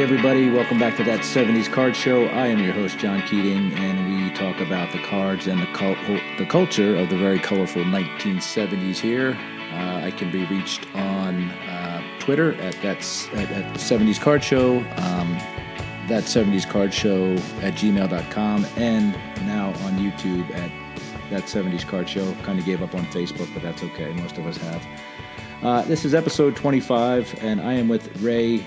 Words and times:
everybody. 0.00 0.48
Welcome 0.48 0.78
back 0.78 0.96
to 0.96 1.04
that 1.04 1.20
70s 1.20 1.70
Card 1.70 1.94
Show. 1.94 2.24
I 2.28 2.46
am 2.46 2.58
your 2.58 2.72
host, 2.72 2.98
John 2.98 3.20
Keating, 3.26 3.74
and 3.74 4.30
we 4.30 4.34
talk 4.34 4.58
about 4.58 4.90
the 4.92 4.98
cards 5.02 5.46
and 5.46 5.60
the, 5.60 5.66
cult- 5.74 5.98
the 6.38 6.46
culture 6.46 6.96
of 6.96 7.10
the 7.10 7.18
very 7.18 7.38
colorful 7.38 7.82
1970s 7.82 8.96
here. 8.96 9.36
Uh, 9.72 10.00
I 10.02 10.10
can 10.10 10.30
be 10.30 10.46
reached 10.46 10.86
on 10.94 11.50
uh, 11.50 12.02
Twitter 12.18 12.54
at, 12.62 12.80
that's, 12.80 13.28
at, 13.34 13.50
at 13.50 13.74
70s 13.74 14.18
Card 14.18 14.42
Show, 14.42 14.78
um, 14.78 15.36
that 16.08 16.24
70s 16.24 16.66
Card 16.66 16.94
Show 16.94 17.34
at 17.60 17.74
gmail.com, 17.74 18.66
and 18.76 19.12
now 19.46 19.68
on 19.68 19.98
YouTube 19.98 20.50
at 20.54 20.70
that 21.28 21.42
70s 21.42 21.86
Card 21.86 22.08
Show. 22.08 22.32
Kind 22.42 22.58
of 22.58 22.64
gave 22.64 22.82
up 22.82 22.94
on 22.94 23.04
Facebook, 23.06 23.52
but 23.52 23.62
that's 23.62 23.82
okay. 23.82 24.10
Most 24.14 24.38
of 24.38 24.46
us 24.46 24.56
have. 24.56 24.86
Uh, 25.62 25.82
this 25.82 26.06
is 26.06 26.14
episode 26.14 26.56
25, 26.56 27.44
and 27.44 27.60
I 27.60 27.74
am 27.74 27.88
with 27.88 28.22
Ray 28.22 28.66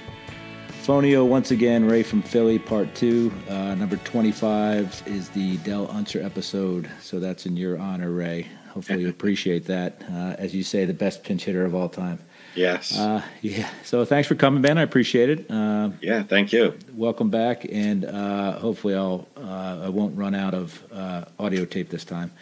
Fonio 0.84 1.26
once 1.26 1.52
again. 1.52 1.86
Ray 1.86 2.04
from 2.04 2.22
Philly, 2.22 2.60
part 2.60 2.94
two. 2.94 3.32
Uh, 3.48 3.74
number 3.76 3.96
25 3.96 5.04
is 5.06 5.30
the 5.30 5.56
Del 5.60 5.90
Unser 5.90 6.22
episode, 6.22 6.92
so 7.00 7.22
that's 7.22 7.46
in 7.46 7.56
your 7.56 7.80
honor, 7.80 8.12
Ray. 8.12 8.48
Hopefully, 8.72 9.04
you 9.04 9.10
appreciate 9.18 9.68
that. 9.68 10.02
Uh, 10.12 10.36
as 10.38 10.54
you 10.54 10.62
say, 10.62 10.84
the 10.84 10.94
best 10.94 11.24
pinch 11.24 11.46
hitter 11.46 11.64
of 11.64 11.74
all 11.74 11.88
time. 11.88 12.20
Yes. 12.54 13.00
Uh, 13.00 13.22
yeah. 13.42 13.70
So 13.86 14.04
thanks 14.04 14.28
for 14.28 14.36
coming, 14.36 14.62
Ben. 14.62 14.78
I 14.78 14.82
appreciate 14.82 15.30
it. 15.30 15.50
Uh, 15.50 15.92
yeah. 16.02 16.24
Thank 16.24 16.52
you. 16.52 16.78
Welcome 16.94 17.30
back, 17.30 17.66
and 17.72 18.04
uh, 18.04 18.60
hopefully 18.60 18.94
I'll 18.94 19.26
uh, 19.38 19.84
I 19.86 19.88
won't 19.90 20.18
run 20.18 20.36
out 20.36 20.54
of 20.54 20.84
uh, 20.92 21.24
audio 21.40 21.64
tape 21.64 21.92
this 21.92 22.04
time. 22.04 22.34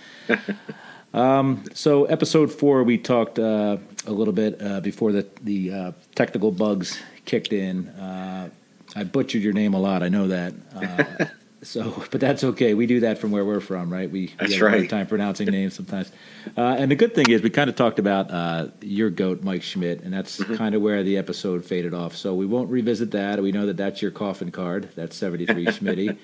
um, 1.13 1.63
so 1.75 2.05
episode 2.05 2.51
four, 2.51 2.81
we 2.81 2.97
talked 2.97 3.37
uh, 3.37 3.77
a 4.07 4.11
little 4.11 4.33
bit 4.33 4.59
uh, 4.59 4.79
before 4.79 5.11
the 5.11 5.27
the 5.43 5.93
technical 6.15 6.51
bugs 6.51 6.99
kicked 7.25 7.53
in. 7.53 7.87
Uh, 7.89 8.49
I 8.95 9.03
butchered 9.03 9.41
your 9.41 9.53
name 9.53 9.73
a 9.73 9.79
lot. 9.79 10.03
I 10.03 10.09
know 10.09 10.27
that. 10.27 10.53
Uh, 10.75 11.25
So, 11.63 12.03
but 12.09 12.19
that's 12.19 12.43
okay. 12.43 12.73
We 12.73 12.87
do 12.87 13.01
that 13.01 13.19
from 13.19 13.29
where 13.29 13.45
we're 13.45 13.59
from, 13.59 13.93
right? 13.93 14.09
We, 14.09 14.27
that's 14.27 14.49
we 14.49 14.53
have 14.55 14.61
a 14.61 14.65
right. 14.65 14.77
hard 14.77 14.89
time 14.89 15.07
pronouncing 15.07 15.47
names 15.47 15.75
sometimes. 15.75 16.11
Uh, 16.57 16.75
and 16.79 16.89
the 16.89 16.95
good 16.95 17.13
thing 17.13 17.29
is, 17.29 17.43
we 17.43 17.51
kind 17.51 17.69
of 17.69 17.75
talked 17.75 17.99
about 17.99 18.31
uh, 18.31 18.69
your 18.81 19.11
goat, 19.11 19.43
Mike 19.43 19.61
Schmidt, 19.61 20.01
and 20.01 20.11
that's 20.11 20.39
mm-hmm. 20.39 20.55
kind 20.55 20.73
of 20.73 20.81
where 20.81 21.03
the 21.03 21.17
episode 21.17 21.63
faded 21.63 21.93
off. 21.93 22.15
So 22.15 22.33
we 22.33 22.47
won't 22.47 22.69
revisit 22.71 23.11
that. 23.11 23.41
We 23.43 23.51
know 23.51 23.67
that 23.67 23.77
that's 23.77 24.01
your 24.01 24.09
coffin 24.09 24.49
card. 24.49 24.89
That's 24.95 25.15
seventy 25.15 25.45
three 25.45 25.65
Schmitty. 25.67 26.17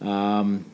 Um, 0.00 0.64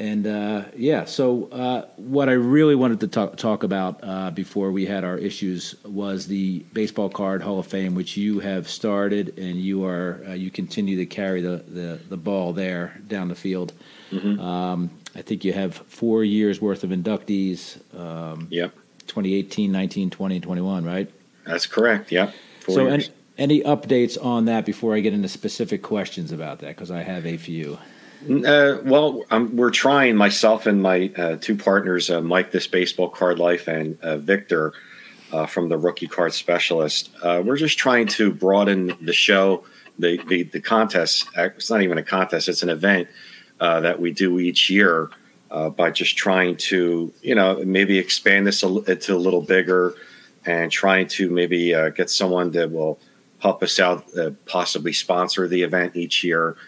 and 0.00 0.26
uh, 0.26 0.62
yeah, 0.74 1.04
so 1.04 1.50
uh, 1.52 1.86
what 1.96 2.30
I 2.30 2.32
really 2.32 2.74
wanted 2.74 3.00
to 3.00 3.08
talk, 3.08 3.36
talk 3.36 3.64
about 3.64 4.00
uh, 4.02 4.30
before 4.30 4.72
we 4.72 4.86
had 4.86 5.04
our 5.04 5.18
issues 5.18 5.74
was 5.84 6.26
the 6.26 6.60
Baseball 6.72 7.10
Card 7.10 7.42
Hall 7.42 7.58
of 7.58 7.66
Fame, 7.66 7.94
which 7.94 8.16
you 8.16 8.40
have 8.40 8.66
started, 8.66 9.38
and 9.38 9.56
you 9.56 9.84
are 9.84 10.24
uh, 10.26 10.32
you 10.32 10.50
continue 10.50 10.96
to 10.96 11.04
carry 11.04 11.42
the, 11.42 11.62
the, 11.68 12.00
the 12.08 12.16
ball 12.16 12.54
there 12.54 12.98
down 13.08 13.28
the 13.28 13.34
field. 13.34 13.74
Mm-hmm. 14.10 14.40
Um, 14.40 14.90
I 15.14 15.20
think 15.20 15.44
you 15.44 15.52
have 15.52 15.74
four 15.74 16.24
years 16.24 16.62
worth 16.62 16.82
of 16.82 16.88
inductees. 16.88 17.78
Um, 17.94 18.48
yep. 18.50 18.72
2018, 19.06 19.70
19, 19.70 20.08
20, 20.08 20.40
21, 20.40 20.84
right? 20.86 21.10
That's 21.44 21.66
correct. 21.66 22.10
Yep. 22.10 22.34
Four 22.60 22.74
so, 22.74 22.86
any, 22.86 23.04
any 23.36 23.60
updates 23.64 24.16
on 24.24 24.46
that 24.46 24.64
before 24.64 24.94
I 24.94 25.00
get 25.00 25.12
into 25.12 25.28
specific 25.28 25.82
questions 25.82 26.32
about 26.32 26.60
that? 26.60 26.68
Because 26.68 26.90
I 26.90 27.02
have 27.02 27.26
a 27.26 27.36
few. 27.36 27.76
Uh, 28.28 28.78
well, 28.84 29.24
um, 29.30 29.56
we're 29.56 29.70
trying 29.70 30.14
myself 30.14 30.66
and 30.66 30.82
my 30.82 31.10
uh, 31.16 31.36
two 31.40 31.56
partners, 31.56 32.10
uh, 32.10 32.20
Mike, 32.20 32.50
this 32.50 32.66
baseball 32.66 33.08
card 33.08 33.38
life, 33.38 33.66
and 33.66 33.98
uh, 34.02 34.18
Victor 34.18 34.74
uh, 35.32 35.46
from 35.46 35.70
the 35.70 35.78
rookie 35.78 36.06
card 36.06 36.34
specialist. 36.34 37.10
Uh, 37.22 37.42
we're 37.42 37.56
just 37.56 37.78
trying 37.78 38.06
to 38.06 38.30
broaden 38.30 38.94
the 39.00 39.14
show, 39.14 39.64
the, 39.98 40.22
the 40.28 40.42
the 40.42 40.60
contest. 40.60 41.28
It's 41.34 41.70
not 41.70 41.80
even 41.80 41.96
a 41.96 42.02
contest; 42.02 42.48
it's 42.48 42.62
an 42.62 42.68
event 42.68 43.08
that 43.58 43.98
we 43.98 44.12
do 44.12 44.38
each 44.38 44.68
year 44.68 45.08
by 45.48 45.90
just 45.90 46.16
trying 46.18 46.56
to, 46.56 47.12
you 47.22 47.34
know, 47.34 47.62
maybe 47.64 47.98
expand 47.98 48.46
this 48.46 48.62
a, 48.62 48.96
to 48.96 49.16
a 49.16 49.18
little 49.18 49.42
bigger, 49.42 49.94
and 50.44 50.70
trying 50.70 51.08
to 51.08 51.30
maybe 51.30 51.70
get 51.96 52.10
someone 52.10 52.50
that 52.50 52.70
will 52.70 52.98
help 53.38 53.62
us 53.62 53.80
out, 53.80 54.04
possibly 54.44 54.92
sponsor 54.92 55.48
the 55.48 55.62
event 55.62 55.96
each 55.96 56.22
year 56.22 56.58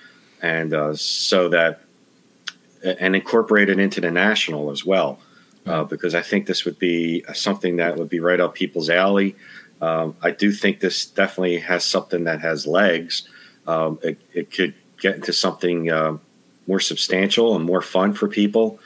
and 0.43 0.75
uh, 0.75 0.95
so 0.95 1.49
that 1.49 1.81
and 2.85 3.15
incorporate 3.15 3.69
it 3.69 3.79
into 3.79 4.01
the 4.01 4.11
national 4.11 4.71
as 4.71 4.85
well, 4.85 5.21
uh, 5.67 5.85
because 5.85 6.15
I 6.15 6.23
think 6.23 6.47
this 6.47 6.65
would 6.65 6.79
be 6.79 7.25
something 7.33 7.77
that 7.77 7.97
would 7.97 8.09
be 8.09 8.21
right 8.21 8.41
up 8.41 8.55
people's 8.55 8.91
alley. 8.91 9.37
Um, 9.81 10.17
I 10.23 10.33
do 10.33 10.53
think 10.53 10.81
this 10.81 11.07
definitely 11.07 11.59
has 11.59 11.85
something 11.85 12.25
that 12.25 12.41
has 12.41 12.67
legs. 12.67 13.29
Um, 13.67 13.99
it, 14.03 14.19
it, 14.33 14.51
could 14.51 14.75
get 15.01 15.17
into 15.17 15.33
something 15.33 15.91
uh, 15.91 16.19
more 16.67 16.81
substantial 16.81 17.57
and 17.57 17.65
more 17.65 17.83
fun 17.83 18.13
for 18.13 18.29
people. 18.29 18.79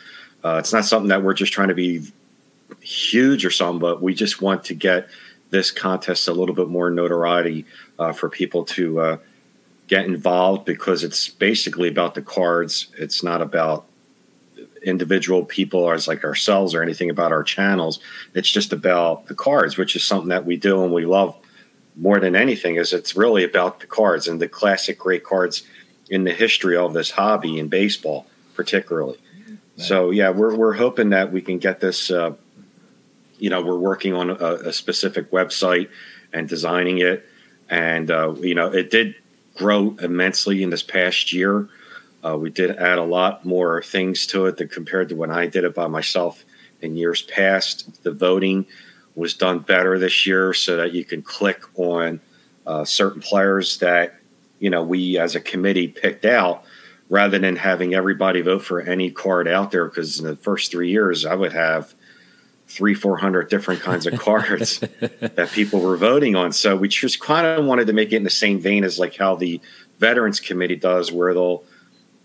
Uh, 0.44 0.56
it's 0.58 0.72
not 0.72 0.84
something 0.84 1.08
that 1.08 1.22
we're 1.22 1.34
just 1.34 1.52
trying 1.52 1.68
to 1.68 1.74
be 1.74 2.02
huge 2.80 3.44
or 3.44 3.50
something, 3.50 3.78
but 3.78 4.02
we 4.02 4.14
just 4.14 4.40
want 4.40 4.64
to 4.64 4.74
get 4.74 5.08
this 5.50 5.70
contest 5.70 6.28
a 6.28 6.32
little 6.32 6.54
bit 6.54 6.68
more 6.68 6.90
notoriety 6.90 7.64
uh, 7.98 8.12
for 8.12 8.28
people 8.28 8.64
to 8.64 9.00
uh, 9.00 9.16
get 9.86 10.04
involved 10.04 10.64
because 10.64 11.04
it's 11.04 11.28
basically 11.28 11.88
about 11.88 12.14
the 12.14 12.22
cards. 12.22 12.88
It's 12.98 13.22
not 13.22 13.40
about 13.40 13.86
individual 14.82 15.44
people 15.44 15.90
as 15.90 16.06
like 16.06 16.24
ourselves 16.24 16.74
or 16.74 16.82
anything 16.82 17.10
about 17.10 17.32
our 17.32 17.42
channels. 17.42 17.98
It's 18.34 18.50
just 18.50 18.72
about 18.72 19.26
the 19.26 19.34
cards, 19.34 19.76
which 19.76 19.96
is 19.96 20.04
something 20.04 20.28
that 20.28 20.46
we 20.46 20.56
do 20.56 20.82
and 20.84 20.92
we 20.92 21.04
love 21.04 21.36
more 21.96 22.20
than 22.20 22.36
anything. 22.36 22.76
Is 22.76 22.92
it's 22.92 23.16
really 23.16 23.44
about 23.44 23.80
the 23.80 23.86
cards 23.86 24.28
and 24.28 24.40
the 24.40 24.48
classic 24.48 24.98
great 24.98 25.24
cards 25.24 25.62
in 26.08 26.24
the 26.24 26.32
history 26.32 26.76
of 26.76 26.92
this 26.92 27.10
hobby 27.10 27.58
in 27.58 27.68
baseball, 27.68 28.26
particularly. 28.54 29.18
Right. 29.48 29.58
So 29.76 30.10
yeah, 30.10 30.30
we're 30.30 30.54
we're 30.54 30.74
hoping 30.74 31.10
that 31.10 31.32
we 31.32 31.42
can 31.42 31.58
get 31.58 31.80
this. 31.80 32.10
Uh, 32.10 32.34
you 33.38 33.50
know, 33.50 33.62
we're 33.62 33.78
working 33.78 34.14
on 34.14 34.30
a, 34.30 34.34
a, 34.34 34.72
specific 34.72 35.30
website 35.30 35.90
and 36.32 36.48
designing 36.48 36.98
it, 36.98 37.28
and 37.68 38.10
uh, 38.10 38.34
you 38.36 38.54
know, 38.54 38.72
it 38.72 38.90
did 38.90 39.14
grow 39.56 39.96
immensely 40.00 40.62
in 40.62 40.70
this 40.70 40.82
past 40.82 41.32
year. 41.32 41.68
Uh, 42.24 42.36
we 42.36 42.50
did 42.50 42.70
add 42.70 42.98
a 42.98 43.04
lot 43.04 43.44
more 43.44 43.82
things 43.82 44.26
to 44.26 44.46
it 44.46 44.56
than 44.56 44.68
compared 44.68 45.08
to 45.08 45.16
when 45.16 45.30
I 45.30 45.46
did 45.46 45.64
it 45.64 45.74
by 45.74 45.86
myself 45.86 46.44
in 46.80 46.96
years 46.96 47.22
past. 47.22 48.02
The 48.02 48.10
voting 48.10 48.66
was 49.14 49.34
done 49.34 49.60
better 49.60 49.98
this 49.98 50.26
year 50.26 50.52
so 50.52 50.76
that 50.76 50.92
you 50.92 51.04
can 51.04 51.22
click 51.22 51.62
on 51.76 52.20
uh, 52.66 52.84
certain 52.84 53.22
players 53.22 53.78
that 53.78 54.16
you 54.58 54.70
know 54.70 54.82
we 54.82 55.18
as 55.18 55.34
a 55.34 55.40
committee 55.40 55.88
picked 55.88 56.24
out 56.24 56.64
rather 57.08 57.38
than 57.38 57.56
having 57.56 57.94
everybody 57.94 58.40
vote 58.40 58.62
for 58.62 58.80
any 58.80 59.10
card 59.10 59.46
out 59.46 59.70
there 59.70 59.86
because 59.86 60.18
in 60.18 60.26
the 60.26 60.36
first 60.36 60.70
three 60.70 60.90
years 60.90 61.24
I 61.24 61.34
would 61.34 61.52
have 61.52 61.94
three, 62.68 62.94
four 62.94 63.16
hundred 63.16 63.48
different 63.48 63.80
kinds 63.80 64.06
of 64.06 64.18
cards 64.18 64.78
that 65.00 65.50
people 65.52 65.80
were 65.80 65.96
voting 65.96 66.36
on. 66.36 66.52
So 66.52 66.76
we 66.76 66.88
just 66.88 67.20
kind 67.20 67.46
of 67.46 67.64
wanted 67.64 67.86
to 67.86 67.92
make 67.92 68.12
it 68.12 68.16
in 68.16 68.24
the 68.24 68.30
same 68.30 68.60
vein 68.60 68.84
as 68.84 68.98
like 68.98 69.16
how 69.16 69.36
the 69.36 69.60
Veterans 69.98 70.40
Committee 70.40 70.76
does, 70.76 71.12
where 71.12 71.32
they'll 71.32 71.64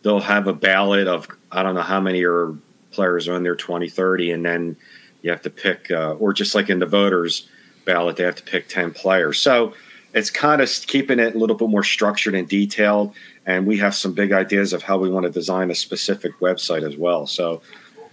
they'll 0.04 0.20
have 0.20 0.48
a 0.48 0.54
ballot 0.54 1.08
of 1.08 1.28
I 1.52 1.64
don't 1.64 1.76
know 1.76 1.82
how 1.82 2.00
many 2.00 2.24
are 2.24 2.56
players 2.92 3.28
are 3.28 3.36
in 3.36 3.44
there 3.44 3.56
20, 3.56 3.88
30, 3.88 4.32
and 4.32 4.46
then 4.46 4.76
you 5.22 5.30
have 5.30 5.42
to 5.44 5.50
pick, 5.50 5.90
uh, 5.92 6.14
or 6.14 6.34
just 6.34 6.56
like 6.56 6.70
in 6.70 6.80
the 6.80 6.86
voters 6.86 7.48
ballot, 7.86 8.18
they 8.18 8.24
have 8.24 8.36
to 8.36 8.44
pick 8.44 8.68
ten 8.68 8.92
players. 8.92 9.40
So 9.40 9.74
it's 10.14 10.30
kind 10.30 10.62
of 10.62 10.70
keeping 10.88 11.20
it 11.20 11.36
a 11.36 11.38
little 11.38 11.56
bit 11.56 11.70
more 11.70 11.84
structured 11.84 12.36
and 12.36 12.48
detailed. 12.48 13.14
And 13.46 13.66
we 13.66 13.78
have 13.78 13.96
some 13.96 14.14
big 14.14 14.32
ideas 14.32 14.74
of 14.74 14.84
how 14.84 14.98
we 14.98 15.10
want 15.10 15.26
to 15.26 15.32
design 15.32 15.72
a 15.72 15.76
specific 15.76 16.40
website 16.40 16.84
as 16.84 16.98
well. 16.98 17.26
So, 17.28 17.62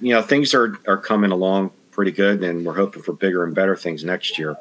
you 0.00 0.14
know, 0.14 0.22
things 0.22 0.54
are, 0.54 0.78
are 0.86 0.96
coming 0.96 1.32
along 1.32 1.70
pretty 1.98 2.12
good, 2.12 2.44
and 2.44 2.64
we're 2.64 2.76
hoping 2.76 3.02
for 3.02 3.12
bigger 3.12 3.42
and 3.42 3.56
better 3.56 3.74
things 3.74 4.04
next 4.04 4.38
year. 4.38 4.56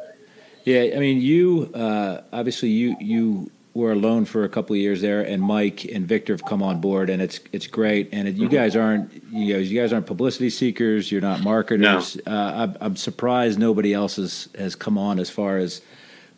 Yeah, 0.66 0.96
I 0.96 0.98
mean, 0.98 1.22
you 1.22 1.70
uh, 1.76 2.22
obviously 2.34 2.70
you 2.70 2.96
you 3.00 3.52
were 3.76 3.92
alone 3.92 4.26
for 4.26 4.44
a 4.44 4.50
couple 4.50 4.74
of 4.74 4.80
years 4.80 5.02
there, 5.02 5.22
and 5.22 5.40
Mike 5.40 5.86
and 5.86 6.08
Victor 6.08 6.34
have 6.34 6.44
come 6.44 6.64
on 6.64 6.82
board, 6.82 7.12
and 7.12 7.22
it's 7.22 7.40
it's 7.52 7.68
great. 7.68 8.10
And 8.12 8.28
you 8.28 8.48
mm-hmm. 8.48 8.56
guys 8.56 8.76
aren't 8.76 9.14
you 9.32 9.54
know 9.54 9.60
you 9.60 9.80
guys 9.80 9.94
aren't 9.94 10.08
publicity 10.08 10.50
seekers. 10.50 11.12
You're 11.12 11.22
not 11.22 11.44
marketers. 11.44 12.18
No. 12.26 12.34
Uh, 12.34 12.54
I'm, 12.56 12.78
I'm 12.82 12.96
surprised 12.96 13.60
nobody 13.60 13.94
else 13.94 14.16
has 14.16 14.50
has 14.58 14.74
come 14.74 14.98
on 14.98 15.20
as 15.20 15.30
far 15.30 15.58
as 15.58 15.82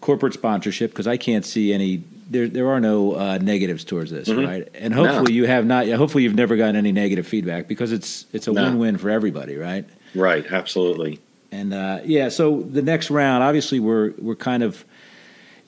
corporate 0.01 0.33
sponsorship 0.33 0.91
because 0.91 1.07
I 1.07 1.15
can't 1.15 1.45
see 1.45 1.71
any. 1.71 2.03
There, 2.29 2.47
there 2.47 2.69
are 2.69 2.81
no 2.81 3.13
uh, 3.13 3.37
negatives 3.37 3.85
towards 3.85 4.11
this, 4.11 4.27
mm-hmm. 4.27 4.45
right? 4.45 4.67
And 4.75 4.93
hopefully 4.93 5.31
no. 5.31 5.35
you 5.37 5.45
have 5.47 5.65
not. 5.65 5.87
Hopefully 5.87 6.23
you've 6.25 6.35
never 6.35 6.57
gotten 6.57 6.75
any 6.75 6.91
negative 6.91 7.25
feedback 7.25 7.69
because 7.69 7.93
it's 7.93 8.25
it's 8.33 8.49
a 8.49 8.51
no. 8.51 8.65
win-win 8.65 8.97
for 8.97 9.09
everybody, 9.09 9.55
right? 9.55 9.85
Right, 10.15 10.45
absolutely. 10.51 11.19
And 11.51 11.73
uh, 11.73 11.99
yeah, 12.03 12.29
so 12.29 12.61
the 12.61 12.81
next 12.81 13.09
round, 13.09 13.43
obviously, 13.43 13.79
we're 13.79 14.13
we're 14.19 14.35
kind 14.35 14.63
of, 14.63 14.85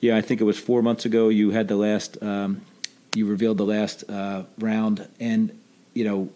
yeah, 0.00 0.16
I 0.16 0.20
think 0.20 0.40
it 0.40 0.44
was 0.44 0.58
four 0.58 0.82
months 0.82 1.04
ago. 1.04 1.28
You 1.28 1.50
had 1.50 1.68
the 1.68 1.76
last, 1.76 2.22
um, 2.22 2.62
you 3.14 3.26
revealed 3.26 3.58
the 3.58 3.66
last 3.66 4.08
uh, 4.08 4.44
round, 4.58 5.08
and 5.18 5.58
you 5.94 6.04
know, 6.04 6.30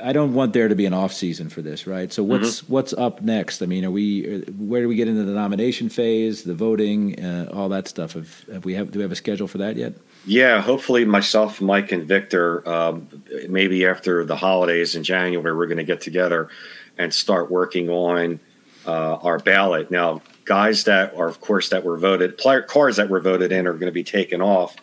I 0.00 0.12
don't 0.12 0.32
want 0.34 0.52
there 0.52 0.68
to 0.68 0.76
be 0.76 0.86
an 0.86 0.94
off 0.94 1.12
season 1.12 1.48
for 1.48 1.60
this, 1.60 1.86
right? 1.86 2.12
So 2.12 2.22
what's 2.22 2.62
mm-hmm. 2.62 2.72
what's 2.72 2.92
up 2.92 3.20
next? 3.20 3.62
I 3.62 3.66
mean, 3.66 3.84
are 3.84 3.90
we 3.90 4.42
where 4.58 4.82
do 4.82 4.88
we 4.88 4.94
get 4.94 5.08
into 5.08 5.24
the 5.24 5.32
nomination 5.32 5.88
phase, 5.88 6.44
the 6.44 6.54
voting, 6.54 7.22
uh, 7.22 7.50
all 7.52 7.68
that 7.70 7.88
stuff? 7.88 8.12
Have, 8.12 8.44
have 8.52 8.64
we 8.64 8.74
have 8.74 8.92
do 8.92 9.00
we 9.00 9.02
have 9.02 9.12
a 9.12 9.16
schedule 9.16 9.48
for 9.48 9.58
that 9.58 9.74
yet? 9.76 9.94
Yeah, 10.24 10.60
hopefully 10.60 11.04
myself, 11.04 11.60
Mike, 11.60 11.90
and 11.90 12.06
Victor, 12.06 12.68
um, 12.68 13.08
maybe 13.48 13.86
after 13.86 14.24
the 14.24 14.36
holidays 14.36 14.94
in 14.94 15.02
January, 15.02 15.56
we're 15.56 15.66
going 15.66 15.78
to 15.78 15.84
get 15.84 16.00
together 16.00 16.50
and 16.98 17.14
start 17.14 17.50
working 17.50 17.88
on 17.88 18.40
uh, 18.86 19.16
our 19.16 19.38
ballot. 19.38 19.90
Now, 19.90 20.22
guys 20.44 20.84
that 20.84 21.14
are, 21.14 21.28
of 21.28 21.40
course, 21.40 21.68
that 21.68 21.84
were 21.84 21.96
voted, 21.96 22.38
player, 22.38 22.62
cards 22.62 22.96
that 22.96 23.08
were 23.08 23.20
voted 23.20 23.52
in 23.52 23.66
are 23.66 23.74
going 23.74 23.86
to 23.86 23.92
be 23.92 24.04
taken 24.04 24.42
off 24.42 24.76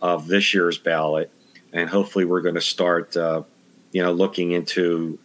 of 0.00 0.26
this 0.26 0.52
year's 0.52 0.78
ballot, 0.78 1.30
and 1.72 1.88
hopefully 1.88 2.24
we're 2.24 2.40
going 2.40 2.56
to 2.56 2.60
start, 2.60 3.16
uh, 3.16 3.42
you 3.92 4.02
know, 4.02 4.12
looking 4.12 4.52
into 4.52 5.18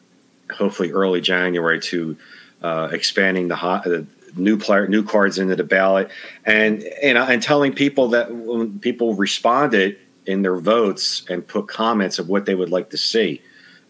hopefully 0.52 0.92
early 0.92 1.22
January 1.22 1.80
to 1.80 2.18
uh, 2.62 2.90
expanding 2.92 3.48
the 3.48 3.56
hot, 3.56 3.88
new 4.36 4.58
player, 4.58 4.88
new 4.88 5.04
cards 5.04 5.40
into 5.40 5.56
the 5.56 5.64
ballot, 5.64 6.10
and 6.46 6.84
and 7.02 7.18
and 7.18 7.42
telling 7.42 7.74
people 7.74 8.10
that 8.10 8.32
when 8.32 8.80
people 8.80 9.16
responded 9.16 9.98
in 10.26 10.42
their 10.42 10.58
votes 10.58 11.26
and 11.30 11.48
put 11.48 11.68
comments 11.68 12.20
of 12.20 12.28
what 12.28 12.46
they 12.46 12.54
would 12.54 12.70
like 12.70 12.90
to 12.90 12.98
see 12.98 13.42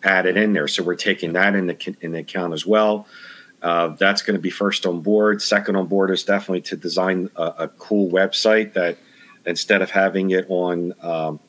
added 0.03 0.38
in 0.38 0.53
there. 0.53 0.67
So 0.67 0.83
we're 0.83 0.95
taking 0.95 1.33
that 1.33 1.55
in 1.55 1.67
the 1.67 1.95
in 2.01 2.11
the 2.11 2.19
account 2.19 2.53
as 2.53 2.65
well. 2.65 3.07
Uh, 3.61 3.88
that's 3.89 4.21
going 4.21 4.35
to 4.35 4.41
be 4.41 4.51
first 4.51 4.85
on 4.85 5.01
board. 5.01 5.41
Second 5.41 5.75
on 5.75 5.88
board 5.88 6.11
is 6.11 6.23
definitely 6.23 6.61
to 6.61 6.77
design 6.77 7.29
a, 7.35 7.53
a 7.59 7.67
cool 7.67 8.09
website 8.11 8.73
that 8.73 8.97
instead 9.45 9.81
of 9.81 9.89
having 9.89 10.29
it 10.31 10.45
on 10.49 10.94
um, 11.01 11.39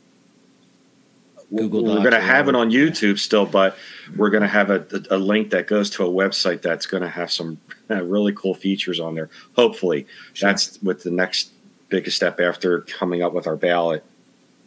Google 1.54 1.84
we're 1.84 2.00
going 2.00 2.10
to 2.10 2.20
have 2.20 2.48
it 2.48 2.54
on 2.54 2.70
YouTube 2.70 3.18
still, 3.18 3.46
but 3.46 3.76
we're 4.16 4.30
going 4.30 4.42
to 4.42 4.48
have 4.48 4.70
a, 4.70 4.86
a, 5.10 5.16
link 5.16 5.50
that 5.50 5.66
goes 5.66 5.88
to 5.90 6.04
a 6.04 6.08
website 6.08 6.60
that's 6.60 6.84
going 6.84 7.02
to 7.02 7.08
have 7.08 7.32
some 7.32 7.58
really 7.88 8.32
cool 8.34 8.54
features 8.54 9.00
on 9.00 9.14
there. 9.14 9.30
Hopefully, 9.56 10.06
sure. 10.34 10.50
that's 10.50 10.80
with 10.82 11.02
the 11.02 11.10
next 11.10 11.52
biggest 11.88 12.16
step 12.16 12.38
after 12.38 12.82
coming 12.82 13.22
up 13.22 13.32
with 13.32 13.46
our 13.46 13.56
ballot. 13.56 14.04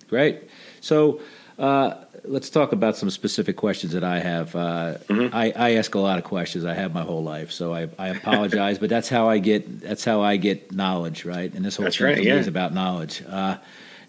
Great. 0.07 0.49
So 0.79 1.21
uh, 1.59 1.95
let's 2.23 2.49
talk 2.49 2.71
about 2.71 2.95
some 2.95 3.09
specific 3.09 3.57
questions 3.57 3.93
that 3.93 4.03
I 4.03 4.19
have. 4.19 4.55
Uh, 4.55 4.97
mm-hmm. 5.07 5.35
I, 5.35 5.53
I, 5.55 5.71
ask 5.75 5.95
a 5.95 5.99
lot 5.99 6.17
of 6.17 6.23
questions. 6.23 6.65
I 6.65 6.73
have 6.73 6.93
my 6.93 7.01
whole 7.01 7.23
life, 7.23 7.51
so 7.51 7.73
I, 7.73 7.89
I 7.97 8.09
apologize, 8.09 8.79
but 8.79 8.89
that's 8.89 9.09
how 9.09 9.29
I 9.29 9.39
get 9.39 9.81
that's 9.81 10.03
how 10.03 10.21
I 10.21 10.37
get 10.37 10.71
knowledge, 10.71 11.25
right? 11.25 11.53
And 11.53 11.65
this 11.65 11.77
whole 11.77 11.85
that's 11.85 11.97
thing 11.97 12.07
right, 12.07 12.23
yeah. 12.23 12.35
is 12.35 12.47
about 12.47 12.73
knowledge 12.73 13.23
uh, 13.27 13.57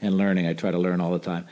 and 0.00 0.16
learning. 0.16 0.46
I 0.46 0.54
try 0.54 0.70
to 0.70 0.78
learn 0.78 1.00
all 1.00 1.12
the 1.12 1.18
time. 1.18 1.46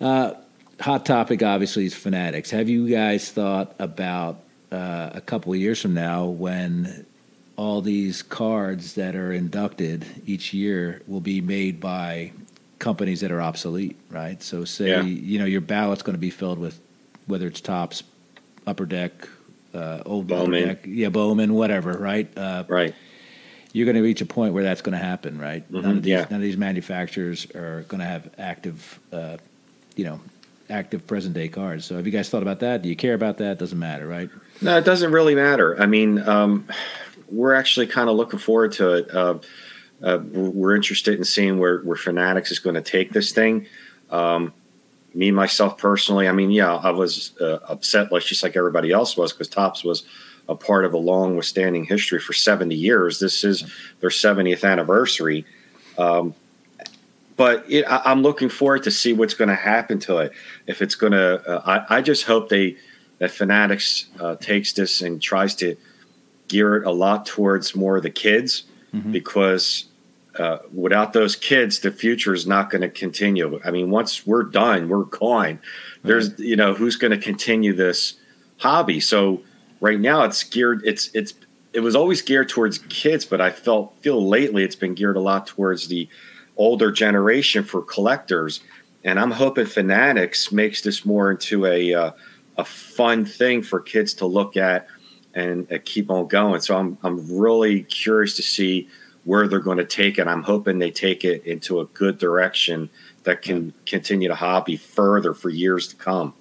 Uh, 0.00 0.34
hot 0.80 1.06
topic, 1.06 1.42
obviously, 1.42 1.86
is 1.86 1.94
Fanatics. 1.94 2.50
Have 2.50 2.68
you 2.68 2.88
guys 2.88 3.30
thought 3.30 3.74
about 3.78 4.40
uh, 4.70 5.10
a 5.14 5.20
couple 5.20 5.52
of 5.52 5.58
years 5.58 5.80
from 5.80 5.94
now 5.94 6.24
when 6.26 7.06
all 7.56 7.80
these 7.80 8.22
cards 8.22 8.94
that 8.94 9.14
are 9.14 9.32
inducted 9.32 10.04
each 10.26 10.52
year 10.52 11.02
will 11.06 11.20
be 11.20 11.40
made 11.40 11.78
by 11.78 12.32
companies 12.82 13.20
that 13.20 13.30
are 13.30 13.40
obsolete, 13.40 13.96
right? 14.10 14.42
So, 14.42 14.64
say 14.64 14.88
yeah. 14.88 15.02
you 15.02 15.38
know 15.38 15.46
your 15.46 15.62
ballot's 15.62 16.02
going 16.02 16.14
to 16.14 16.20
be 16.20 16.30
filled 16.30 16.58
with 16.58 16.78
whether 17.26 17.46
it's 17.46 17.60
Topps, 17.60 18.02
Upper 18.66 18.84
Deck, 18.84 19.12
uh, 19.72 20.02
Old 20.04 20.26
Bowman, 20.26 20.68
Deck, 20.68 20.84
yeah, 20.86 21.08
Bowman, 21.08 21.54
whatever, 21.54 21.92
right? 21.92 22.28
Uh, 22.36 22.64
right. 22.68 22.94
You're 23.72 23.86
going 23.86 23.96
to 23.96 24.02
reach 24.02 24.20
a 24.20 24.26
point 24.26 24.52
where 24.52 24.64
that's 24.64 24.82
going 24.82 24.98
to 24.98 25.02
happen, 25.02 25.38
right? 25.38 25.64
Mm-hmm. 25.64 25.80
None, 25.80 25.96
of 25.96 26.02
these, 26.02 26.10
yeah. 26.10 26.26
none 26.28 26.34
of 26.34 26.42
these 26.42 26.58
manufacturers 26.58 27.50
are 27.54 27.82
going 27.88 28.00
to 28.00 28.06
have 28.06 28.28
active, 28.36 29.00
uh, 29.12 29.38
you 29.96 30.04
know, 30.04 30.20
active 30.68 31.06
present 31.06 31.34
day 31.34 31.48
cards. 31.48 31.86
So 31.86 31.96
have 31.96 32.04
you 32.04 32.12
guys 32.12 32.28
thought 32.28 32.42
about 32.42 32.60
that? 32.60 32.82
Do 32.82 32.90
you 32.90 32.96
care 32.96 33.14
about 33.14 33.38
that? 33.38 33.58
Doesn't 33.58 33.78
matter, 33.78 34.06
right? 34.06 34.28
No, 34.60 34.76
it 34.76 34.84
doesn't 34.84 35.10
really 35.10 35.34
matter. 35.34 35.80
I 35.80 35.86
mean, 35.86 36.18
um, 36.28 36.68
we're 37.30 37.54
actually 37.54 37.86
kind 37.86 38.10
of 38.10 38.16
looking 38.16 38.38
forward 38.38 38.72
to 38.72 38.92
it. 38.94 39.14
Uh, 40.02 40.18
we're 40.32 40.74
interested 40.74 41.16
in 41.16 41.24
seeing 41.24 41.58
where, 41.58 41.80
where 41.80 41.96
Fanatics 41.96 42.50
is 42.50 42.58
going 42.58 42.74
to 42.74 42.82
take 42.82 43.12
this 43.12 43.32
thing. 43.32 43.66
Um, 44.10 44.52
me 45.14 45.30
myself 45.30 45.78
personally, 45.78 46.26
I 46.26 46.32
mean, 46.32 46.50
yeah, 46.50 46.74
I 46.74 46.90
was 46.90 47.38
uh, 47.40 47.58
upset, 47.68 48.10
like 48.10 48.22
just 48.22 48.42
like 48.42 48.56
everybody 48.56 48.90
else 48.90 49.16
was, 49.16 49.32
because 49.32 49.48
Topps 49.48 49.84
was 49.84 50.04
a 50.48 50.54
part 50.54 50.84
of 50.84 50.94
a 50.94 50.98
long 50.98 51.36
withstanding 51.36 51.84
history 51.84 52.18
for 52.18 52.32
70 52.32 52.74
years. 52.74 53.20
This 53.20 53.44
is 53.44 53.70
their 54.00 54.10
70th 54.10 54.68
anniversary. 54.68 55.44
Um, 55.98 56.34
but 57.36 57.64
it, 57.70 57.84
I, 57.84 58.10
am 58.10 58.22
looking 58.22 58.48
forward 58.48 58.82
to 58.84 58.90
see 58.90 59.12
what's 59.12 59.34
going 59.34 59.48
to 59.48 59.54
happen 59.54 59.98
to 60.00 60.18
it. 60.18 60.32
If 60.66 60.82
it's 60.82 60.94
going 60.94 61.12
to, 61.12 61.46
uh, 61.48 61.84
I, 61.88 61.98
I, 61.98 62.02
just 62.02 62.24
hope 62.24 62.48
they 62.48 62.76
that 63.18 63.30
Fanatics 63.30 64.06
uh, 64.18 64.36
takes 64.36 64.72
this 64.72 65.00
and 65.00 65.22
tries 65.22 65.54
to 65.56 65.76
gear 66.48 66.76
it 66.76 66.86
a 66.86 66.90
lot 66.90 67.24
towards 67.24 67.74
more 67.74 67.96
of 67.96 68.02
the 68.02 68.10
kids 68.10 68.64
mm-hmm. 68.92 69.12
because 69.12 69.86
uh, 70.38 70.58
without 70.72 71.12
those 71.12 71.36
kids, 71.36 71.80
the 71.80 71.90
future 71.90 72.32
is 72.32 72.46
not 72.46 72.70
going 72.70 72.80
to 72.82 72.88
continue. 72.88 73.60
I 73.64 73.70
mean, 73.70 73.90
once 73.90 74.26
we're 74.26 74.44
done, 74.44 74.88
we're 74.88 75.04
gone. 75.04 75.60
There's, 76.02 76.30
right. 76.30 76.38
you 76.38 76.56
know, 76.56 76.74
who's 76.74 76.96
going 76.96 77.10
to 77.10 77.18
continue 77.18 77.74
this 77.74 78.14
hobby? 78.58 79.00
So 79.00 79.42
right 79.80 80.00
now, 80.00 80.24
it's 80.24 80.42
geared. 80.42 80.82
It's 80.84 81.10
it's 81.14 81.34
it 81.72 81.80
was 81.80 81.94
always 81.94 82.22
geared 82.22 82.48
towards 82.48 82.78
kids, 82.78 83.24
but 83.24 83.40
I 83.40 83.50
felt 83.50 83.94
feel 84.00 84.26
lately 84.26 84.64
it's 84.64 84.76
been 84.76 84.94
geared 84.94 85.16
a 85.16 85.20
lot 85.20 85.46
towards 85.46 85.88
the 85.88 86.08
older 86.56 86.90
generation 86.90 87.64
for 87.64 87.82
collectors. 87.82 88.60
And 89.04 89.18
I'm 89.18 89.32
hoping 89.32 89.66
Fanatics 89.66 90.52
makes 90.52 90.80
this 90.82 91.04
more 91.04 91.30
into 91.30 91.66
a 91.66 91.92
uh, 91.92 92.10
a 92.56 92.64
fun 92.64 93.24
thing 93.24 93.62
for 93.62 93.80
kids 93.80 94.14
to 94.14 94.26
look 94.26 94.56
at 94.56 94.86
and 95.34 95.70
uh, 95.72 95.78
keep 95.84 96.10
on 96.10 96.28
going. 96.28 96.60
So 96.60 96.76
I'm 96.76 96.98
I'm 97.02 97.38
really 97.38 97.82
curious 97.82 98.36
to 98.36 98.42
see 98.42 98.88
where 99.24 99.46
they're 99.48 99.60
going 99.60 99.78
to 99.78 99.84
take 99.84 100.18
it. 100.18 100.26
I'm 100.26 100.42
hoping 100.42 100.78
they 100.78 100.90
take 100.90 101.24
it 101.24 101.44
into 101.44 101.80
a 101.80 101.86
good 101.86 102.18
direction 102.18 102.90
that 103.24 103.42
can 103.42 103.72
continue 103.86 104.28
to 104.28 104.34
hobby 104.34 104.76
further 104.76 105.34
for 105.34 105.48
years 105.48 105.88
to 105.88 105.96
come. 105.96 106.34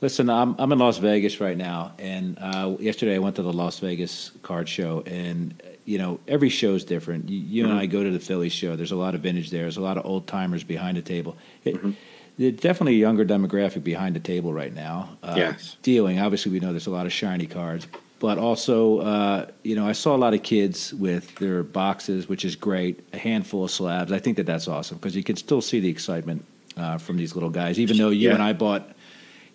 Listen, 0.00 0.28
I'm 0.28 0.56
I'm 0.58 0.72
in 0.72 0.78
Las 0.80 0.98
Vegas 0.98 1.40
right 1.40 1.56
now, 1.56 1.92
and 1.96 2.36
uh, 2.40 2.76
yesterday 2.80 3.14
I 3.14 3.18
went 3.18 3.36
to 3.36 3.42
the 3.42 3.52
Las 3.52 3.78
Vegas 3.78 4.32
card 4.42 4.68
show, 4.68 5.02
and 5.06 5.62
you 5.84 5.96
know 5.96 6.18
every 6.26 6.48
show 6.48 6.74
is 6.74 6.84
different. 6.84 7.28
You, 7.28 7.38
you 7.38 7.62
mm-hmm. 7.62 7.72
and 7.72 7.80
I 7.80 7.86
go 7.86 8.02
to 8.02 8.10
the 8.10 8.18
Philly 8.18 8.48
show. 8.48 8.74
There's 8.74 8.90
a 8.90 8.96
lot 8.96 9.14
of 9.14 9.20
vintage 9.20 9.50
there. 9.50 9.62
There's 9.62 9.76
a 9.76 9.82
lot 9.82 9.98
of 9.98 10.04
old 10.04 10.26
timers 10.26 10.64
behind 10.64 10.96
the 10.96 11.02
table. 11.02 11.36
It, 11.64 11.76
mm-hmm. 11.76 11.92
There's 12.36 12.54
definitely 12.54 12.94
a 12.94 12.98
younger 12.98 13.24
demographic 13.24 13.84
behind 13.84 14.16
the 14.16 14.20
table 14.20 14.52
right 14.52 14.74
now. 14.74 15.10
Uh, 15.22 15.34
yes. 15.36 15.76
Dealing, 15.82 16.18
obviously, 16.18 16.50
we 16.50 16.60
know 16.60 16.70
there's 16.70 16.86
a 16.86 16.90
lot 16.90 17.06
of 17.06 17.12
shiny 17.12 17.46
cards, 17.46 17.86
but 18.22 18.38
also, 18.38 19.00
uh, 19.00 19.46
you 19.64 19.74
know, 19.74 19.84
I 19.84 19.90
saw 19.90 20.14
a 20.14 20.16
lot 20.16 20.32
of 20.32 20.44
kids 20.44 20.94
with 20.94 21.34
their 21.40 21.64
boxes, 21.64 22.28
which 22.28 22.44
is 22.44 22.54
great. 22.54 23.00
A 23.12 23.18
handful 23.18 23.64
of 23.64 23.72
slabs. 23.72 24.12
I 24.12 24.20
think 24.20 24.36
that 24.36 24.46
that's 24.46 24.68
awesome 24.68 24.98
because 24.98 25.16
you 25.16 25.24
can 25.24 25.34
still 25.34 25.60
see 25.60 25.80
the 25.80 25.88
excitement 25.88 26.46
uh, 26.76 26.98
from 26.98 27.16
these 27.16 27.34
little 27.34 27.50
guys. 27.50 27.80
Even 27.80 27.96
though 27.96 28.10
you 28.10 28.28
yeah. 28.28 28.34
and 28.34 28.40
I 28.40 28.52
bought 28.52 28.88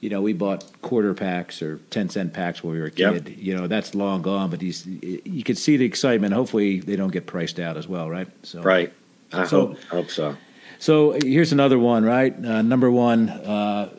you 0.01 0.09
know, 0.09 0.21
we 0.21 0.33
bought 0.33 0.65
quarter 0.81 1.13
packs 1.13 1.61
or 1.61 1.77
ten 1.91 2.09
cent 2.09 2.33
packs 2.33 2.61
when 2.61 2.73
we 2.73 2.79
were 2.81 2.87
a 2.87 2.91
kid. 2.91 3.29
Yep. 3.29 3.37
You 3.37 3.55
know, 3.55 3.67
that's 3.67 3.95
long 3.95 4.21
gone. 4.21 4.49
But 4.49 4.59
these, 4.59 4.85
you 4.85 5.45
can 5.45 5.55
see 5.55 5.77
the 5.77 5.85
excitement. 5.85 6.33
Hopefully, 6.33 6.81
they 6.81 6.97
don't 6.97 7.13
get 7.13 7.25
priced 7.25 7.61
out 7.61 7.77
as 7.77 7.87
well, 7.87 8.09
right? 8.09 8.27
So, 8.43 8.61
right. 8.63 8.91
I 9.31 9.45
so, 9.45 9.67
hope, 9.67 9.83
hope 9.83 10.09
so. 10.09 10.35
So 10.77 11.17
here's 11.23 11.53
another 11.53 11.79
one, 11.79 12.03
right? 12.03 12.35
Uh, 12.35 12.63
number 12.63 12.91
one 12.91 13.29
uh, 13.29 13.91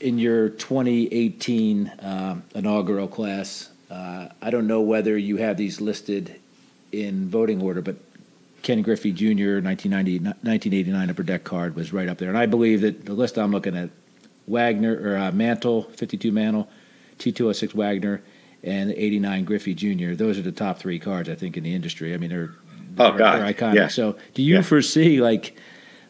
in 0.00 0.20
your 0.20 0.48
2018 0.48 1.88
uh, 1.88 2.40
inaugural 2.54 3.08
class. 3.08 3.71
Uh, 3.92 4.28
I 4.40 4.48
don't 4.48 4.66
know 4.66 4.80
whether 4.80 5.18
you 5.18 5.36
have 5.36 5.58
these 5.58 5.80
listed 5.80 6.40
in 6.92 7.28
voting 7.28 7.60
order, 7.60 7.82
but 7.82 7.96
Ken 8.62 8.80
Griffey 8.80 9.12
Jr. 9.12 9.60
1990, 9.60 10.18
1989 10.20 11.10
upper 11.10 11.22
deck 11.22 11.44
card 11.44 11.76
was 11.76 11.92
right 11.92 12.08
up 12.08 12.16
there, 12.16 12.30
and 12.30 12.38
I 12.38 12.46
believe 12.46 12.80
that 12.80 13.04
the 13.04 13.12
list 13.12 13.36
I'm 13.36 13.50
looking 13.50 13.76
at 13.76 13.90
Wagner 14.46 14.98
or 14.98 15.18
uh, 15.18 15.32
Mantle, 15.32 15.82
52 15.82 16.32
Mantle, 16.32 16.70
T206 17.18 17.74
Wagner, 17.74 18.22
and 18.62 18.92
89 18.92 19.44
Griffey 19.44 19.74
Jr. 19.74 20.14
Those 20.14 20.38
are 20.38 20.42
the 20.42 20.52
top 20.52 20.78
three 20.78 20.98
cards 20.98 21.28
I 21.28 21.34
think 21.34 21.58
in 21.58 21.64
the 21.64 21.74
industry. 21.74 22.14
I 22.14 22.16
mean, 22.16 22.30
they're 22.30 22.54
oh 22.98 23.10
they're, 23.10 23.18
god, 23.18 23.40
they're 23.40 23.52
iconic. 23.52 23.74
Yeah. 23.74 23.88
So, 23.88 24.16
do 24.32 24.42
you 24.42 24.56
yeah. 24.56 24.62
foresee 24.62 25.20
like 25.20 25.54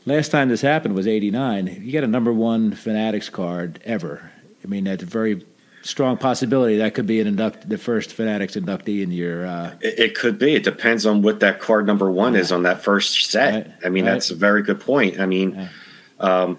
last 0.07 0.29
time 0.29 0.51
this 0.51 0.61
happened 0.61 0.95
was 0.95 1.09
89? 1.09 1.81
You 1.83 1.93
got 1.93 2.05
a 2.05 2.09
number 2.09 2.33
one 2.33 2.73
Fanatics 2.73 3.29
card 3.29 3.81
ever. 3.85 4.31
I 4.63 4.69
mean, 4.69 4.85
that's 4.85 5.03
very 5.03 5.45
strong 5.83 6.17
possibility 6.17 6.79
that 6.79 6.95
could 6.95 7.07
be 7.07 7.21
an 7.21 7.27
induct 7.27 7.69
the 7.69 7.79
first 7.79 8.13
Fanatics 8.13 8.55
inductee 8.57 9.03
in 9.03 9.11
your. 9.11 9.47
Uh, 9.47 9.75
it, 9.81 9.99
it, 9.99 10.15
could 10.15 10.39
be. 10.39 10.55
It 10.55 10.65
depends 10.65 11.07
on 11.07 11.23
what 11.23 11.41
that 11.41 11.61
card 11.61 11.87
number 11.87 12.11
one 12.11 12.35
is 12.37 12.53
on 12.53 12.63
that 12.63 12.83
first 12.83 13.31
set. 13.31 13.55
Right. 13.55 13.75
I 13.85 13.89
mean, 13.89 14.05
right. 14.05 14.13
that's 14.13 14.31
a 14.31 14.35
very 14.35 14.63
good 14.63 14.81
point. 14.81 15.21
I 15.21 15.27
mean. 15.27 15.69
Um, 16.21 16.59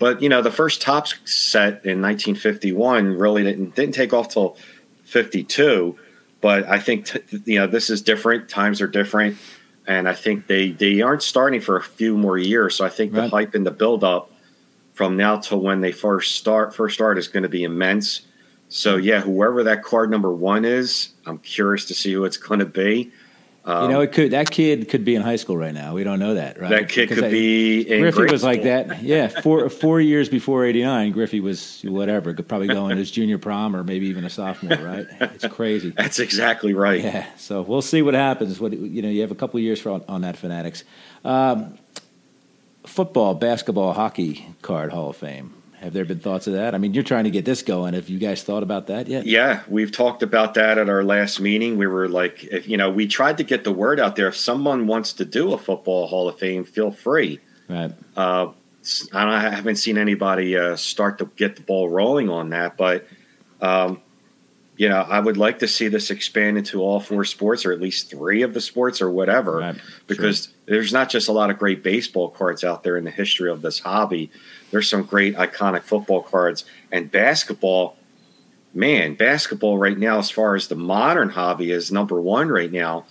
but 0.00 0.22
you 0.22 0.30
know, 0.30 0.40
the 0.40 0.50
first 0.50 0.80
Topps 0.80 1.14
set 1.26 1.84
in 1.84 2.00
1951 2.00 3.18
really 3.18 3.44
didn't 3.44 3.74
didn't 3.74 3.94
take 3.94 4.14
off 4.14 4.30
till 4.30 4.56
52. 5.04 5.98
But 6.40 6.66
I 6.66 6.78
think 6.80 7.04
t- 7.04 7.20
you 7.44 7.58
know 7.58 7.66
this 7.66 7.90
is 7.90 8.00
different. 8.00 8.48
Times 8.48 8.80
are 8.80 8.88
different, 8.88 9.36
and 9.86 10.08
I 10.08 10.14
think 10.14 10.46
they 10.46 10.70
they 10.70 11.02
aren't 11.02 11.22
starting 11.22 11.60
for 11.60 11.76
a 11.76 11.82
few 11.82 12.16
more 12.16 12.38
years. 12.38 12.76
So 12.76 12.84
I 12.84 12.88
think 12.88 13.12
right. 13.12 13.24
the 13.24 13.28
hype 13.28 13.54
and 13.54 13.66
the 13.66 13.70
build 13.70 14.02
up 14.02 14.32
from 15.00 15.16
now 15.16 15.38
till 15.38 15.58
when 15.58 15.80
they 15.80 15.92
first 15.92 16.36
start 16.36 16.74
first 16.74 16.94
start 16.94 17.16
is 17.16 17.26
going 17.26 17.42
to 17.42 17.48
be 17.48 17.64
immense. 17.64 18.20
So 18.68 18.96
yeah, 18.96 19.22
whoever 19.22 19.62
that 19.62 19.82
card 19.82 20.10
number 20.10 20.30
one 20.30 20.66
is, 20.66 21.14
I'm 21.24 21.38
curious 21.38 21.86
to 21.86 21.94
see 21.94 22.12
who 22.12 22.26
it's 22.26 22.36
going 22.36 22.60
to 22.60 22.66
be. 22.66 23.10
Um, 23.64 23.84
you 23.84 23.88
know, 23.92 24.02
it 24.02 24.12
could 24.12 24.32
that 24.32 24.50
kid 24.50 24.90
could 24.90 25.06
be 25.06 25.14
in 25.14 25.22
high 25.22 25.36
school 25.36 25.56
right 25.56 25.72
now. 25.72 25.94
We 25.94 26.04
don't 26.04 26.18
know 26.18 26.34
that, 26.34 26.60
right? 26.60 26.68
That 26.68 26.90
kid 26.90 27.08
because 27.08 27.16
could 27.16 27.28
I, 27.28 27.30
be. 27.30 27.84
Griffey 27.84 28.24
was 28.24 28.44
like 28.44 28.64
that. 28.64 29.02
Yeah, 29.02 29.28
four 29.28 29.70
four 29.70 30.02
years 30.02 30.28
before 30.28 30.66
'89, 30.66 31.12
Griffey 31.12 31.40
was 31.40 31.80
whatever, 31.82 32.34
could 32.34 32.46
probably 32.46 32.68
go 32.68 32.90
in 32.90 32.98
his 32.98 33.10
junior 33.10 33.38
prom 33.38 33.74
or 33.74 33.82
maybe 33.82 34.08
even 34.08 34.26
a 34.26 34.30
sophomore. 34.30 34.76
Right? 34.76 35.06
It's 35.18 35.46
crazy. 35.46 35.90
That's 35.96 36.18
exactly 36.18 36.74
right. 36.74 37.00
Yeah. 37.00 37.26
So 37.38 37.62
we'll 37.62 37.80
see 37.80 38.02
what 38.02 38.12
happens. 38.12 38.60
What 38.60 38.74
you 38.74 39.00
know, 39.00 39.08
you 39.08 39.22
have 39.22 39.30
a 39.30 39.34
couple 39.34 39.60
years 39.60 39.80
for 39.80 39.92
on, 39.92 40.04
on 40.08 40.20
that 40.20 40.36
Fanatics. 40.36 40.84
Um, 41.24 41.78
football, 42.86 43.34
basketball, 43.34 43.92
hockey 43.92 44.46
card 44.62 44.92
Hall 44.92 45.10
of 45.10 45.16
Fame. 45.16 45.54
Have 45.80 45.94
there 45.94 46.04
been 46.04 46.20
thoughts 46.20 46.46
of 46.46 46.52
that? 46.52 46.74
I 46.74 46.78
mean, 46.78 46.92
you're 46.92 47.02
trying 47.02 47.24
to 47.24 47.30
get 47.30 47.46
this 47.46 47.62
going. 47.62 47.94
Have 47.94 48.10
you 48.10 48.18
guys 48.18 48.42
thought 48.42 48.62
about 48.62 48.88
that 48.88 49.08
yet? 49.08 49.24
Yeah, 49.24 49.62
we've 49.66 49.90
talked 49.90 50.22
about 50.22 50.52
that 50.54 50.76
at 50.76 50.90
our 50.90 51.02
last 51.02 51.40
meeting. 51.40 51.78
We 51.78 51.86
were 51.86 52.06
like, 52.06 52.44
if 52.44 52.68
you 52.68 52.76
know, 52.76 52.90
we 52.90 53.06
tried 53.06 53.38
to 53.38 53.44
get 53.44 53.64
the 53.64 53.72
word 53.72 53.98
out 53.98 54.14
there. 54.14 54.28
If 54.28 54.36
someone 54.36 54.86
wants 54.86 55.14
to 55.14 55.24
do 55.24 55.54
a 55.54 55.58
football 55.58 56.06
Hall 56.06 56.28
of 56.28 56.38
Fame, 56.38 56.64
feel 56.64 56.90
free. 56.90 57.40
Right. 57.66 57.92
Uh, 58.14 58.48
I, 59.14 59.36
I, 59.36 59.40
haven't 59.40 59.76
seen 59.76 59.96
anybody 59.96 60.56
uh, 60.56 60.76
start 60.76 61.18
to 61.18 61.30
get 61.36 61.56
the 61.56 61.62
ball 61.62 61.88
rolling 61.88 62.28
on 62.28 62.50
that, 62.50 62.76
but 62.76 63.06
um, 63.62 64.02
you 64.80 64.88
know, 64.88 65.02
I 65.02 65.20
would 65.20 65.36
like 65.36 65.58
to 65.58 65.68
see 65.68 65.88
this 65.88 66.10
expand 66.10 66.56
into 66.56 66.82
all 66.82 67.00
four 67.00 67.24
sports, 67.26 67.66
or 67.66 67.72
at 67.72 67.80
least 67.80 68.08
three 68.08 68.40
of 68.40 68.54
the 68.54 68.60
sports, 68.60 69.02
or 69.02 69.10
whatever, 69.10 69.58
right. 69.58 69.76
because 70.06 70.44
sure. 70.44 70.54
there's 70.66 70.92
not 70.92 71.10
just 71.10 71.28
a 71.28 71.32
lot 71.32 71.50
of 71.50 71.58
great 71.58 71.82
baseball 71.82 72.30
cards 72.30 72.64
out 72.64 72.82
there 72.82 72.96
in 72.96 73.04
the 73.04 73.10
history 73.10 73.50
of 73.50 73.60
this 73.60 73.80
hobby 73.80 74.30
there's 74.70 74.88
some 74.88 75.02
great 75.02 75.36
iconic 75.36 75.82
football 75.82 76.22
cards 76.22 76.64
and 76.90 77.10
basketball. 77.10 77.96
Man, 78.72 79.14
basketball 79.14 79.78
right 79.78 79.98
now, 79.98 80.18
as 80.18 80.30
far 80.30 80.54
as 80.54 80.68
the 80.68 80.76
modern 80.76 81.30
hobby, 81.30 81.72
is 81.72 81.90
number 81.90 82.20
one 82.20 82.48
right 82.48 82.70
now. 82.70 83.04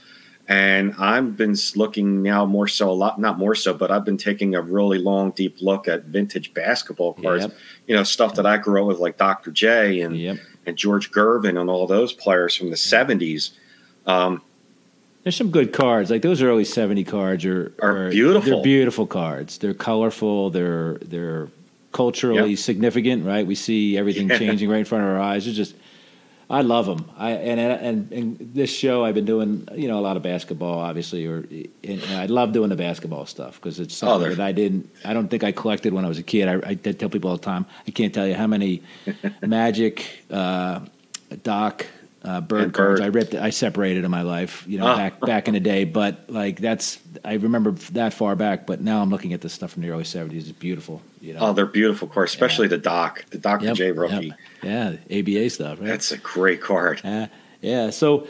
And 0.48 0.96
I've 0.98 1.38
been 1.38 1.56
looking 1.76 2.24
now 2.24 2.46
more 2.46 2.68
so 2.68 2.90
a 2.90 2.94
lot, 2.94 3.20
not 3.20 3.38
more 3.38 3.54
so, 3.54 3.74
but 3.74 3.92
I've 3.92 4.06
been 4.06 4.18
taking 4.18 4.56
a 4.56 4.62
really 4.62 4.98
long, 4.98 5.32
deep 5.32 5.58
look 5.62 5.88
at 5.88 6.06
vintage 6.06 6.54
basketball 6.54 7.14
cards. 7.14 7.44
Yep. 7.44 7.58
You 7.88 7.96
know, 7.98 8.04
stuff 8.04 8.36
that 8.36 8.46
I 8.48 8.58
grew 8.58 8.82
up 8.82 8.88
with, 8.88 9.00
like 9.00 9.18
Dr. 9.18 9.52
J 9.52 10.02
and 10.02 10.18
yep. 10.18 10.38
And 10.70 10.78
George 10.78 11.12
Gervin 11.12 11.60
and 11.60 11.70
all 11.70 11.86
those 11.86 12.14
players 12.14 12.56
from 12.56 12.70
the 12.70 12.78
'70s. 12.78 13.52
Um, 14.06 14.42
there's 15.24 15.36
some 15.36 15.52
good 15.52 15.74
cards. 15.74 16.10
Like 16.10 16.22
those 16.22 16.42
early 16.42 16.64
'70 16.64 17.04
cards 17.04 17.46
are, 17.46 17.74
are, 17.82 18.08
are 18.08 18.10
beautiful. 18.10 18.50
They're 18.52 18.64
beautiful 18.64 19.06
cards. 19.06 19.58
They're 19.58 19.74
colorful. 19.74 20.50
They're 20.50 20.94
they're 21.00 21.50
culturally 21.92 22.52
yep. 22.52 22.60
significant. 22.60 23.26
Right? 23.26 23.46
We 23.46 23.56
see 23.56 23.98
everything 23.98 24.30
yeah. 24.30 24.38
changing 24.38 24.70
right 24.70 24.80
in 24.80 24.86
front 24.86 25.04
of 25.04 25.10
our 25.10 25.20
eyes. 25.20 25.46
It's 25.46 25.58
just 25.58 25.76
I 26.52 26.62
love 26.62 26.88
them. 26.88 27.12
I 27.16 27.32
and, 27.32 27.60
and 27.60 28.12
and 28.12 28.38
this 28.40 28.72
show 28.72 29.06
I've 29.06 29.14
been 29.14 29.26
doing 29.26 29.68
you 29.76 29.88
know 29.88 30.00
a 30.00 30.02
lot 30.02 30.18
of 30.18 30.24
basketball 30.24 30.80
obviously 30.80 31.28
or 31.28 31.46
and, 31.84 32.04
I 32.10 32.26
love 32.26 32.54
doing 32.54 32.70
the 32.70 32.76
basketball 32.76 33.28
stuff 33.28 33.56
because 33.56 33.80
it's 33.80 33.94
something 33.94 34.32
oh, 34.32 34.36
that 34.36 34.44
I 34.44 34.52
didn't 34.52 34.90
I 35.06 35.14
don't 35.14 35.28
think 35.28 35.44
I 35.44 35.52
collected 35.52 35.94
when 35.94 36.06
I 36.06 36.08
was 36.08 36.18
a 36.18 36.24
kid. 36.24 36.48
I, 36.48 36.70
I 36.72 36.74
tell 36.74 37.10
people 37.10 37.30
all 37.30 37.38
the 37.38 37.44
time 37.44 37.68
I 37.88 37.92
can't 37.92 38.14
tell 38.14 38.28
you 38.28 38.34
how 38.34 38.48
many 38.48 38.82
Magic, 39.42 40.24
uh, 40.32 40.80
Doc, 41.44 41.86
uh, 42.24 42.42
bird 42.42 42.74
cards. 42.74 43.02
I 43.02 43.08
ripped, 43.08 43.34
I 43.34 43.50
separated 43.50 44.04
in 44.04 44.12
my 44.12 44.24
life, 44.24 44.66
you 44.68 44.78
know, 44.78 44.88
ah. 44.88 44.96
back 44.96 45.20
back 45.22 45.48
in 45.48 45.54
the 45.54 45.60
day. 45.60 45.86
But 45.86 46.26
like 46.30 46.60
that's, 46.60 47.00
I 47.24 47.34
remember 47.34 47.72
that 47.94 48.14
far 48.14 48.36
back. 48.36 48.68
But 48.68 48.82
now 48.82 49.02
I'm 49.02 49.10
looking 49.10 49.34
at 49.34 49.42
this 49.42 49.54
stuff 49.54 49.72
from 49.72 49.84
the 49.84 49.90
early 49.90 50.04
'70s. 50.04 50.34
It's 50.34 50.52
beautiful. 50.52 51.02
You 51.22 51.34
know? 51.34 51.40
Oh, 51.42 51.54
they're 51.54 51.66
beautiful 51.66 52.08
cards, 52.08 52.32
especially 52.32 52.66
yeah. 52.66 52.72
the 52.72 52.78
Doc, 52.80 53.26
the 53.30 53.38
Dr. 53.38 53.66
Yep, 53.66 53.76
J 53.76 53.92
rookie. 53.92 54.34
Yep. 54.64 55.00
Yeah, 55.12 55.20
ABA 55.20 55.50
stuff. 55.50 55.80
Right? 55.80 55.88
That's 55.88 56.12
a 56.12 56.18
great 56.18 56.62
card. 56.62 57.02
Uh, 57.04 57.28
yeah. 57.62 57.90
So 57.90 58.28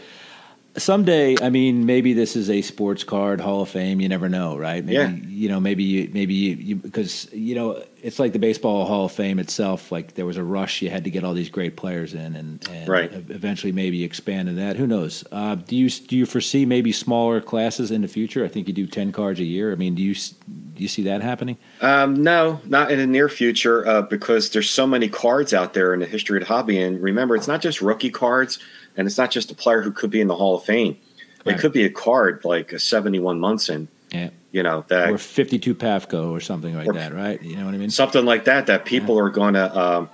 someday, 0.78 1.36
I 1.42 1.50
mean, 1.50 1.86
maybe 1.86 2.14
this 2.14 2.36
is 2.36 2.50
a 2.50 2.62
sports 2.62 3.04
card 3.04 3.42
Hall 3.42 3.62
of 3.62 3.70
Fame. 3.70 4.00
You 4.00 4.10
never 4.10 4.30
know, 4.30 4.58
right? 4.58 4.84
Maybe, 4.84 4.96
yeah. 4.96 5.10
You 5.10 5.50
know, 5.50 5.60
maybe 5.60 5.84
you, 5.84 6.10
maybe 6.14 6.34
you, 6.34 6.56
you, 6.56 6.76
because 6.76 7.32
you 7.34 7.56
know, 7.56 7.84
it's 8.02 8.20
like 8.20 8.34
the 8.34 8.40
baseball 8.40 8.86
Hall 8.86 9.06
of 9.06 9.12
Fame 9.12 9.40
itself. 9.40 9.92
Like 9.92 10.16
there 10.16 10.26
was 10.26 10.38
a 10.38 10.44
rush; 10.44 10.82
you 10.82 10.90
had 10.90 11.04
to 11.04 11.10
get 11.10 11.24
all 11.24 11.34
these 11.34 11.50
great 11.50 11.76
players 11.76 12.14
in, 12.14 12.36
and, 12.36 12.68
and 12.70 12.88
right. 12.88 13.12
eventually 13.12 13.72
maybe 13.72 14.04
expand 14.04 14.50
in 14.50 14.56
that. 14.58 14.76
Who 14.78 14.88
knows? 14.88 15.24
Uh, 15.32 15.56
do 15.56 15.76
you 15.76 15.90
do 15.90 16.16
you 16.16 16.26
foresee 16.26 16.66
maybe 16.66 16.92
smaller 16.92 17.42
classes 17.42 17.92
in 17.92 18.02
the 18.02 18.08
future? 18.08 18.46
I 18.46 18.48
think 18.48 18.68
you 18.68 18.74
do 18.74 18.88
ten 18.88 19.12
cards 19.12 19.40
a 19.40 19.46
year. 19.46 19.72
I 19.72 19.76
mean, 19.76 19.96
do 19.96 20.02
you 20.02 20.14
do 20.14 20.84
you 20.84 20.88
see 20.88 21.04
that 21.04 21.22
happening? 21.22 21.58
Um, 21.82 22.24
no, 22.24 22.62
not 22.66 22.92
in 22.92 23.00
the 23.00 23.08
near 23.08 23.30
future, 23.30 23.86
uh, 23.88 24.02
because 24.04 24.52
there's 24.52 24.70
so 24.70 24.88
many 24.88 25.10
cards 25.10 25.54
out 25.54 25.74
there 25.74 25.94
in 25.94 26.00
the 26.00 26.06
history 26.06 26.38
of 26.38 26.48
the 26.48 26.54
hobby. 26.54 26.80
And 26.80 27.02
remember, 27.02 27.36
it's 27.36 27.48
not 27.48 27.62
just 27.62 27.82
rookie 27.82 28.12
cards 28.12 28.60
and 29.00 29.08
it's 29.08 29.18
not 29.18 29.32
just 29.32 29.50
a 29.50 29.56
player 29.56 29.82
who 29.82 29.94
could 29.94 30.12
be 30.12 30.20
in 30.20 30.28
the 30.28 30.36
Hall 30.36 30.56
of 30.56 30.64
Fame. 30.66 30.98
Right. 31.46 31.56
It 31.56 31.62
could 31.62 31.72
be 31.72 31.86
a 31.86 31.90
card 31.90 32.44
like 32.44 32.74
a 32.74 32.80
71 32.80 33.40
Munson. 33.40 33.88
Yeah. 34.12 34.32
You 34.52 34.62
know, 34.62 34.84
that 34.90 35.10
or 35.10 35.18
52 35.18 35.74
Pafko 35.74 36.32
or 36.32 36.42
something 36.42 36.76
like 36.76 36.88
or, 36.88 36.94
that, 36.94 37.14
right? 37.14 37.42
You 37.42 37.56
know 37.56 37.66
what 37.66 37.74
I 37.74 37.78
mean? 37.78 37.92
Something 37.92 38.26
like 38.26 38.44
that 38.46 38.68
that 38.68 38.84
people 38.84 39.16
yeah. 39.16 39.22
are 39.22 39.30
going 39.30 39.54
to 39.54 39.80
um, 39.80 40.10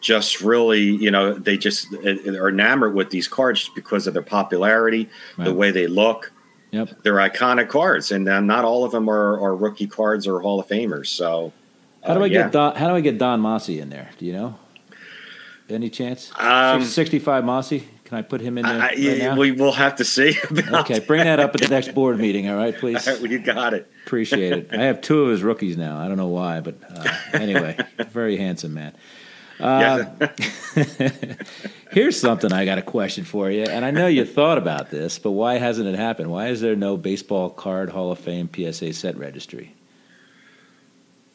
just 0.00 0.40
really, 0.40 0.80
you 0.80 1.12
know, 1.12 1.34
they 1.34 1.56
just 1.56 1.92
are 1.94 2.48
enamored 2.48 2.94
with 2.94 3.10
these 3.10 3.28
cards 3.28 3.60
just 3.60 3.76
because 3.76 4.08
of 4.08 4.14
their 4.14 4.22
popularity, 4.22 5.08
right. 5.36 5.44
the 5.44 5.54
way 5.54 5.70
they 5.70 5.86
look. 5.86 6.32
Yep. 6.72 7.02
They're 7.04 7.14
iconic 7.14 7.68
cards, 7.68 8.10
and 8.10 8.28
uh, 8.28 8.40
not 8.40 8.64
all 8.64 8.84
of 8.84 8.90
them 8.90 9.08
are, 9.08 9.40
are, 9.40 9.54
rookie 9.54 9.86
cards 9.86 10.26
or 10.26 10.40
Hall 10.40 10.60
of 10.60 10.66
Famers. 10.66 11.06
So, 11.06 11.52
how 12.04 12.12
do 12.12 12.20
uh, 12.20 12.24
I 12.24 12.26
yeah. 12.26 12.42
get 12.42 12.52
Don, 12.52 12.74
how 12.74 12.88
do 12.88 12.94
I 12.94 13.00
get 13.00 13.16
Don 13.16 13.40
Mossi 13.40 13.80
in 13.80 13.88
there? 13.88 14.10
Do 14.18 14.26
you 14.26 14.34
know? 14.34 14.58
Any 15.70 15.90
chance? 15.90 16.32
Um, 16.38 16.82
65 16.82 17.44
Mossi? 17.44 17.84
Can 18.08 18.16
I 18.16 18.22
put 18.22 18.40
him 18.40 18.56
in 18.56 18.64
there? 18.64 18.78
right 18.78 19.36
we 19.36 19.52
will 19.52 19.72
have 19.72 19.96
to 19.96 20.04
see. 20.04 20.34
okay, 20.72 20.98
bring 21.00 21.24
that 21.24 21.40
up 21.40 21.54
at 21.54 21.60
the 21.60 21.68
next 21.68 21.92
board 21.92 22.18
meeting. 22.18 22.48
All 22.48 22.56
right, 22.56 22.74
please. 22.74 23.06
All 23.06 23.18
right, 23.18 23.30
you 23.30 23.38
got 23.38 23.74
it. 23.74 23.86
Appreciate 24.06 24.54
it. 24.54 24.68
I 24.72 24.84
have 24.84 25.02
two 25.02 25.24
of 25.24 25.30
his 25.30 25.42
rookies 25.42 25.76
now. 25.76 25.98
I 25.98 26.08
don't 26.08 26.16
know 26.16 26.28
why, 26.28 26.60
but 26.60 26.76
uh, 26.88 27.06
anyway, 27.34 27.76
very 28.08 28.38
handsome 28.38 28.72
man. 28.72 28.94
Uh, 29.60 30.06
here's 31.90 32.18
something 32.18 32.50
I 32.50 32.64
got 32.64 32.78
a 32.78 32.82
question 32.82 33.24
for 33.24 33.50
you, 33.50 33.64
and 33.64 33.84
I 33.84 33.90
know 33.90 34.06
you 34.06 34.24
thought 34.24 34.56
about 34.56 34.88
this, 34.88 35.18
but 35.18 35.32
why 35.32 35.58
hasn't 35.58 35.86
it 35.86 35.94
happened? 35.96 36.30
Why 36.30 36.48
is 36.48 36.62
there 36.62 36.76
no 36.76 36.96
baseball 36.96 37.50
card 37.50 37.90
Hall 37.90 38.10
of 38.10 38.18
Fame 38.18 38.48
PSA 38.50 38.94
set 38.94 39.18
registry? 39.18 39.74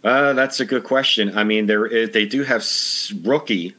Uh, 0.04 0.34
that's 0.34 0.60
a 0.60 0.66
good 0.66 0.86
question. 0.86 1.38
I 1.38 1.44
mean, 1.44 1.68
there 1.68 1.86
is, 1.86 2.10
they 2.10 2.26
do 2.26 2.42
have 2.42 2.66
rookie 3.22 3.76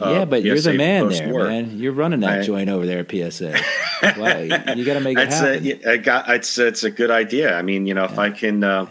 uh, 0.00 0.10
yeah, 0.10 0.24
but 0.24 0.44
you're 0.44 0.60
the 0.60 0.74
man 0.74 1.08
there, 1.08 1.32
man. 1.32 1.78
You're 1.78 1.92
running 1.92 2.20
that 2.20 2.40
I, 2.40 2.42
joint 2.42 2.70
over 2.70 2.86
there 2.86 3.00
at 3.00 3.10
PSA. 3.10 3.60
well, 4.02 4.44
you 4.76 4.84
got 4.84 4.94
to 4.94 5.00
make 5.00 5.18
it 5.18 5.28
happen. 5.28 5.80
A, 5.84 5.98
got, 5.98 6.30
it's, 6.30 6.56
it's 6.56 6.84
a 6.84 6.90
good 6.90 7.10
idea. 7.10 7.56
I 7.56 7.62
mean, 7.62 7.86
you 7.86 7.94
know, 7.94 8.04
if 8.04 8.12
yeah. 8.12 8.20
I 8.20 8.30
can. 8.30 8.62
Uh, 8.62 8.86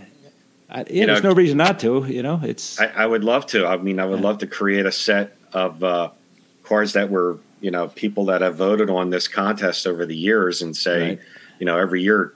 I, 0.70 0.84
yeah, 0.90 1.06
there's 1.06 1.24
know, 1.24 1.30
no 1.30 1.36
reason 1.36 1.58
not 1.58 1.80
to. 1.80 2.06
You 2.06 2.24
know, 2.24 2.42
it's. 2.44 2.80
I, 2.80 2.88
I 2.88 3.06
would 3.06 3.24
love 3.24 3.46
to. 3.48 3.66
I 3.66 3.78
mean, 3.78 4.00
I 4.00 4.06
would 4.06 4.20
yeah. 4.20 4.26
love 4.26 4.40
to 4.40 4.48
create 4.48 4.86
a 4.86 4.92
set 4.92 5.38
of 5.54 5.82
uh, 5.82 6.10
cards 6.64 6.92
that 6.94 7.10
were, 7.10 7.40
you 7.62 7.72
know, 7.72 7.88
people 7.88 8.26
that 8.26 8.42
have 8.42 8.56
voted 8.56 8.90
on 8.90 9.10
this 9.10 9.30
contest 9.30 9.88
over 9.88 10.06
the 10.06 10.16
years, 10.16 10.62
and 10.62 10.76
say, 10.76 11.10
right. 11.10 11.20
you 11.60 11.66
know, 11.66 11.78
every 11.78 12.04
year, 12.04 12.34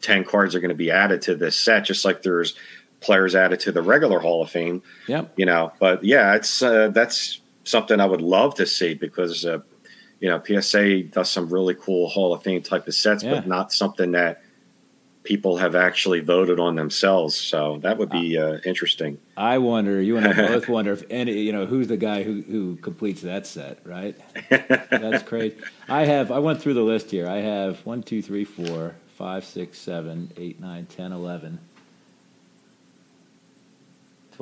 ten 0.00 0.22
cards 0.22 0.54
are 0.54 0.60
going 0.60 0.68
to 0.68 0.76
be 0.76 0.92
added 0.92 1.22
to 1.22 1.34
this 1.34 1.56
set, 1.56 1.86
just 1.86 2.04
like 2.04 2.22
there's 2.22 2.54
players 3.00 3.34
added 3.34 3.58
to 3.58 3.72
the 3.72 3.82
regular 3.82 4.20
Hall 4.20 4.42
of 4.42 4.50
Fame. 4.50 4.80
Yep. 5.08 5.32
You 5.36 5.46
know, 5.46 5.72
but 5.80 6.04
yeah, 6.04 6.36
it's 6.36 6.62
uh, 6.62 6.88
that's 6.88 7.40
something 7.64 8.00
I 8.00 8.06
would 8.06 8.22
love 8.22 8.54
to 8.56 8.66
see 8.66 8.94
because 8.94 9.44
uh, 9.44 9.60
you 10.20 10.28
know 10.28 10.42
PSA 10.42 11.04
does 11.04 11.30
some 11.30 11.48
really 11.48 11.74
cool 11.74 12.08
Hall 12.08 12.32
of 12.32 12.42
Fame 12.42 12.62
type 12.62 12.86
of 12.86 12.94
sets, 12.94 13.22
yeah. 13.22 13.34
but 13.34 13.46
not 13.46 13.72
something 13.72 14.12
that 14.12 14.42
people 15.24 15.56
have 15.58 15.74
actually 15.74 16.20
voted 16.20 16.58
on 16.58 16.74
themselves. 16.74 17.36
So 17.36 17.78
that 17.78 17.98
would 17.98 18.10
be 18.10 18.38
uh, 18.38 18.58
interesting. 18.64 19.18
I 19.36 19.58
wonder. 19.58 20.00
You 20.00 20.16
and 20.16 20.26
I 20.26 20.32
both 20.48 20.68
wonder 20.68 20.92
if 20.92 21.02
any 21.10 21.40
you 21.40 21.52
know 21.52 21.66
who's 21.66 21.88
the 21.88 21.96
guy 21.96 22.22
who 22.22 22.42
who 22.42 22.76
completes 22.76 23.22
that 23.22 23.46
set, 23.46 23.78
right? 23.84 24.16
That's 24.50 25.22
crazy. 25.22 25.56
I 25.88 26.04
have. 26.04 26.30
I 26.30 26.38
went 26.38 26.60
through 26.60 26.74
the 26.74 26.82
list 26.82 27.10
here. 27.10 27.28
I 27.28 27.38
have 27.38 27.84
one, 27.86 28.02
two, 28.02 28.22
three, 28.22 28.44
four, 28.44 28.94
five, 29.16 29.44
six, 29.44 29.78
seven, 29.78 30.30
eight, 30.36 30.60
nine, 30.60 30.86
ten, 30.86 31.12
eleven. 31.12 31.60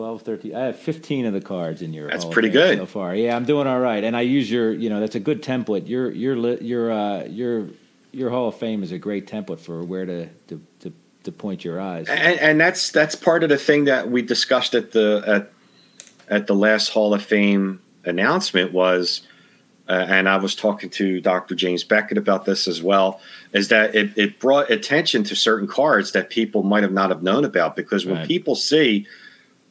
12, 0.00 0.22
13. 0.22 0.54
I 0.54 0.60
have 0.60 0.76
15 0.78 1.26
of 1.26 1.34
the 1.34 1.42
cards 1.42 1.82
in 1.82 1.92
your. 1.92 2.08
That's 2.08 2.24
pretty 2.24 2.48
good 2.48 2.78
so 2.78 2.86
far. 2.86 3.14
Yeah, 3.14 3.36
I'm 3.36 3.44
doing 3.44 3.66
all 3.66 3.80
right, 3.80 4.02
and 4.02 4.16
I 4.16 4.22
use 4.22 4.50
your. 4.50 4.72
You 4.72 4.88
know, 4.88 4.98
that's 4.98 5.14
a 5.14 5.20
good 5.20 5.42
template. 5.42 5.90
Your 5.90 6.10
your 6.10 6.54
your 6.62 6.90
uh, 6.90 7.24
your 7.24 7.68
your 8.10 8.30
Hall 8.30 8.48
of 8.48 8.54
Fame 8.54 8.82
is 8.82 8.92
a 8.92 8.98
great 8.98 9.26
template 9.26 9.60
for 9.60 9.84
where 9.84 10.06
to 10.06 10.26
to 10.48 10.62
to, 10.80 10.92
to 11.24 11.32
point 11.32 11.66
your 11.66 11.78
eyes. 11.78 12.08
And, 12.08 12.40
and, 12.40 12.58
that's 12.58 12.90
that's 12.90 13.14
part 13.14 13.42
of 13.42 13.50
the 13.50 13.58
thing 13.58 13.84
that 13.84 14.10
we 14.10 14.22
discussed 14.22 14.74
at 14.74 14.92
the 14.92 15.22
at 15.26 15.52
at 16.34 16.46
the 16.46 16.54
last 16.54 16.88
Hall 16.88 17.12
of 17.12 17.22
Fame 17.22 17.82
announcement 18.06 18.72
was. 18.72 19.20
Uh, 19.86 20.06
and 20.08 20.28
I 20.28 20.36
was 20.36 20.54
talking 20.54 20.88
to 20.90 21.20
Dr. 21.20 21.56
James 21.56 21.82
Beckett 21.82 22.16
about 22.16 22.44
this 22.44 22.68
as 22.68 22.80
well, 22.80 23.20
is 23.52 23.70
that 23.70 23.92
it, 23.92 24.16
it 24.16 24.38
brought 24.38 24.70
attention 24.70 25.24
to 25.24 25.34
certain 25.34 25.66
cards 25.66 26.12
that 26.12 26.30
people 26.30 26.62
might 26.62 26.84
have 26.84 26.92
not 26.92 27.10
have 27.10 27.24
known 27.24 27.44
about 27.44 27.74
because 27.74 28.06
when 28.06 28.18
right. 28.18 28.28
people 28.28 28.54
see 28.54 29.08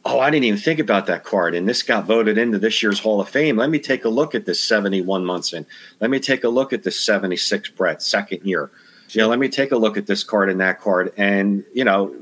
oh, 0.10 0.20
I 0.20 0.30
didn't 0.32 0.46
even 0.46 0.60
think 0.60 0.80
about 0.80 1.06
that 1.06 1.24
card, 1.24 1.54
and 1.54 1.70
this 1.70 1.84
got 1.84 2.06
voted 2.06 2.38
into 2.38 2.58
this 2.58 2.82
year's 2.82 3.00
Hall 3.00 3.22
of 3.22 3.30
Fame. 3.30 3.58
Let 3.58 3.70
me 3.70 3.80
take 3.80 4.06
a 4.06 4.10
look 4.10 4.34
at 4.34 4.46
this 4.46 4.62
71 4.64 5.24
Munson. 5.24 5.66
Let 6.00 6.10
me 6.10 6.20
take 6.20 6.44
a 6.44 6.50
look 6.50 6.74
at 6.74 6.84
this 6.84 7.00
76 7.00 7.70
Brett, 7.70 8.02
second 8.02 8.44
year. 8.44 8.72
You 9.10 9.22
know, 9.22 9.28
let 9.28 9.40
me 9.40 9.50
take 9.50 9.72
a 9.72 9.78
look 9.78 9.98
at 9.98 10.08
this 10.08 10.24
card 10.24 10.50
and 10.50 10.60
that 10.62 10.82
card, 10.82 11.14
and 11.18 11.64
you 11.74 11.84
know, 11.84 12.16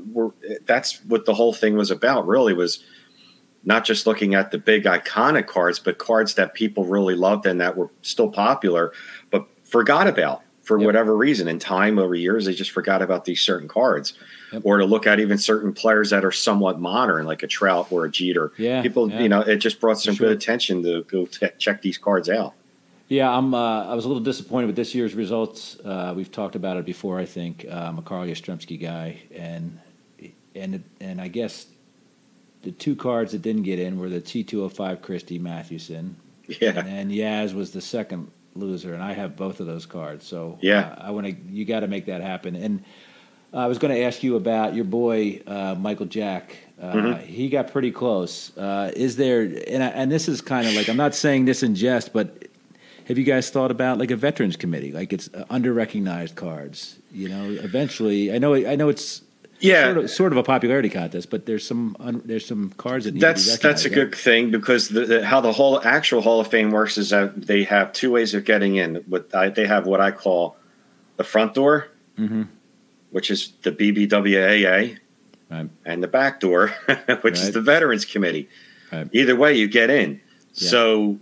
that's 0.66 1.02
what 1.04 1.24
the 1.24 1.34
whole 1.34 1.52
thing 1.52 1.76
was 1.76 1.90
about. 1.90 2.26
Really, 2.26 2.52
was 2.52 2.84
not 3.64 3.84
just 3.84 4.06
looking 4.06 4.34
at 4.34 4.50
the 4.50 4.58
big 4.58 4.84
iconic 4.84 5.46
cards, 5.46 5.78
but 5.78 5.98
cards 5.98 6.34
that 6.34 6.54
people 6.54 6.84
really 6.84 7.14
loved 7.14 7.46
and 7.46 7.60
that 7.60 7.76
were 7.76 7.90
still 8.02 8.30
popular, 8.30 8.92
but 9.30 9.46
forgot 9.64 10.06
about 10.06 10.42
for 10.68 10.78
yep. 10.78 10.84
whatever 10.84 11.16
reason. 11.16 11.48
In 11.48 11.58
time 11.58 11.98
over 11.98 12.14
years, 12.14 12.44
they 12.44 12.52
just 12.52 12.72
forgot 12.72 13.00
about 13.00 13.24
these 13.24 13.40
certain 13.40 13.68
cards, 13.68 14.12
yep. 14.52 14.60
or 14.66 14.76
to 14.76 14.84
look 14.84 15.06
at 15.06 15.18
even 15.18 15.38
certain 15.38 15.72
players 15.72 16.10
that 16.10 16.26
are 16.26 16.30
somewhat 16.30 16.78
modern, 16.78 17.24
like 17.24 17.42
a 17.42 17.46
Trout 17.46 17.90
or 17.90 18.04
a 18.04 18.10
Jeter. 18.10 18.52
Yeah, 18.58 18.82
people, 18.82 19.10
yeah. 19.10 19.20
you 19.20 19.30
know, 19.30 19.40
it 19.40 19.56
just 19.56 19.80
brought 19.80 19.98
some 19.98 20.14
sure. 20.14 20.28
good 20.28 20.36
attention 20.36 20.82
to 20.82 21.04
go 21.04 21.24
t- 21.24 21.48
check 21.58 21.80
these 21.80 21.96
cards 21.96 22.28
out. 22.28 22.52
Yeah, 23.08 23.34
I'm. 23.34 23.54
Uh, 23.54 23.86
I 23.86 23.94
was 23.94 24.04
a 24.04 24.08
little 24.08 24.22
disappointed 24.22 24.66
with 24.66 24.76
this 24.76 24.94
year's 24.94 25.14
results. 25.14 25.78
Uh, 25.82 26.12
we've 26.14 26.30
talked 26.30 26.54
about 26.54 26.76
it 26.76 26.84
before. 26.84 27.18
I 27.18 27.24
think 27.24 27.64
uh, 27.66 27.74
I'm 27.74 27.98
a 27.98 28.02
Carl 28.02 28.26
Yastrzemski 28.26 28.78
guy, 28.78 29.22
and 29.34 29.80
and 30.54 30.84
and 31.00 31.18
I 31.18 31.28
guess 31.28 31.66
the 32.62 32.72
two 32.72 32.94
cards 32.94 33.32
that 33.32 33.40
didn't 33.40 33.62
get 33.62 33.78
in 33.78 33.98
were 33.98 34.10
the 34.10 34.20
T205 34.20 35.00
Christy 35.00 35.38
Mathewson. 35.38 36.16
Yeah. 36.60 36.82
And 36.84 37.10
Yaz 37.10 37.54
was 37.54 37.72
the 37.72 37.80
second 37.82 38.30
loser, 38.58 38.94
and 38.94 39.02
I 39.02 39.12
have 39.12 39.36
both 39.36 39.60
of 39.60 39.66
those 39.66 39.86
cards. 39.86 40.26
So 40.26 40.58
yeah, 40.60 40.96
uh, 40.98 41.08
I 41.08 41.10
want 41.10 41.26
to. 41.26 41.32
You 41.50 41.64
got 41.64 41.80
to 41.80 41.88
make 41.88 42.06
that 42.06 42.20
happen. 42.20 42.56
And 42.56 42.84
I 43.52 43.66
was 43.66 43.78
going 43.78 43.94
to 43.94 44.02
ask 44.02 44.22
you 44.22 44.36
about 44.36 44.74
your 44.74 44.84
boy 44.84 45.40
uh, 45.46 45.74
Michael 45.78 46.06
Jack. 46.06 46.56
Uh, 46.80 46.92
mm-hmm. 46.92 47.26
He 47.26 47.48
got 47.48 47.72
pretty 47.72 47.90
close. 47.90 48.56
Uh, 48.56 48.92
is 48.94 49.16
there? 49.16 49.42
And, 49.42 49.82
I, 49.82 49.88
and 49.88 50.12
this 50.12 50.28
is 50.28 50.40
kind 50.40 50.66
of 50.66 50.74
like 50.74 50.88
I'm 50.88 50.96
not 50.96 51.14
saying 51.14 51.46
this 51.46 51.62
in 51.62 51.74
jest, 51.74 52.12
but 52.12 52.44
have 53.06 53.16
you 53.16 53.24
guys 53.24 53.50
thought 53.50 53.70
about 53.70 53.98
like 53.98 54.10
a 54.10 54.16
veterans 54.16 54.56
committee? 54.56 54.92
Like 54.92 55.12
it's 55.12 55.32
uh, 55.32 55.44
under 55.48 55.72
recognized 55.72 56.36
cards. 56.36 56.98
You 57.10 57.28
know, 57.28 57.44
eventually, 57.50 58.32
I 58.32 58.38
know. 58.38 58.54
I 58.54 58.76
know 58.76 58.90
it's 58.90 59.22
yeah, 59.60 59.84
sort 59.84 59.96
of, 59.96 60.10
sort 60.10 60.32
of, 60.32 60.38
a 60.38 60.42
popularity 60.42 60.88
contest, 60.88 61.30
but 61.30 61.46
there's 61.46 61.66
some 61.66 61.96
there's 62.24 62.46
some 62.46 62.70
cards 62.76 63.04
that 63.04 63.14
need 63.14 63.20
to 63.20 63.26
be 63.26 63.32
that's 63.32 63.58
that's 63.58 63.84
a 63.84 63.90
good 63.90 64.14
thing 64.14 64.50
because 64.50 64.88
the, 64.88 65.04
the, 65.04 65.26
how 65.26 65.40
the 65.40 65.52
whole 65.52 65.82
actual 65.82 66.20
Hall 66.20 66.40
of 66.40 66.48
Fame 66.48 66.70
works 66.70 66.96
is 66.96 67.10
that 67.10 67.46
they 67.46 67.64
have 67.64 67.92
two 67.92 68.12
ways 68.12 68.34
of 68.34 68.44
getting 68.44 68.76
in. 68.76 68.96
What 69.08 69.34
I, 69.34 69.48
they 69.48 69.66
have 69.66 69.86
what 69.86 70.00
I 70.00 70.10
call 70.10 70.56
the 71.16 71.24
front 71.24 71.54
door, 71.54 71.88
mm-hmm. 72.18 72.42
which 73.10 73.30
is 73.30 73.52
the 73.62 73.72
BBWAA, 73.72 74.98
right. 75.50 75.70
and 75.84 76.02
the 76.02 76.08
back 76.08 76.40
door, 76.40 76.68
which 76.86 76.98
right. 77.06 77.32
is 77.32 77.52
the 77.52 77.60
Veterans 77.60 78.04
Committee. 78.04 78.48
Either 79.12 79.36
way, 79.36 79.54
you 79.54 79.68
get 79.68 79.90
in. 79.90 80.20
Yeah. 80.54 80.68
So. 80.68 81.18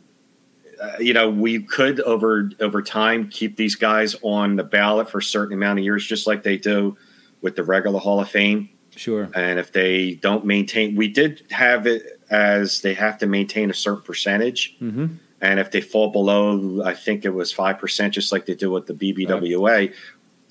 Uh, 0.79 0.93
you 1.01 1.15
know, 1.15 1.31
we 1.31 1.59
could 1.63 2.01
over 2.01 2.51
over 2.61 2.83
time 2.83 3.31
keep 3.31 3.57
these 3.57 3.77
guys 3.77 4.15
on 4.21 4.57
the 4.57 4.63
ballot 4.63 5.09
for 5.09 5.17
a 5.17 5.23
certain 5.23 5.55
amount 5.55 5.79
of 5.79 5.85
years, 5.87 6.05
just 6.05 6.27
like 6.27 6.43
they 6.43 6.59
do 6.59 6.99
with 7.41 7.57
the 7.57 7.65
regular 7.65 7.99
Hall 7.99 8.21
of 8.21 8.29
Fame. 8.29 8.69
Sure. 8.95 9.29
And 9.35 9.59
if 9.59 9.73
they 9.73 10.15
don't 10.15 10.45
maintain, 10.45 10.97
we 10.97 11.09
did 11.09 11.45
have 11.51 11.87
it 11.87 12.21
as 12.31 12.81
they 12.81 12.95
have 12.95 13.19
to 13.19 13.27
maintain 13.27 13.71
a 13.71 13.75
certain 13.75 14.03
percentage. 14.03 14.77
Mm-hmm. 14.81 15.17
And 15.41 15.61
if 15.61 15.71
they 15.71 15.81
fall 15.81 16.11
below, 16.11 16.83
I 16.83 16.95
think 16.95 17.25
it 17.25 17.31
was 17.35 17.53
5%, 17.53 18.11
just 18.11 18.33
like 18.33 18.47
they 18.47 18.55
do 18.55 18.71
with 18.71 18.87
the 18.87 18.95
BBWA, 18.95 19.67
right. 19.67 19.95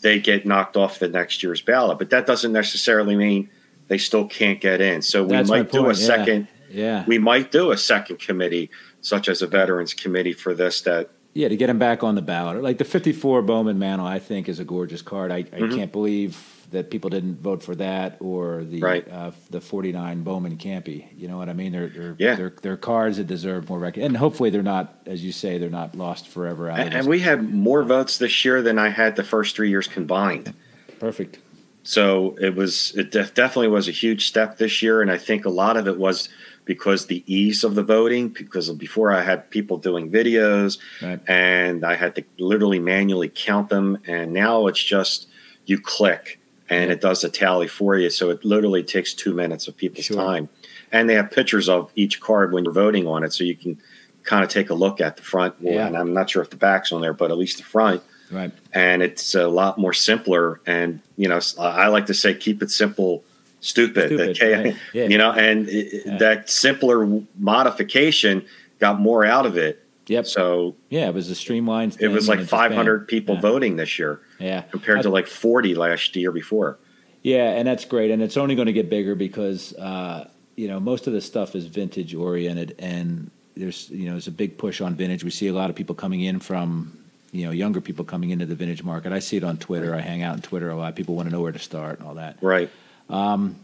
they 0.01 0.20
get 0.20 0.46
knocked 0.46 0.77
off 0.77 1.00
the 1.00 1.08
next 1.08 1.42
year's 1.42 1.62
ballot. 1.62 1.98
But 1.98 2.12
that 2.12 2.27
doesn't 2.27 2.54
necessarily 2.54 3.15
mean 3.15 3.50
they 3.88 3.98
still 3.98 4.27
can't 4.27 4.62
get 4.62 4.82
in. 4.82 5.01
So 5.01 5.24
we 5.24 5.30
That's 5.32 5.50
might 5.50 5.72
do 5.72 5.89
a 5.89 5.96
second. 5.96 6.48
Yeah. 6.70 7.00
yeah. 7.00 7.06
We 7.08 7.18
might 7.18 7.51
do 7.51 7.72
a 7.72 7.77
second 7.77 8.20
committee, 8.20 8.70
such 9.01 9.27
as 9.27 9.42
a 9.42 9.48
veterans 9.48 9.94
committee 9.94 10.34
for 10.34 10.54
this 10.54 10.82
that 10.82 11.10
yeah, 11.34 11.50
to 11.50 11.58
get 11.58 11.70
him 11.70 11.77
back 11.77 12.01
on 12.01 12.15
the 12.15 12.22
ballot. 12.22 12.63
Like 12.63 12.77
the 12.77 12.86
54 12.86 13.42
Bowman 13.42 13.77
Mantle, 13.77 14.08
I 14.08 14.20
think 14.20 14.48
is 14.48 14.60
a 14.60 14.63
gorgeous 14.63 15.01
card. 15.01 15.32
I, 15.34 15.39
I 15.39 15.42
mm-hmm. 15.42 15.75
can't 15.75 15.92
believe 15.92 16.38
that 16.72 16.89
people 16.89 17.10
didn't 17.10 17.39
vote 17.39 17.63
for 17.63 17.75
that 17.75 18.17
or 18.19 18.63
the 18.63 18.81
right. 18.81 19.07
uh, 19.10 19.31
the 19.50 19.61
49 19.61 20.24
Bowman 20.24 20.57
Campy. 20.57 21.07
You 21.18 21.27
know 21.27 21.37
what 21.37 21.50
I 21.50 21.53
mean? 21.53 21.72
They're 21.72 21.90
they're, 21.90 22.16
yeah. 22.18 22.35
they're, 22.35 22.53
they're 22.61 22.77
cards 22.77 23.18
that 23.18 23.27
deserve 23.27 23.70
more 23.70 23.79
recognition. 23.79 24.11
And 24.11 24.18
hopefully 24.18 24.50
they're 24.50 24.63
not, 24.63 25.01
as 25.05 25.24
you 25.24 25.31
say, 25.31 25.57
they're 25.57 25.70
not 25.70 25.96
lost 25.96 26.27
forever. 26.27 26.70
Out 26.70 26.79
and, 26.79 26.94
and 26.94 27.07
we 27.07 27.20
had 27.20 27.53
more 27.53 27.83
votes 27.83 28.18
this 28.18 28.44
year 28.46 28.61
than 28.61 28.79
I 28.79 28.90
had 28.90 29.16
the 29.16 29.24
first 29.24 29.55
three 29.55 29.70
years 29.70 29.87
combined. 29.87 30.53
Perfect. 31.00 31.40
So 31.83 32.35
it 32.42 32.55
was 32.55 32.94
it 32.96 33.11
def- 33.11 33.35
definitely 33.35 33.68
was 33.68 33.87
a 33.87 33.92
huge 33.92 34.27
step 34.27 34.57
this 34.57 34.81
year, 34.81 35.01
and 35.01 35.11
I 35.11 35.20
think 35.20 35.46
a 35.46 35.50
lot 35.50 35.77
of 35.77 35.87
it 35.87 35.98
was 35.98 36.29
because 36.66 37.05
the 37.05 37.24
ease 37.27 37.63
of 37.63 37.75
the 37.75 37.83
voting. 37.83 38.29
Because 38.29 38.72
before 38.72 39.13
I 39.13 39.22
had 39.22 39.51
people 39.51 39.77
doing 39.77 40.11
videos, 40.11 40.79
right. 41.00 41.20
and 41.27 41.85
I 41.85 41.94
had 41.94 42.16
to 42.16 42.24
literally 42.40 42.79
manually 42.79 43.31
count 43.33 43.70
them, 43.70 44.00
and 44.07 44.33
now 44.33 44.66
it's 44.66 44.83
just 44.83 45.27
you 45.68 45.79
click 45.79 46.40
and 46.70 46.92
it 46.92 47.01
does 47.01 47.24
a 47.24 47.30
tally 47.30 47.68
for 47.68 47.98
you. 47.98 48.10
So 48.10 48.30
it 48.30 48.44
literally 48.44 48.84
takes 48.84 49.14
two 49.14 49.34
minutes 49.34 49.68
of 49.68 49.78
people's 49.78 50.06
sure. 50.06 50.18
time. 50.18 50.50
And 50.92 51.10
they 51.10 51.16
have 51.16 51.32
pictures 51.32 51.68
of 51.68 51.92
each 51.96 52.20
card 52.22 52.54
when 52.54 52.64
you're 52.64 52.74
voting 52.74 53.08
on 53.08 53.24
it, 53.24 53.34
so 53.34 53.44
you 53.44 53.56
can 53.56 53.80
kind 54.24 54.44
of 54.44 54.50
take 54.50 54.70
a 54.70 54.74
look 54.74 55.00
at 55.01 55.18
the 55.18 55.24
front. 55.24 55.56
Yeah. 55.60 55.88
And 55.88 55.98
I'm 55.98 56.14
not 56.14 56.30
sure 56.30 56.42
if 56.42 56.50
the 56.50 56.56
back's 56.56 56.92
on 56.92 57.01
there, 57.01 57.14
but 57.14 57.32
at 57.32 57.38
least 57.38 57.58
the 57.58 57.64
front. 57.64 58.01
Right. 58.32 58.51
And 58.74 59.04
it's 59.04 59.36
a 59.36 59.48
lot 59.48 59.78
more 59.78 59.94
simpler. 59.94 60.62
And 60.66 61.01
you 61.18 61.28
know, 61.28 61.40
I 61.60 61.88
like 61.88 62.08
to 62.08 62.14
say, 62.14 62.34
keep 62.34 62.62
it 62.62 62.72
simple, 62.72 63.24
stupid. 63.62 64.08
stupid 64.08 64.30
okay? 64.30 64.56
right. 64.56 64.78
yeah. 64.94 65.06
You 65.06 65.18
know, 65.18 65.32
and 65.32 65.68
yeah. 65.68 66.18
that 66.18 66.50
simpler 66.50 67.22
modification 67.38 68.46
got 68.80 69.00
more 69.00 69.25
out 69.25 69.46
of 69.46 69.58
it. 69.58 69.82
Yep. 70.08 70.28
So 70.28 70.75
yeah, 70.90 71.08
it 71.08 71.14
was 71.14 71.30
a 71.30 71.36
streamlined. 71.36 71.98
it 72.00 72.10
was 72.10 72.28
like 72.28 72.42
500 72.42 73.08
people 73.08 73.38
voting 73.38 73.75
this 73.75 73.98
year. 73.98 74.22
Yeah. 74.39 74.61
Compared 74.63 75.00
I, 75.00 75.01
to 75.03 75.09
like 75.09 75.27
40 75.27 75.75
last 75.75 76.15
year 76.15 76.31
before. 76.31 76.77
Yeah, 77.25 77.53
and 77.53 77.67
that's 77.67 77.85
great, 77.85 78.11
and 78.11 78.21
it's 78.21 78.37
only 78.37 78.53
going 78.53 78.67
to 78.67 78.74
get 78.74 78.87
bigger 78.87 79.15
because 79.15 79.74
uh, 79.74 80.29
you 80.55 80.67
know 80.67 80.79
most 80.79 81.07
of 81.07 81.13
the 81.13 81.21
stuff 81.21 81.55
is 81.55 81.65
vintage 81.65 82.13
oriented, 82.13 82.75
and 82.77 83.31
there's 83.57 83.89
you 83.89 84.05
know 84.05 84.11
there's 84.11 84.27
a 84.27 84.31
big 84.31 84.59
push 84.59 84.79
on 84.79 84.93
vintage. 84.93 85.24
We 85.24 85.31
see 85.31 85.48
a 85.48 85.53
lot 85.53 85.71
of 85.71 85.75
people 85.75 85.95
coming 85.95 86.21
in 86.21 86.39
from 86.39 86.95
you 87.31 87.48
know 87.48 87.51
younger 87.51 87.81
people 87.81 88.05
coming 88.05 88.29
into 88.29 88.45
the 88.45 88.53
vintage 88.53 88.83
market. 88.83 89.11
I 89.11 89.17
see 89.17 89.37
it 89.37 89.43
on 89.43 89.57
Twitter. 89.57 89.95
I 89.95 90.01
hang 90.01 90.21
out 90.21 90.33
on 90.33 90.41
Twitter 90.41 90.69
a 90.69 90.75
lot. 90.75 90.95
People 90.95 91.15
want 91.15 91.27
to 91.27 91.33
know 91.33 91.41
where 91.41 91.51
to 91.51 91.57
start 91.57 91.98
and 91.98 92.07
all 92.07 92.13
that. 92.13 92.37
Right. 92.41 92.69
Um, 93.09 93.55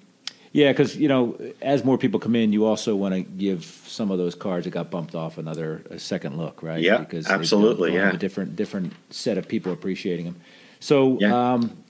yeah, 0.54 0.72
because 0.72 0.98
you 0.98 1.08
know, 1.08 1.40
as 1.62 1.86
more 1.86 1.98
people 1.98 2.20
come 2.20 2.36
in, 2.36 2.52
you 2.52 2.66
also 2.66 2.96
want 2.96 3.16
to 3.16 3.22
give 3.22 3.64
some 3.86 4.12
of 4.12 4.18
those 4.18 4.36
cards 4.36 4.66
that 4.66 4.72
got 4.72 4.92
bumped 4.92 5.16
off 5.16 5.38
another 5.38 5.84
a 5.90 5.98
second 5.98 6.38
look, 6.38 6.62
right? 6.62 6.82
Yeah, 6.82 6.98
because 6.98 7.28
absolutely. 7.28 7.94
Yeah, 7.94 8.12
a 8.12 8.18
different 8.18 8.56
different 8.56 8.94
set 9.10 9.38
of 9.38 9.48
people 9.48 9.72
appreciating 9.72 10.26
them. 10.26 10.42
So, 10.82 11.20
yeah. 11.20 11.54
um, 11.54 11.84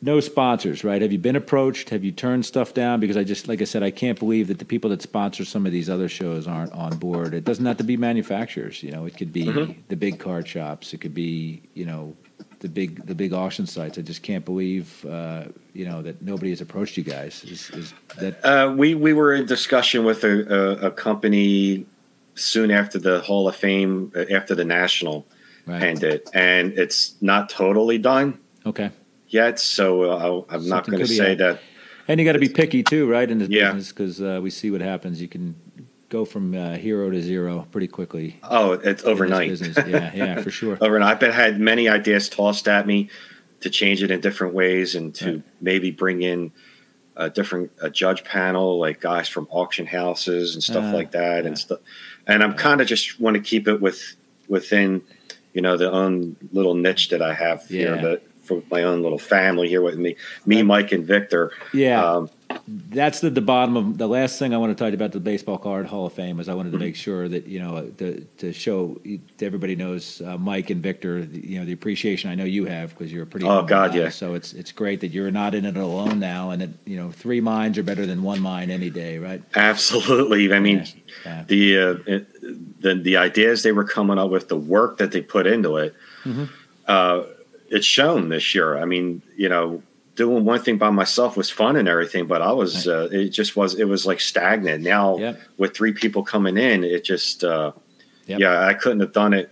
no 0.00 0.20
sponsors, 0.20 0.84
right? 0.84 1.02
Have 1.02 1.12
you 1.12 1.18
been 1.18 1.36
approached? 1.36 1.90
Have 1.90 2.04
you 2.04 2.12
turned 2.12 2.46
stuff 2.46 2.72
down? 2.72 3.00
Because 3.00 3.16
I 3.16 3.24
just, 3.24 3.48
like 3.48 3.60
I 3.60 3.64
said, 3.64 3.82
I 3.82 3.90
can't 3.90 4.18
believe 4.18 4.48
that 4.48 4.58
the 4.58 4.64
people 4.64 4.90
that 4.90 5.02
sponsor 5.02 5.44
some 5.44 5.66
of 5.66 5.72
these 5.72 5.90
other 5.90 6.08
shows 6.08 6.46
aren't 6.46 6.72
on 6.72 6.96
board. 6.98 7.34
It 7.34 7.44
doesn't 7.44 7.64
have 7.66 7.78
to 7.78 7.84
be 7.84 7.96
manufacturers, 7.96 8.82
you 8.82 8.92
know. 8.92 9.06
It 9.06 9.16
could 9.16 9.32
be 9.32 9.46
mm-hmm. 9.46 9.80
the 9.88 9.96
big 9.96 10.20
card 10.20 10.46
shops. 10.46 10.94
It 10.94 11.00
could 11.00 11.14
be, 11.14 11.62
you 11.74 11.84
know, 11.84 12.14
the 12.60 12.68
big 12.68 13.06
the 13.06 13.14
big 13.14 13.32
auction 13.32 13.66
sites. 13.66 13.98
I 13.98 14.02
just 14.02 14.22
can't 14.22 14.44
believe, 14.44 15.04
uh, 15.06 15.44
you 15.72 15.86
know, 15.86 16.02
that 16.02 16.22
nobody 16.22 16.50
has 16.50 16.60
approached 16.60 16.96
you 16.96 17.04
guys. 17.04 17.44
Is, 17.44 17.70
is 17.70 17.94
that 18.18 18.44
uh, 18.44 18.72
we 18.72 18.94
we 18.94 19.12
were 19.12 19.34
in 19.34 19.46
discussion 19.46 20.04
with 20.04 20.24
a, 20.24 20.84
a, 20.84 20.86
a, 20.88 20.90
company 20.90 21.86
soon 22.34 22.70
after 22.70 22.98
the 22.98 23.20
Hall 23.20 23.48
of 23.48 23.56
Fame, 23.56 24.12
uh, 24.16 24.24
after 24.34 24.54
the 24.54 24.64
National 24.64 25.26
right. 25.66 25.82
ended, 25.82 26.28
and 26.32 26.72
it's 26.72 27.14
not 27.20 27.48
totally 27.48 27.98
done. 27.98 28.38
Okay 28.64 28.90
yet, 29.28 29.58
so 29.58 30.02
uh, 30.02 30.44
I'm 30.48 30.68
not 30.68 30.86
going 30.86 30.98
to 30.98 31.06
say 31.06 31.34
that. 31.36 31.60
And 32.08 32.20
you 32.20 32.26
got 32.26 32.32
to 32.32 32.38
be 32.38 32.48
picky 32.48 32.82
too, 32.82 33.08
right, 33.08 33.28
in 33.28 33.38
this 33.38 33.48
yeah. 33.48 33.72
business 33.72 33.92
because 33.92 34.22
uh, 34.22 34.40
we 34.42 34.50
see 34.50 34.70
what 34.70 34.80
happens. 34.80 35.20
You 35.20 35.28
can 35.28 35.56
go 36.08 36.24
from 36.24 36.54
uh, 36.54 36.76
hero 36.76 37.10
to 37.10 37.20
zero 37.20 37.66
pretty 37.70 37.88
quickly. 37.88 38.38
Oh, 38.42 38.72
it's 38.72 39.04
overnight. 39.04 39.60
yeah, 39.60 40.12
yeah, 40.14 40.42
for 40.42 40.50
sure. 40.60 40.78
overnight. 40.80 41.14
I've 41.14 41.20
been, 41.20 41.32
had 41.32 41.60
many 41.60 41.88
ideas 41.88 42.28
tossed 42.28 42.68
at 42.68 42.86
me 42.86 43.10
to 43.60 43.70
change 43.70 44.02
it 44.02 44.10
in 44.10 44.20
different 44.20 44.54
ways 44.54 44.94
and 44.94 45.14
to 45.16 45.32
right. 45.32 45.42
maybe 45.60 45.90
bring 45.90 46.22
in 46.22 46.52
a 47.16 47.30
different 47.30 47.72
a 47.80 47.90
judge 47.90 48.24
panel, 48.24 48.78
like 48.78 49.00
guys 49.00 49.28
from 49.28 49.48
auction 49.50 49.86
houses 49.86 50.54
and 50.54 50.62
stuff 50.62 50.84
uh, 50.84 50.96
like 50.96 51.12
that, 51.12 51.42
yeah. 51.42 51.48
and 51.48 51.58
stuff. 51.58 51.80
And 52.26 52.42
I'm 52.42 52.54
kind 52.54 52.80
of 52.80 52.86
just 52.86 53.20
want 53.20 53.36
to 53.36 53.42
keep 53.42 53.66
it 53.66 53.80
with 53.80 54.16
within, 54.48 55.02
you 55.54 55.62
know, 55.62 55.76
the 55.76 55.90
own 55.90 56.36
little 56.52 56.74
niche 56.74 57.08
that 57.08 57.22
I 57.22 57.34
have 57.34 57.64
yeah. 57.70 57.80
here. 57.80 57.96
That 58.02 58.22
for 58.46 58.62
my 58.70 58.84
own 58.84 59.02
little 59.02 59.18
family 59.18 59.68
here 59.68 59.82
with 59.82 59.98
me, 59.98 60.16
me, 60.44 60.62
Mike, 60.62 60.92
and 60.92 61.04
Victor. 61.04 61.52
Yeah. 61.74 62.02
Um, 62.04 62.30
that's 62.68 63.20
the, 63.20 63.30
the 63.30 63.40
bottom 63.40 63.76
of 63.76 63.98
the 63.98 64.06
last 64.06 64.38
thing 64.38 64.54
I 64.54 64.56
want 64.56 64.76
to 64.76 64.84
talk 64.84 64.92
about 64.92 65.12
the 65.12 65.20
baseball 65.20 65.58
card 65.58 65.86
Hall 65.86 66.06
of 66.06 66.12
Fame 66.12 66.40
is 66.40 66.48
I 66.48 66.54
wanted 66.54 66.72
to 66.72 66.78
make 66.78 66.96
sure 66.96 67.28
that 67.28 67.46
you 67.46 67.58
know 67.60 67.88
to, 67.98 68.20
to 68.38 68.52
show 68.52 69.00
everybody 69.40 69.76
knows 69.76 70.20
uh, 70.20 70.36
Mike 70.36 70.70
and 70.70 70.82
Victor 70.82 71.20
you 71.20 71.58
know 71.58 71.64
the 71.64 71.72
appreciation 71.72 72.30
I 72.30 72.34
know 72.34 72.44
you 72.44 72.64
have 72.66 72.90
because 72.90 73.12
you're 73.12 73.22
a 73.22 73.26
pretty 73.26 73.46
oh 73.46 73.62
god 73.62 73.94
yeah 73.94 74.08
so 74.08 74.34
it's 74.34 74.52
it's 74.52 74.72
great 74.72 75.00
that 75.00 75.08
you're 75.08 75.30
not 75.30 75.54
in 75.54 75.64
it 75.64 75.76
alone 75.76 76.18
now 76.18 76.50
and 76.50 76.62
that 76.62 76.70
you 76.84 76.96
know 76.96 77.10
three 77.10 77.40
minds 77.40 77.78
are 77.78 77.82
better 77.82 78.06
than 78.06 78.22
one 78.22 78.40
mind 78.40 78.70
any 78.70 78.90
day 78.90 79.18
right 79.18 79.42
absolutely 79.54 80.52
I 80.52 80.60
mean 80.60 80.78
yeah. 80.78 80.84
Yeah. 81.24 81.44
the 81.46 81.78
uh, 81.78 81.94
the 82.80 82.94
the 82.94 83.16
ideas 83.16 83.62
they 83.62 83.72
were 83.72 83.84
coming 83.84 84.18
up 84.18 84.30
with 84.30 84.48
the 84.48 84.56
work 84.56 84.98
that 84.98 85.12
they 85.12 85.20
put 85.20 85.46
into 85.46 85.76
it 85.76 85.94
mm-hmm. 86.24 86.44
uh, 86.86 87.22
it's 87.68 87.86
shown 87.86 88.28
this 88.28 88.54
year 88.54 88.76
I 88.76 88.84
mean 88.84 89.22
you 89.36 89.48
know 89.48 89.82
doing 90.16 90.44
one 90.44 90.60
thing 90.60 90.78
by 90.78 90.90
myself 90.90 91.36
was 91.36 91.50
fun 91.50 91.76
and 91.76 91.86
everything, 91.86 92.26
but 92.26 92.42
I 92.42 92.52
was 92.52 92.88
uh, 92.88 93.08
it 93.12 93.28
just 93.28 93.54
was 93.54 93.78
it 93.78 93.84
was 93.84 94.06
like 94.06 94.20
stagnant. 94.20 94.82
Now 94.82 95.18
yep. 95.18 95.40
with 95.56 95.74
three 95.74 95.92
people 95.92 96.24
coming 96.24 96.56
in, 96.56 96.82
it 96.82 97.04
just 97.04 97.44
uh, 97.44 97.72
yep. 98.26 98.40
yeah, 98.40 98.66
I 98.66 98.74
couldn't 98.74 99.00
have 99.00 99.12
done 99.12 99.34
it, 99.34 99.50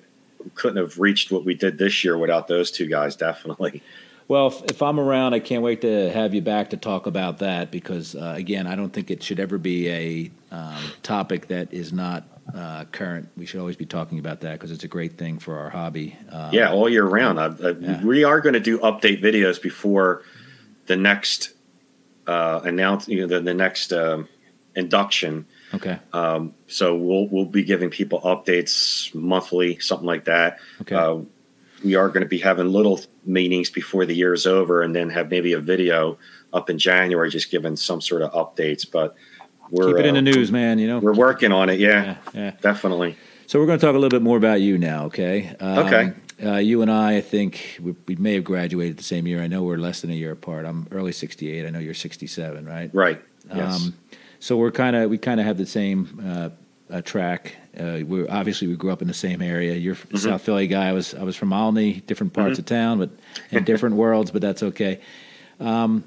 couldn't 0.55 0.79
have 0.79 0.99
reached 0.99 1.31
what 1.31 1.45
we 1.45 1.55
did 1.55 1.79
this 1.79 2.03
year 2.03 2.19
without 2.19 2.49
those 2.49 2.71
two 2.71 2.87
guys. 2.87 3.15
Definitely. 3.15 3.83
Well, 4.27 4.47
if, 4.47 4.63
if 4.65 4.83
I'm 4.83 4.99
around, 4.99 5.35
I 5.35 5.39
can't 5.41 5.63
wait 5.63 5.83
to 5.83 6.11
have 6.11 6.33
you 6.33 6.41
back 6.41 6.71
to 6.71 6.79
talk 6.79 7.07
about 7.07 7.39
that 7.41 7.71
because 7.71 8.15
uh, 8.15 8.35
again, 8.37 8.67
I 8.67 8.75
don't 8.75 8.91
think 8.91 9.11
it 9.11 9.23
should 9.23 9.39
ever 9.39 9.59
be 9.59 9.89
a 9.91 10.31
um, 10.51 10.83
topic 11.03 11.49
that 11.49 11.75
is 11.75 11.93
not 11.93 12.25
uh, 12.55 12.85
current. 12.91 13.29
We 13.37 13.45
should 13.45 13.61
always 13.61 13.77
be 13.77 13.85
talking 13.85 14.19
about 14.19 14.41
that 14.41 14.53
because 14.53 14.71
it's 14.71 14.85
a 14.85 14.89
great 14.89 15.19
thing 15.19 15.39
for 15.39 15.59
our 15.59 15.69
hobby. 15.69 16.17
Um, 16.31 16.55
yeah, 16.55 16.73
all 16.73 16.89
year 16.89 17.05
round. 17.05 17.39
I, 17.39 17.47
I, 17.47 17.71
yeah. 17.73 18.03
We 18.03 18.25
are 18.25 18.41
going 18.41 18.55
to 18.55 18.61
do 18.61 18.79
update 18.79 19.23
videos 19.23 19.61
before 19.61 20.23
the 20.87 20.97
next 20.97 21.53
uh, 22.27 22.61
announce, 22.65 23.09
you 23.09 23.21
know, 23.21 23.27
the, 23.27 23.41
the 23.41 23.55
next 23.55 23.93
um, 23.93 24.29
induction. 24.75 25.47
Okay. 25.73 25.99
Um, 26.13 26.55
so 26.69 26.95
we'll 26.95 27.29
we'll 27.29 27.45
be 27.47 27.65
giving 27.65 27.91
people 27.91 28.21
updates 28.21 29.15
monthly, 29.15 29.79
something 29.81 30.07
like 30.07 30.25
that. 30.25 30.59
Okay. 30.83 30.95
Uh, 30.95 31.21
we 31.85 31.97
are 31.97 32.09
going 32.09 32.23
to 32.23 32.29
be 32.29 32.39
having 32.39 32.73
little 32.73 33.01
meetings 33.27 33.69
before 33.69 34.07
the 34.07 34.15
year 34.15 34.33
is 34.33 34.47
over, 34.47 34.83
and 34.83 34.95
then 34.95 35.11
have 35.11 35.31
maybe 35.31 35.53
a 35.53 35.61
video 35.61 36.19
up 36.53 36.71
in 36.71 36.79
January, 36.79 37.29
just 37.31 37.51
giving 37.51 37.77
some 37.77 38.01
sort 38.01 38.23
of 38.23 38.33
updates. 38.33 38.91
But 38.91 39.15
we're 39.71 39.89
keep 39.89 39.99
it 39.99 40.07
in 40.07 40.15
the 40.15 40.31
uh, 40.31 40.35
news, 40.35 40.53
man. 40.53 40.79
You 40.79 40.87
know, 40.87 40.99
we're 41.01 41.15
working 41.15 41.53
on 41.53 41.69
it. 41.69 41.81
Yeah, 41.81 42.05
yeah, 42.05 42.17
yeah. 42.33 42.51
definitely. 42.61 43.17
So 43.47 43.59
we're 43.59 43.67
going 43.67 43.79
to 43.79 43.85
talk 43.85 43.95
a 43.95 43.99
little 43.99 44.17
bit 44.17 44.23
more 44.23 44.37
about 44.37 44.61
you 44.61 44.79
now. 44.79 45.07
Okay. 45.07 45.55
Um, 45.61 45.79
okay. 45.81 46.13
Uh, 46.43 46.57
you 46.57 46.83
and 46.83 46.91
I, 46.91 47.17
I 47.17 47.21
think 47.21 47.79
we, 47.81 47.95
we, 48.07 48.17
may 48.17 48.35
have 48.35 48.45
graduated 48.45 48.97
the 48.97 49.05
same 49.05 49.27
year. 49.27 49.41
I 49.41 49.47
know 49.47 49.63
we're 49.63 49.77
less 49.77 50.01
than 50.01 50.11
a 50.11 50.15
year 50.15 50.33
apart. 50.33 50.67
I'm 50.67 50.89
early 50.91 51.13
'68. 51.13 51.65
I 51.65 51.71
know 51.71 51.79
you're 51.79 51.95
'67, 51.95 52.67
right? 52.67 52.91
Right. 52.93 53.23
Yes. 53.55 53.85
Um, 53.85 53.95
so 54.41 54.57
we're 54.57 54.73
kind 54.73 54.97
of 54.97 55.11
we 55.11 55.19
kind 55.19 55.39
of 55.39 55.47
have 55.47 55.59
the 55.59 55.67
same 55.67 56.51
uh, 56.91 57.01
track. 57.03 57.57
Uh, 57.79 58.01
we 58.07 58.27
obviously 58.29 58.69
we 58.69 58.77
grew 58.77 58.91
up 58.91 59.03
in 59.03 59.09
the 59.09 59.15
same 59.15 59.43
area. 59.43 59.75
You're 59.75 59.95
mm-hmm. 59.95 60.17
South 60.17 60.43
Philly 60.43 60.67
guy. 60.67 60.89
I 60.89 60.93
was 60.93 61.15
I 61.15 61.23
was 61.23 61.37
from 61.37 61.53
Olney, 61.53 62.01
different 62.01 62.33
parts 62.33 62.53
mm-hmm. 62.53 62.61
of 62.61 62.67
town, 62.67 62.99
but 62.99 63.11
in 63.51 63.65
different 63.65 63.97
worlds. 64.05 64.31
But 64.31 64.43
that's 64.43 64.63
okay. 64.63 65.01
Um, 65.61 66.05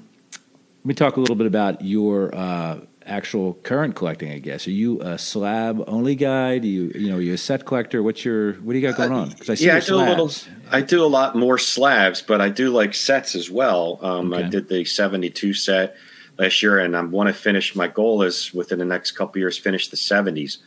let 0.80 0.86
me 0.86 0.94
talk 0.94 1.16
a 1.16 1.20
little 1.20 1.36
bit 1.36 1.46
about 1.46 1.82
your 1.82 2.34
uh, 2.34 2.78
actual 3.08 3.54
current 3.62 3.96
collecting, 3.96 4.30
I 4.30 4.38
guess. 4.38 4.66
Are 4.66 4.72
you 4.72 5.00
a 5.00 5.18
slab 5.18 5.82
only 5.86 6.14
guy? 6.14 6.58
Do 6.58 6.68
you 6.68 6.92
you 6.94 7.10
know 7.10 7.16
are 7.16 7.20
you 7.20 7.34
a 7.34 7.38
set 7.38 7.64
collector? 7.64 8.02
What's 8.02 8.24
your 8.24 8.54
what 8.54 8.74
do 8.74 8.78
you 8.78 8.86
got 8.86 8.96
going 8.96 9.12
on? 9.12 9.30
Because 9.30 9.50
I 9.50 9.54
see 9.54 9.66
yeah, 9.66 9.76
I 9.76 9.80
do 9.80 9.86
slabs. 9.86 10.06
a 10.06 10.10
little. 10.10 10.32
I 10.70 10.80
do 10.82 11.04
a 11.04 11.06
lot 11.06 11.34
more 11.34 11.58
slabs, 11.58 12.22
but 12.22 12.40
I 12.40 12.48
do 12.48 12.70
like 12.70 12.94
sets 12.94 13.34
as 13.34 13.50
well. 13.50 13.98
Um, 14.02 14.32
okay. 14.32 14.44
I 14.44 14.48
did 14.48 14.68
the 14.68 14.84
'72 14.84 15.54
set 15.54 15.96
last 16.38 16.62
year, 16.62 16.78
and 16.78 16.96
I 16.96 17.02
want 17.02 17.28
to 17.28 17.32
finish. 17.32 17.74
My 17.74 17.88
goal 17.88 18.22
is 18.22 18.52
within 18.52 18.78
the 18.78 18.84
next 18.84 19.12
couple 19.12 19.38
years 19.38 19.58
finish 19.58 19.88
the 19.88 19.96
'70s, 19.96 20.58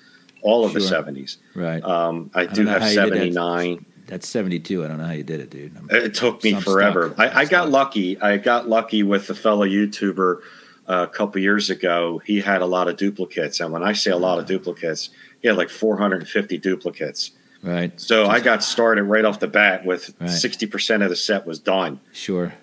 all 0.41 0.65
of 0.65 0.71
sure. 0.71 0.82
the 0.82 0.88
'70s. 0.88 1.38
Right. 1.56 1.84
Um, 1.84 2.32
I, 2.34 2.41
I 2.41 2.45
do 2.47 2.65
have 2.65 2.84
'79. 2.84 3.86
That's 4.08 4.27
72. 4.27 4.84
I 4.84 4.89
don't 4.89 4.97
know 4.97 5.06
how 5.06 5.13
you 5.13 5.23
did 5.23 5.39
it, 5.39 5.49
dude. 5.51 5.77
I'm, 5.77 5.89
it 5.89 6.13
took 6.15 6.43
me 6.43 6.60
forever. 6.60 7.15
I, 7.17 7.43
I 7.43 7.45
got 7.45 7.69
lucky. 7.69 8.19
I 8.19 8.36
got 8.39 8.67
lucky 8.67 9.04
with 9.04 9.30
a 9.30 9.34
fellow 9.34 9.65
YouTuber 9.65 10.41
a 10.91 11.08
couple 11.08 11.41
years 11.41 11.69
ago, 11.69 12.21
he 12.25 12.41
had 12.41 12.62
a 12.62 12.65
lot 12.65 12.88
of 12.88 12.97
duplicates, 12.97 13.60
and 13.60 13.71
when 13.71 13.84
I 13.84 13.93
say 13.93 14.12
a 14.12 14.17
lot 14.17 14.39
of 14.39 14.45
duplicates, 14.45 15.10
he 15.41 15.47
had 15.47 15.58
like 15.58 15.69
450 15.69 16.58
duplicates. 16.58 17.32
Right. 17.63 17.99
So 17.99 18.25
Just, 18.25 18.32
I 18.32 18.39
got 18.39 18.63
started 18.63 19.04
right 19.04 19.23
off 19.23 19.39
the 19.39 19.47
bat 19.47 19.86
with 19.86 20.17
60% 20.19 21.04
of 21.04 21.10
the 21.10 21.15
set 21.15 21.45
was 21.45 21.60
done. 21.60 21.99
Sure. 22.12 22.54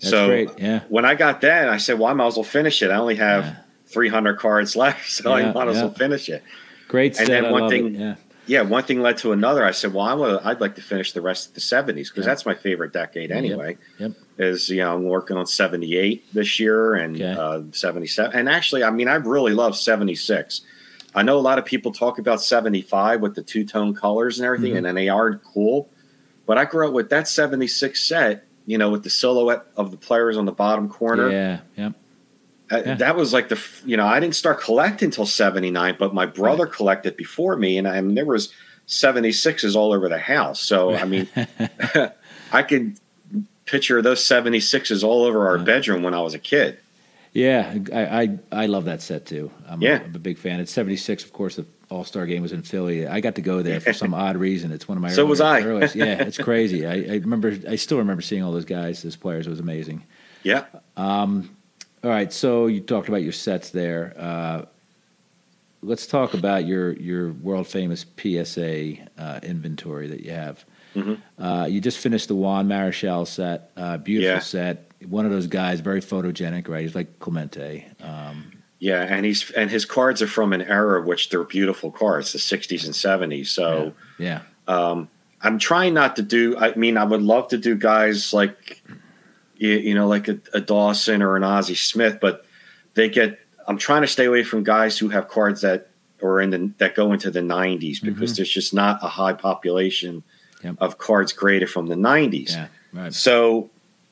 That's 0.00 0.10
so 0.10 0.26
great. 0.26 0.50
Yeah. 0.58 0.80
When 0.88 1.04
I 1.04 1.14
got 1.14 1.40
that, 1.42 1.68
I 1.68 1.76
said, 1.76 1.98
"Well, 1.98 2.08
I 2.08 2.12
might 2.12 2.26
as 2.26 2.36
well 2.36 2.44
finish 2.44 2.82
it. 2.82 2.90
I 2.90 2.96
only 2.96 3.16
have 3.16 3.44
yeah. 3.44 3.56
300 3.86 4.38
cards 4.38 4.76
left, 4.76 5.10
so 5.10 5.36
yeah, 5.36 5.48
I 5.48 5.52
might 5.52 5.68
as 5.68 5.76
well 5.76 5.92
finish 5.92 6.28
it." 6.28 6.42
Great. 6.88 7.18
And 7.18 7.26
set. 7.26 7.42
then 7.42 7.52
one 7.52 7.68
thing, 7.68 7.94
yeah 7.94 8.14
yeah, 8.48 8.62
one 8.62 8.82
thing 8.82 9.02
led 9.02 9.18
to 9.18 9.32
another. 9.32 9.64
I 9.64 9.72
said, 9.72 9.92
well, 9.92 10.06
I 10.06 10.14
would, 10.14 10.40
I'd 10.42 10.60
like 10.60 10.74
to 10.76 10.82
finish 10.82 11.12
the 11.12 11.20
rest 11.20 11.48
of 11.48 11.54
the 11.54 11.60
70s 11.60 12.08
because 12.08 12.24
that's 12.24 12.46
my 12.46 12.54
favorite 12.54 12.92
decade 12.92 13.30
anyway. 13.30 13.76
Yep. 13.98 14.10
yep. 14.10 14.12
Is, 14.38 14.70
you 14.70 14.78
know, 14.78 14.94
I'm 14.94 15.02
working 15.04 15.36
on 15.36 15.46
78 15.46 16.32
this 16.32 16.60
year 16.60 16.94
and 16.94 17.16
okay. 17.16 17.32
uh, 17.32 17.62
77. 17.72 18.38
And 18.38 18.48
actually, 18.48 18.84
I 18.84 18.90
mean, 18.90 19.08
I 19.08 19.14
really 19.14 19.52
love 19.52 19.76
76. 19.76 20.60
I 21.14 21.22
know 21.22 21.38
a 21.38 21.40
lot 21.40 21.58
of 21.58 21.64
people 21.64 21.92
talk 21.92 22.18
about 22.18 22.40
75 22.40 23.20
with 23.20 23.34
the 23.34 23.42
two 23.42 23.64
tone 23.64 23.94
colors 23.94 24.38
and 24.38 24.46
everything, 24.46 24.70
mm-hmm. 24.70 24.78
and, 24.78 24.86
and 24.86 24.98
they 24.98 25.08
are 25.08 25.38
cool. 25.38 25.90
But 26.46 26.58
I 26.58 26.64
grew 26.64 26.86
up 26.86 26.94
with 26.94 27.10
that 27.10 27.26
76 27.26 28.00
set, 28.00 28.46
you 28.64 28.78
know, 28.78 28.90
with 28.90 29.02
the 29.02 29.10
silhouette 29.10 29.66
of 29.76 29.90
the 29.90 29.96
players 29.96 30.36
on 30.36 30.44
the 30.44 30.52
bottom 30.52 30.88
corner. 30.88 31.30
Yeah. 31.30 31.60
Yep. 31.76 31.92
Uh, 32.70 32.82
yeah. 32.84 32.94
That 32.94 33.16
was 33.16 33.32
like 33.32 33.48
the 33.48 33.58
you 33.84 33.96
know 33.96 34.06
I 34.06 34.20
didn't 34.20 34.34
start 34.34 34.60
collecting 34.60 35.06
until 35.06 35.24
'79, 35.24 35.96
but 35.98 36.12
my 36.12 36.26
brother 36.26 36.64
right. 36.64 36.72
collected 36.72 37.16
before 37.16 37.56
me, 37.56 37.78
and 37.78 37.88
I, 37.88 38.00
mean, 38.00 38.14
there 38.14 38.26
was 38.26 38.52
76s 38.86 39.74
all 39.74 39.92
over 39.92 40.08
the 40.08 40.18
house. 40.18 40.60
So 40.60 40.94
I 40.94 41.04
mean, 41.04 41.28
I 42.52 42.62
could 42.62 42.98
picture 43.68 43.98
of 43.98 44.04
those 44.04 44.20
76s 44.24 45.04
all 45.04 45.24
over 45.24 45.48
our 45.48 45.58
bedroom 45.58 46.02
when 46.02 46.14
I 46.14 46.20
was 46.20 46.34
a 46.34 46.38
kid. 46.38 46.78
Yeah, 47.32 47.74
I 47.92 48.22
I, 48.22 48.38
I 48.50 48.66
love 48.66 48.86
that 48.86 49.02
set 49.02 49.26
too. 49.26 49.50
I'm, 49.68 49.82
yeah. 49.82 50.00
a, 50.00 50.04
I'm 50.04 50.14
a 50.14 50.18
big 50.18 50.38
fan. 50.38 50.60
It's 50.60 50.72
76, 50.72 51.24
of 51.24 51.32
course. 51.32 51.56
The 51.56 51.66
All 51.90 52.04
Star 52.04 52.26
game 52.26 52.42
was 52.42 52.52
in 52.52 52.62
Philly. 52.62 53.06
I 53.06 53.20
got 53.20 53.34
to 53.34 53.42
go 53.42 53.62
there 53.62 53.80
for 53.80 53.92
some 53.92 54.14
odd 54.26 54.36
reason. 54.36 54.72
It's 54.72 54.88
one 54.88 54.96
of 54.96 55.02
my 55.02 55.10
so 55.10 55.26
was 55.26 55.40
I. 55.40 55.62
Earliest. 55.62 55.94
Yeah, 55.94 56.04
it's 56.22 56.38
crazy. 56.38 56.86
I, 56.86 56.94
I 56.94 57.16
remember. 57.18 57.56
I 57.68 57.76
still 57.76 57.98
remember 57.98 58.22
seeing 58.22 58.42
all 58.42 58.52
those 58.52 58.64
guys, 58.64 59.02
those 59.02 59.16
players. 59.16 59.46
It 59.46 59.50
was 59.50 59.60
amazing. 59.60 60.04
Yeah. 60.42 60.64
Um, 60.96 61.54
all 62.02 62.10
right, 62.10 62.32
so 62.32 62.66
you 62.66 62.80
talked 62.80 63.08
about 63.08 63.22
your 63.22 63.32
sets 63.32 63.70
there. 63.70 64.14
Uh, 64.16 64.62
let's 65.82 66.06
talk 66.06 66.34
about 66.34 66.66
your 66.66 66.92
your 66.94 67.32
world 67.32 67.66
famous 67.66 68.04
PSA 68.16 68.94
uh, 69.18 69.40
inventory 69.42 70.08
that 70.08 70.20
you 70.20 70.32
have. 70.32 70.64
Mm-hmm. 70.94 71.42
Uh, 71.42 71.66
you 71.66 71.80
just 71.80 71.98
finished 71.98 72.28
the 72.28 72.34
Juan 72.34 72.68
Marichal 72.68 73.26
set, 73.26 73.70
uh, 73.76 73.98
beautiful 73.98 74.34
yeah. 74.34 74.38
set. 74.40 74.90
One 75.08 75.24
of 75.24 75.30
those 75.30 75.46
guys, 75.46 75.80
very 75.80 76.00
photogenic, 76.00 76.68
right? 76.68 76.82
He's 76.82 76.94
like 76.94 77.18
Clemente. 77.20 77.86
Um, 78.02 78.52
yeah, 78.78 79.02
and 79.02 79.24
he's 79.24 79.50
and 79.52 79.70
his 79.70 79.84
cards 79.84 80.22
are 80.22 80.26
from 80.26 80.52
an 80.52 80.62
era 80.62 81.02
which 81.02 81.30
they're 81.30 81.44
beautiful 81.44 81.90
cards, 81.90 82.32
the 82.32 82.38
'60s 82.38 82.84
and 82.84 82.94
'70s. 83.32 83.48
So 83.48 83.94
yeah, 84.18 84.42
yeah. 84.68 84.90
Um, 84.90 85.08
I'm 85.40 85.58
trying 85.58 85.94
not 85.94 86.16
to 86.16 86.22
do. 86.22 86.56
I 86.56 86.74
mean, 86.74 86.96
I 86.96 87.04
would 87.04 87.22
love 87.22 87.48
to 87.48 87.58
do 87.58 87.74
guys 87.74 88.32
like 88.32 88.82
you, 89.56 89.70
you 89.70 89.94
know, 89.94 90.06
like 90.08 90.28
a, 90.28 90.38
a, 90.52 90.60
Dawson 90.60 91.22
or 91.22 91.36
an 91.36 91.44
Ozzie 91.44 91.74
Smith, 91.74 92.18
but 92.20 92.44
they 92.94 93.08
get. 93.08 93.40
I'm 93.68 93.78
trying 93.78 94.02
to 94.02 94.08
stay 94.08 94.24
away 94.24 94.42
from 94.42 94.64
guys 94.64 94.98
who 94.98 95.10
have 95.10 95.28
cards 95.28 95.60
that 95.60 95.90
are 96.22 96.40
in 96.40 96.50
the 96.50 96.72
that 96.78 96.96
go 96.96 97.12
into 97.12 97.30
the 97.30 97.40
90s 97.40 98.02
because 98.02 98.30
mm-hmm. 98.30 98.36
there's 98.36 98.50
just 98.50 98.74
not 98.74 98.98
a 99.02 99.08
high 99.08 99.34
population 99.34 100.24
yep. 100.64 100.76
of 100.80 100.98
cards 100.98 101.32
graded 101.32 101.70
from 101.70 101.86
the 101.86 101.94
90s. 101.94 102.50
Yeah, 102.50 102.68
right. 102.92 103.14
So 103.14 103.70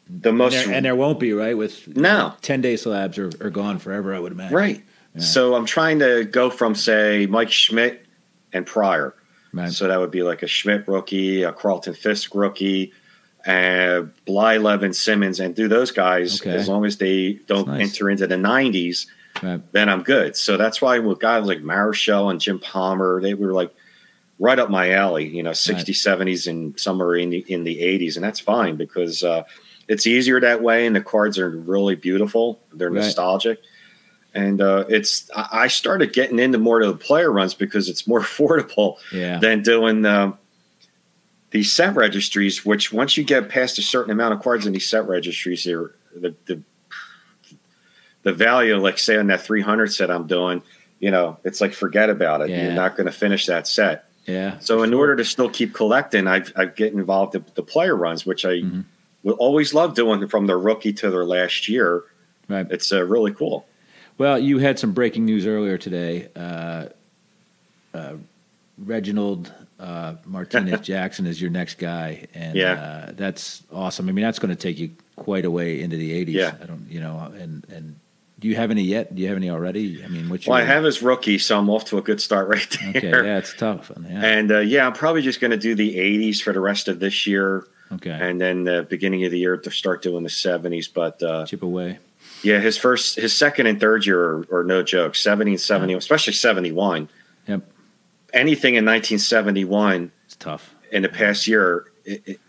the 0.09 0.33
most 0.33 0.55
and 0.55 0.67
there, 0.67 0.75
and 0.75 0.87
there, 0.87 0.95
won't 0.95 1.19
be 1.19 1.33
right 1.33 1.57
with 1.57 1.97
no 1.97 2.35
10 2.43 2.61
day 2.61 2.77
slabs 2.77 3.19
are, 3.19 3.31
are 3.41 3.51
gone 3.51 3.79
forever. 3.79 4.15
I 4.15 4.21
would 4.21 4.33
imagine. 4.33 4.57
Right. 4.57 4.85
Yeah. 5.15 5.23
So 5.23 5.55
I'm 5.55 5.67
trying 5.67 5.99
to 6.01 6.25
go 6.25 6.51
from 6.51 6.75
say 6.75 7.27
Mike 7.27 7.51
Schmidt 7.51 8.07
and 8.53 8.67
Prior. 8.67 9.15
Right. 9.53 9.73
So 9.73 9.89
that 9.89 9.99
would 9.99 10.11
be 10.11 10.23
like 10.23 10.43
a 10.43 10.47
Schmidt 10.47 10.87
rookie, 10.87 11.43
a 11.43 11.53
Carlton 11.53 11.95
Fisk 11.95 12.35
rookie, 12.35 12.93
uh, 13.47 14.05
Blyleven 14.27 14.85
and 14.85 14.97
Simmons 14.97 15.41
and 15.41 15.55
do 15.55 15.69
those 15.69 15.91
guys 15.91 16.41
okay. 16.41 16.51
as 16.51 16.69
long 16.69 16.85
as 16.85 16.99
they 16.99 17.35
don't 17.47 17.69
nice. 17.69 17.89
enter 17.89 18.11
into 18.11 18.27
the 18.27 18.35
90s, 18.35 19.07
right. 19.43 19.61
then 19.73 19.89
I'm 19.89 20.03
good. 20.03 20.37
So 20.37 20.57
that's 20.57 20.81
why 20.81 20.99
with 20.99 21.19
guys 21.19 21.47
like 21.47 21.59
Marichal 21.59 22.31
and 22.31 22.41
Jim 22.41 22.59
Palmer, 22.59 23.21
they 23.21 23.35
were 23.35 23.53
like 23.53 23.75
right 24.39 24.59
up 24.59 24.71
my 24.71 24.93
alley, 24.93 25.27
you 25.27 25.43
know, 25.43 25.51
60s, 25.51 26.07
right. 26.07 26.27
70s, 26.27 26.47
and 26.47 26.79
somewhere 26.79 27.17
in 27.17 27.31
the, 27.31 27.45
in 27.49 27.65
the 27.65 27.81
80s. 27.81 28.17
And 28.17 28.25
that's 28.25 28.41
fine 28.41 28.77
because 28.77 29.25
uh, 29.25 29.45
it's 29.89 30.07
easier 30.07 30.41
that 30.41 30.63
way. 30.63 30.87
And 30.87 30.95
the 30.95 31.01
cards 31.01 31.39
are 31.39 31.51
really 31.51 31.95
beautiful, 31.95 32.61
they're 32.73 32.91
right. 32.91 33.03
nostalgic. 33.03 33.61
And 34.35 34.61
uh, 34.61 34.85
it's 34.91 35.31
I 35.35 35.69
started 35.69 36.13
getting 36.13 36.39
into 36.39 36.59
more 36.59 36.81
to 36.81 36.87
the 36.87 36.99
player 36.99 37.33
runs 37.33 37.55
because 37.55 37.89
it's 37.89 38.07
more 38.07 38.21
affordable 38.23 38.99
yeah. 39.11 39.39
than 39.39 39.63
doing 39.63 40.05
um, 40.05 40.37
these 41.53 41.73
set 41.73 41.95
registries, 41.95 42.63
which 42.63 42.93
once 42.93 43.17
you 43.17 43.25
get 43.25 43.49
past 43.49 43.79
a 43.79 43.83
certain 43.83 44.11
amount 44.11 44.35
of 44.35 44.43
cards 44.43 44.67
in 44.67 44.75
these 44.75 44.87
set 44.87 45.09
registries, 45.09 45.65
here 45.65 45.95
the, 46.15 46.35
the 46.47 46.63
the 48.27 48.33
value, 48.33 48.77
like 48.77 48.99
say 48.99 49.17
on 49.17 49.29
that 49.29 49.41
300 49.41 49.87
set 49.87 50.11
I'm 50.11 50.27
doing, 50.27 50.61
you 50.99 51.13
know, 51.13 51.39
it's 51.45 51.61
like 51.61 51.73
forget 51.73 52.11
about 52.11 52.41
it. 52.41 52.51
Yeah. 52.51 52.65
You're 52.65 52.73
not 52.73 52.97
going 52.97 53.07
to 53.07 53.13
finish 53.13 53.47
that 53.47 53.69
set. 53.69 54.09
Yeah. 54.27 54.59
So 54.59 54.83
in 54.83 54.93
order 54.93 55.15
to 55.15 55.25
still 55.25 55.49
keep 55.49 55.73
collecting, 55.73 56.27
I 56.27 56.43
I 56.57 56.65
get 56.65 56.93
involved 56.93 57.37
in 57.37 57.45
the 57.55 57.63
player 57.63 57.95
runs, 57.95 58.27
which 58.27 58.45
I 58.45 58.63
will 59.23 59.35
always 59.35 59.73
love 59.73 59.95
doing 59.95 60.27
from 60.27 60.49
their 60.49 60.59
rookie 60.59 60.93
to 60.95 61.09
their 61.09 61.25
last 61.25 61.69
year. 61.69 62.03
Right. 62.49 62.67
It's 62.69 62.93
uh, 62.93 63.05
really 63.05 63.33
cool. 63.33 63.65
Well, 64.19 64.41
you 64.41 64.59
had 64.59 64.81
some 64.81 64.91
breaking 64.93 65.25
news 65.25 65.47
earlier 65.47 65.79
today. 65.79 66.29
Uh, 66.35 66.87
uh, 67.95 68.17
Reginald 68.77 69.53
uh, 69.79 70.15
Martinez 70.25 70.81
Jackson 70.83 71.27
is 71.27 71.41
your 71.41 71.51
next 71.53 71.79
guy, 71.79 72.27
and 72.35 72.57
Yeah. 72.57 72.73
uh, 72.73 73.13
that's 73.13 73.63
awesome. 73.73 74.09
I 74.09 74.13
mean, 74.13 74.25
that's 74.25 74.41
going 74.41 74.55
to 74.57 74.61
take 74.61 74.79
you 74.81 74.91
quite 75.15 75.45
a 75.45 75.51
way 75.51 75.81
into 75.81 75.97
the 75.97 76.11
'80s. 76.27 76.33
Yeah. 76.33 76.55
I 76.61 76.67
don't, 76.67 76.91
you 76.91 76.99
know, 77.01 77.19
and 77.39 77.65
and 77.71 77.95
do 78.39 78.49
you 78.49 78.57
have 78.57 78.71
any 78.71 78.83
yet? 78.83 79.15
Do 79.15 79.23
you 79.23 79.29
have 79.29 79.37
any 79.37 79.49
already? 79.51 80.05
I 80.05 80.09
mean, 80.09 80.27
your 80.29 80.39
Well, 80.47 80.53
I 80.59 80.63
have 80.65 80.85
his 80.85 81.01
rookie, 81.03 81.39
so 81.39 81.59
I'm 81.59 81.71
off 81.71 81.87
to 81.87 81.99
a 81.99 82.03
good 82.03 82.21
start 82.21 82.49
right 82.55 82.69
there. 82.81 82.91
Okay, 82.97 83.11
yeah, 83.29 83.39
it's 83.39 83.55
tough. 83.55 83.91
Yeah. 84.03 84.21
And 84.25 84.53
uh, 84.53 84.59
yeah, 84.59 84.87
I'm 84.87 84.93
probably 84.93 85.23
just 85.23 85.41
going 85.41 85.53
to 85.53 85.57
do 85.57 85.75
the 85.75 85.97
80s 85.97 86.43
for 86.43 86.53
the 86.53 86.61
rest 86.61 86.89
of 86.89 87.01
this 87.01 87.27
year, 87.27 87.67
Okay, 87.93 88.11
and 88.11 88.39
then 88.41 88.65
the 88.65 88.87
beginning 88.89 89.25
of 89.25 89.31
the 89.31 89.39
year 89.39 89.57
to 89.57 89.71
start 89.71 90.03
doing 90.03 90.23
the 90.23 90.29
70s. 90.29 90.93
But 90.93 91.23
uh, 91.23 91.47
chip 91.47 91.63
away. 91.63 91.99
yeah, 92.43 92.59
his 92.61 92.77
first, 92.77 93.17
his 93.17 93.33
second 93.35 93.67
and 93.69 93.81
third 93.81 94.05
year 94.05 94.21
are, 94.23 94.47
are 94.61 94.65
no 94.65 94.83
joke. 94.83 95.15
70 95.15 95.53
and 95.53 95.61
70, 95.61 95.95
especially 95.95 96.33
71. 96.35 97.09
Yep, 97.49 97.63
Anything 98.35 98.75
in 98.75 98.85
1971 98.85 100.11
it's 100.27 100.37
tough. 100.37 100.75
in 100.93 101.03
the 101.03 101.09
past 101.09 101.47
year, 101.47 101.87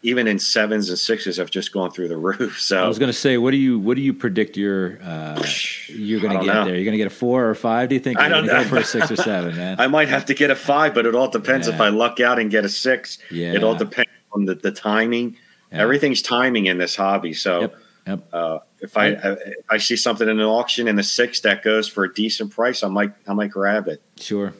even 0.04 0.28
in 0.28 0.40
sevens 0.40 0.90
and 0.90 1.00
sixes, 1.00 1.38
have 1.38 1.50
just 1.50 1.72
gone 1.72 1.92
through 1.92 2.08
the 2.08 2.18
roof. 2.30 2.60
So 2.60 2.84
I 2.84 2.88
was 2.88 3.00
going 3.00 3.12
to 3.12 3.18
say, 3.18 3.38
what 3.38 3.52
do 3.52 3.58
you 3.58 3.80
what 3.80 3.96
do 3.96 4.02
you 4.02 4.14
predict 4.14 4.58
your 4.58 5.00
uh, 5.02 5.44
you're 5.88 6.22
going 6.22 6.38
to 6.38 6.46
get 6.46 6.54
know. 6.54 6.66
there? 6.66 6.76
You're 6.76 6.86
going 6.86 6.94
to 6.94 6.98
get 6.98 7.08
a 7.08 7.16
four 7.16 7.46
or 7.46 7.52
a 7.52 7.56
five? 7.56 7.90
Do 7.90 7.96
you 7.96 8.02
think? 8.02 8.20
I 8.20 8.30
don't 8.30 8.46
know. 8.46 8.64
Go 8.64 8.70
for 8.70 8.78
a 8.78 8.84
six 8.84 9.12
or 9.12 9.16
seven, 9.16 9.56
man. 9.58 9.80
I 9.80 9.88
might 9.88 10.10
have 10.10 10.26
to 10.26 10.34
get 10.34 10.52
a 10.52 10.56
five, 10.56 10.94
but 10.94 11.06
it 11.06 11.16
all 11.16 11.30
depends 11.30 11.68
if 11.68 11.80
I 11.82 11.90
luck 11.90 12.20
out 12.20 12.40
and 12.40 12.52
get 12.52 12.66
a 12.66 12.70
six. 12.70 13.18
Yeah. 13.32 13.54
It 13.54 13.64
all 13.64 13.76
depends 13.76 14.12
on 14.32 14.46
the, 14.46 14.56
the 14.56 14.72
timing. 14.72 15.38
Yeah. 15.72 15.82
Everything's 15.82 16.22
timing 16.22 16.68
in 16.68 16.78
this 16.78 16.96
hobby. 16.96 17.34
So 17.34 17.62
Yep, 17.62 17.76
yep. 18.08 18.30
uh, 18.32 18.60
if 18.80 18.96
I, 18.96 19.08
I 19.08 19.38
I 19.72 19.78
see 19.78 19.96
something 19.96 20.28
in 20.28 20.40
an 20.40 20.46
auction 20.46 20.88
in 20.88 20.96
the 20.96 21.04
six 21.04 21.42
that 21.42 21.64
goes 21.64 21.88
for 21.88 22.04
a 22.04 22.14
decent 22.14 22.52
price, 22.52 22.84
I 22.84 22.88
might 22.88 23.12
I 23.28 23.34
might 23.34 23.52
grab 23.52 23.88
it. 23.88 24.02
Sure. 24.18 24.54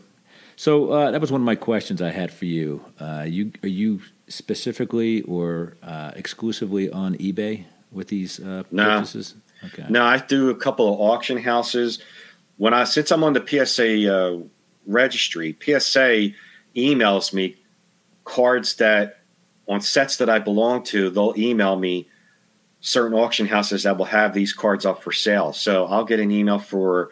So 0.56 0.92
uh, 0.92 1.12
that 1.12 1.22
was 1.22 1.32
one 1.32 1.40
of 1.40 1.46
my 1.46 1.56
questions 1.56 2.02
I 2.02 2.10
had 2.10 2.34
for 2.34 2.46
you. 2.46 2.84
Uh, 3.00 3.26
you 3.28 3.52
are 3.64 3.70
you 3.70 4.02
specifically 4.28 5.22
or 5.24 5.76
uh, 5.84 6.12
exclusively 6.16 6.90
on 6.92 7.16
eBay 7.18 7.66
with 7.92 8.08
these 8.08 8.40
uh, 8.40 8.64
No. 8.72 8.84
purchases? 9.00 9.36
Okay. 9.66 9.86
No, 9.90 10.04
I 10.04 10.18
do 10.20 10.50
a 10.50 10.56
couple 10.56 10.94
of 10.94 11.00
auction 11.00 11.38
houses. 11.38 12.00
When 12.58 12.74
I 12.74 12.84
since 12.84 13.12
I'm 13.12 13.24
on 13.24 13.34
the 13.34 13.46
PSA 13.46 14.14
uh, 14.14 14.38
registry, 14.86 15.56
PSA 15.64 16.30
emails 16.76 17.34
me 17.34 17.56
cards 18.24 18.76
that 18.76 19.20
on 19.68 19.82
sets 19.82 20.18
that 20.18 20.30
I 20.30 20.40
belong 20.40 20.84
to. 20.86 21.10
They'll 21.10 21.34
email 21.38 21.76
me 21.76 22.08
certain 22.82 23.18
auction 23.18 23.48
houses 23.48 23.84
that 23.84 23.98
will 23.98 24.06
have 24.06 24.34
these 24.34 24.54
cards 24.54 24.86
up 24.86 25.02
for 25.04 25.12
sale. 25.12 25.52
So 25.54 25.86
I'll 25.88 26.06
get 26.06 26.20
an 26.20 26.32
email 26.32 26.60
for 26.60 27.10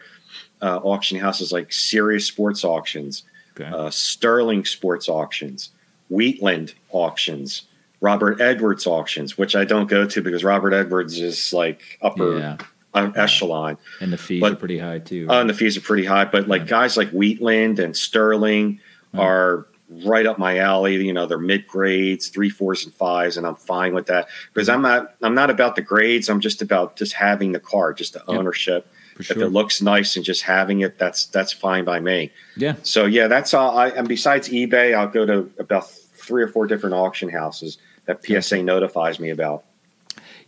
uh, 0.62 0.78
auction 0.78 1.18
houses 1.18 1.52
like 1.52 1.72
Serious 1.72 2.26
Sports 2.26 2.64
Auctions, 2.64 3.24
Okay. 3.58 3.68
uh, 3.68 3.90
Sterling 3.90 4.64
Sports 4.64 5.08
Auctions, 5.08 5.70
Wheatland 6.10 6.74
Auctions, 6.90 7.62
Robert 8.00 8.40
Edwards 8.40 8.86
Auctions, 8.86 9.36
which 9.38 9.56
I 9.56 9.64
don't 9.64 9.88
go 9.88 10.06
to 10.06 10.22
because 10.22 10.44
Robert 10.44 10.72
Edwards 10.72 11.18
is 11.18 11.52
like 11.52 11.98
upper 12.02 12.38
yeah, 12.38 12.56
uh, 12.94 13.10
echelon. 13.16 13.78
and 14.00 14.12
the 14.12 14.18
fees 14.18 14.40
but- 14.40 14.52
are 14.52 14.56
pretty 14.56 14.78
high 14.78 14.98
too. 14.98 15.26
Uh, 15.28 15.40
and 15.40 15.50
the 15.50 15.54
fees 15.54 15.76
are 15.76 15.80
pretty 15.82 16.04
high, 16.04 16.24
but 16.24 16.48
like 16.48 16.66
guys 16.66 16.96
like 16.96 17.10
Wheatland 17.10 17.78
and 17.78 17.96
Sterling 17.96 18.80
Right. 19.12 19.22
are 19.22 19.66
right 20.04 20.26
up 20.26 20.38
my 20.38 20.58
alley. 20.58 20.96
You 20.96 21.12
know, 21.12 21.26
they're 21.26 21.38
mid 21.38 21.66
grades, 21.66 22.28
three, 22.28 22.50
fours, 22.50 22.84
and 22.84 22.92
fives, 22.92 23.36
and 23.36 23.46
I'm 23.46 23.54
fine 23.54 23.94
with 23.94 24.06
that 24.06 24.28
because 24.52 24.68
I'm 24.68 24.82
not 24.82 25.14
I'm 25.22 25.34
not 25.34 25.48
about 25.48 25.76
the 25.76 25.82
grades. 25.82 26.28
I'm 26.28 26.40
just 26.40 26.60
about 26.60 26.96
just 26.96 27.14
having 27.14 27.52
the 27.52 27.60
car, 27.60 27.92
just 27.94 28.12
the 28.12 28.22
Yeah, 28.28 28.36
ownership. 28.38 28.86
for 29.14 29.22
If 29.22 29.30
it 29.38 29.48
looks 29.48 29.80
nice 29.80 30.14
and 30.16 30.24
just 30.24 30.42
having 30.42 30.80
it, 30.80 30.98
that's 30.98 31.24
that's 31.26 31.52
fine 31.52 31.84
by 31.84 32.00
me. 32.00 32.30
yeah. 32.56 32.74
So 32.82 33.06
yeah, 33.06 33.28
that's 33.28 33.54
all. 33.54 33.78
I 33.78 33.88
and 33.88 34.06
besides 34.08 34.48
eBay, 34.50 34.94
I'll 34.94 35.08
go 35.08 35.24
to 35.24 35.50
about 35.58 35.88
three 36.26 36.42
or 36.42 36.48
four 36.48 36.66
different 36.66 36.94
auction 36.94 37.28
houses 37.28 37.78
that 38.06 38.24
PSA 38.24 38.62
notifies 38.62 39.18
me 39.20 39.30
about. 39.30 39.64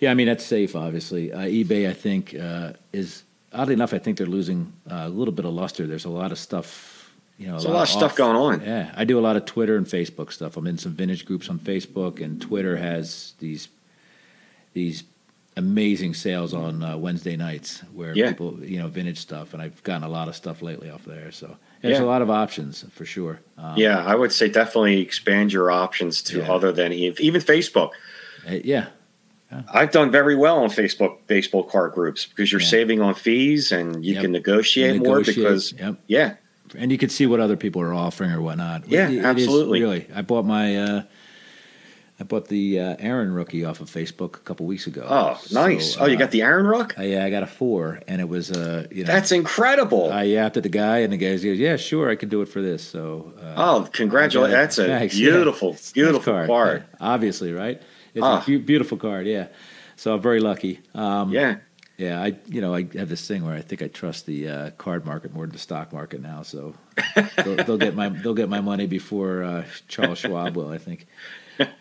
Yeah, 0.00 0.10
I 0.10 0.14
mean 0.14 0.26
that's 0.26 0.44
safe. 0.44 0.76
Obviously, 0.76 1.32
uh, 1.32 1.40
eBay 1.40 1.88
I 1.88 1.92
think 1.92 2.34
uh, 2.34 2.72
is 2.92 3.22
oddly 3.52 3.74
enough. 3.74 3.92
I 3.94 3.98
think 3.98 4.16
they're 4.18 4.26
losing 4.26 4.72
uh, 4.90 5.04
a 5.06 5.08
little 5.08 5.32
bit 5.32 5.44
of 5.44 5.52
luster. 5.52 5.86
There's 5.86 6.04
a 6.04 6.10
lot 6.10 6.32
of 6.32 6.38
stuff. 6.38 6.94
You 7.38 7.46
know, 7.46 7.52
There's 7.52 7.64
a 7.66 7.70
lot 7.70 7.82
of 7.82 7.88
stuff 7.88 8.12
off- 8.12 8.16
going 8.18 8.36
on. 8.36 8.60
Yeah, 8.62 8.92
I 8.96 9.04
do 9.04 9.16
a 9.18 9.22
lot 9.28 9.36
of 9.36 9.44
Twitter 9.44 9.76
and 9.76 9.86
Facebook 9.86 10.32
stuff. 10.32 10.56
I'm 10.56 10.66
in 10.66 10.76
some 10.78 10.92
vintage 10.92 11.24
groups 11.24 11.48
on 11.48 11.58
Facebook, 11.60 12.20
and 12.20 12.40
Twitter 12.40 12.76
has 12.76 13.34
these 13.38 13.68
these 14.74 15.04
amazing 15.56 16.14
sales 16.14 16.54
on 16.54 16.82
uh, 16.84 16.96
Wednesday 16.96 17.36
nights 17.36 17.80
where 17.92 18.14
Yeah. 18.14 18.28
people, 18.28 18.58
you 18.62 18.78
know, 18.78 18.86
vintage 18.88 19.18
stuff, 19.18 19.52
and 19.54 19.62
I've 19.62 19.82
gotten 19.82 20.04
a 20.04 20.08
lot 20.08 20.28
of 20.28 20.36
stuff 20.36 20.62
lately 20.62 20.88
off 20.90 21.04
there. 21.04 21.32
So 21.32 21.56
there's 21.82 21.98
Yeah. 21.98 22.04
a 22.04 22.06
lot 22.06 22.22
of 22.22 22.30
options 22.30 22.84
for 22.92 23.04
sure. 23.04 23.40
Um, 23.56 23.74
Yeah, 23.76 24.04
I 24.04 24.14
would 24.14 24.32
say 24.32 24.48
definitely 24.48 25.00
expand 25.00 25.52
your 25.52 25.70
options 25.70 26.22
to 26.22 26.38
Yeah. 26.38 26.52
other 26.52 26.72
than 26.72 26.92
even 26.92 27.40
Facebook. 27.40 27.90
uh, 28.48 28.54
yeah, 28.64 28.86
I've 29.72 29.90
done 29.90 30.10
very 30.10 30.36
well 30.36 30.58
on 30.58 30.68
Facebook 30.70 31.26
baseball 31.26 31.62
card 31.64 31.92
groups 31.92 32.26
because 32.26 32.50
you're 32.52 32.60
Yeah. 32.60 32.66
saving 32.68 33.00
on 33.00 33.14
fees 33.14 33.72
and 33.72 34.04
you 34.04 34.14
Yep. 34.14 34.22
can 34.22 34.32
negotiate, 34.32 34.96
more 35.02 35.18
Negotiate, 35.18 35.36
because 35.36 35.74
yep. 35.78 35.94
yeah, 36.06 36.34
and 36.76 36.90
you 36.92 36.98
can 36.98 37.08
see 37.08 37.26
what 37.26 37.40
other 37.40 37.56
people 37.56 37.80
are 37.82 37.94
offering 37.94 38.30
or 38.30 38.40
whatnot. 38.42 38.84
Yeah, 38.88 39.08
It- 39.10 39.24
absolutely. 39.24 39.80
really, 39.80 40.06
I 40.14 40.22
bought 40.22 40.44
my. 40.44 40.76
Uh, 40.76 41.02
I 42.20 42.24
bought 42.24 42.48
the 42.48 42.80
uh, 42.80 42.96
Aaron 42.98 43.32
rookie 43.32 43.64
off 43.64 43.80
of 43.80 43.88
Facebook 43.88 44.34
a 44.34 44.40
couple 44.40 44.66
weeks 44.66 44.88
ago. 44.88 45.06
oh 45.08 45.40
nice. 45.52 45.94
So, 45.94 46.00
oh, 46.00 46.06
you 46.06 46.16
uh, 46.16 46.18
got 46.18 46.32
the 46.32 46.42
Aaron 46.42 46.66
Rook? 46.66 46.98
Uh, 46.98 47.02
yeah, 47.02 47.24
I 47.24 47.30
got 47.30 47.44
a 47.44 47.46
four, 47.46 48.00
and 48.08 48.20
it 48.20 48.28
was 48.28 48.50
uh, 48.50 48.86
you 48.90 49.04
know 49.04 49.12
That's 49.12 49.30
incredible. 49.30 50.12
I 50.12 50.24
yapped 50.24 50.56
at 50.56 50.64
the 50.64 50.68
guy, 50.68 50.98
and 50.98 51.12
the 51.12 51.16
guy 51.16 51.30
goes, 51.36 51.44
"Yeah, 51.44 51.76
sure, 51.76 52.10
I 52.10 52.16
can 52.16 52.28
do 52.28 52.42
it 52.42 52.48
for 52.48 52.60
this." 52.60 52.82
So, 52.82 53.32
uh, 53.40 53.54
oh, 53.56 53.88
congratulations! 53.92 54.52
I 54.52 54.56
got 54.56 54.58
it. 54.58 54.62
That's 54.64 54.78
a 54.78 54.86
Thanks, 54.86 55.16
yeah. 55.18 55.30
beautiful, 55.30 55.70
nice 55.72 55.92
beautiful 55.92 56.20
card. 56.46 56.84
yeah, 56.90 56.96
obviously, 57.00 57.52
right? 57.52 57.80
It's 58.14 58.24
Ah. 58.24 58.42
a 58.44 58.50
beau- 58.50 58.64
beautiful 58.64 58.98
card, 58.98 59.26
yeah. 59.26 59.46
So 59.96 60.14
I'm 60.14 60.20
very 60.20 60.40
lucky. 60.40 60.80
Um, 60.94 61.30
Yeah. 61.32 61.56
Yeah, 61.98 62.22
I 62.22 62.36
you 62.46 62.60
know 62.60 62.74
I 62.74 62.86
have 62.94 63.08
this 63.08 63.26
thing 63.26 63.44
where 63.44 63.54
I 63.54 63.60
think 63.60 63.82
I 63.82 63.88
trust 63.88 64.24
the 64.24 64.48
uh, 64.48 64.70
card 64.70 65.04
market 65.04 65.34
more 65.34 65.44
than 65.44 65.52
the 65.52 65.58
stock 65.58 65.92
market 65.92 66.22
now. 66.22 66.42
So 66.42 66.74
they'll, 67.36 67.56
they'll 67.56 67.76
get 67.76 67.94
my 67.94 68.08
they'll 68.08 68.34
get 68.34 68.48
my 68.48 68.60
money 68.60 68.86
before 68.86 69.42
uh, 69.42 69.64
Charles 69.88 70.18
Schwab 70.18 70.56
will. 70.56 70.70
I 70.70 70.78
think. 70.78 71.06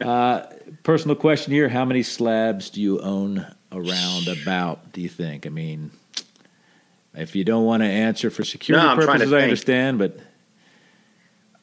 Uh, 0.01 0.47
personal 0.81 1.15
question 1.15 1.53
here: 1.53 1.69
How 1.69 1.85
many 1.85 2.01
slabs 2.01 2.71
do 2.71 2.81
you 2.81 2.99
own 2.99 3.45
around 3.71 4.27
about? 4.27 4.91
Do 4.91 5.01
you 5.01 5.07
think? 5.07 5.45
I 5.45 5.49
mean, 5.49 5.91
if 7.13 7.35
you 7.35 7.43
don't 7.43 7.63
want 7.63 7.83
to 7.83 7.87
answer 7.87 8.31
for 8.31 8.43
security 8.43 8.83
No, 8.83 8.91
I'm 8.91 8.97
trying 8.97 9.19
to 9.19 9.25
purposes, 9.25 9.33
I 9.33 9.37
think. 9.37 9.43
understand. 9.43 9.99
But 9.99 10.19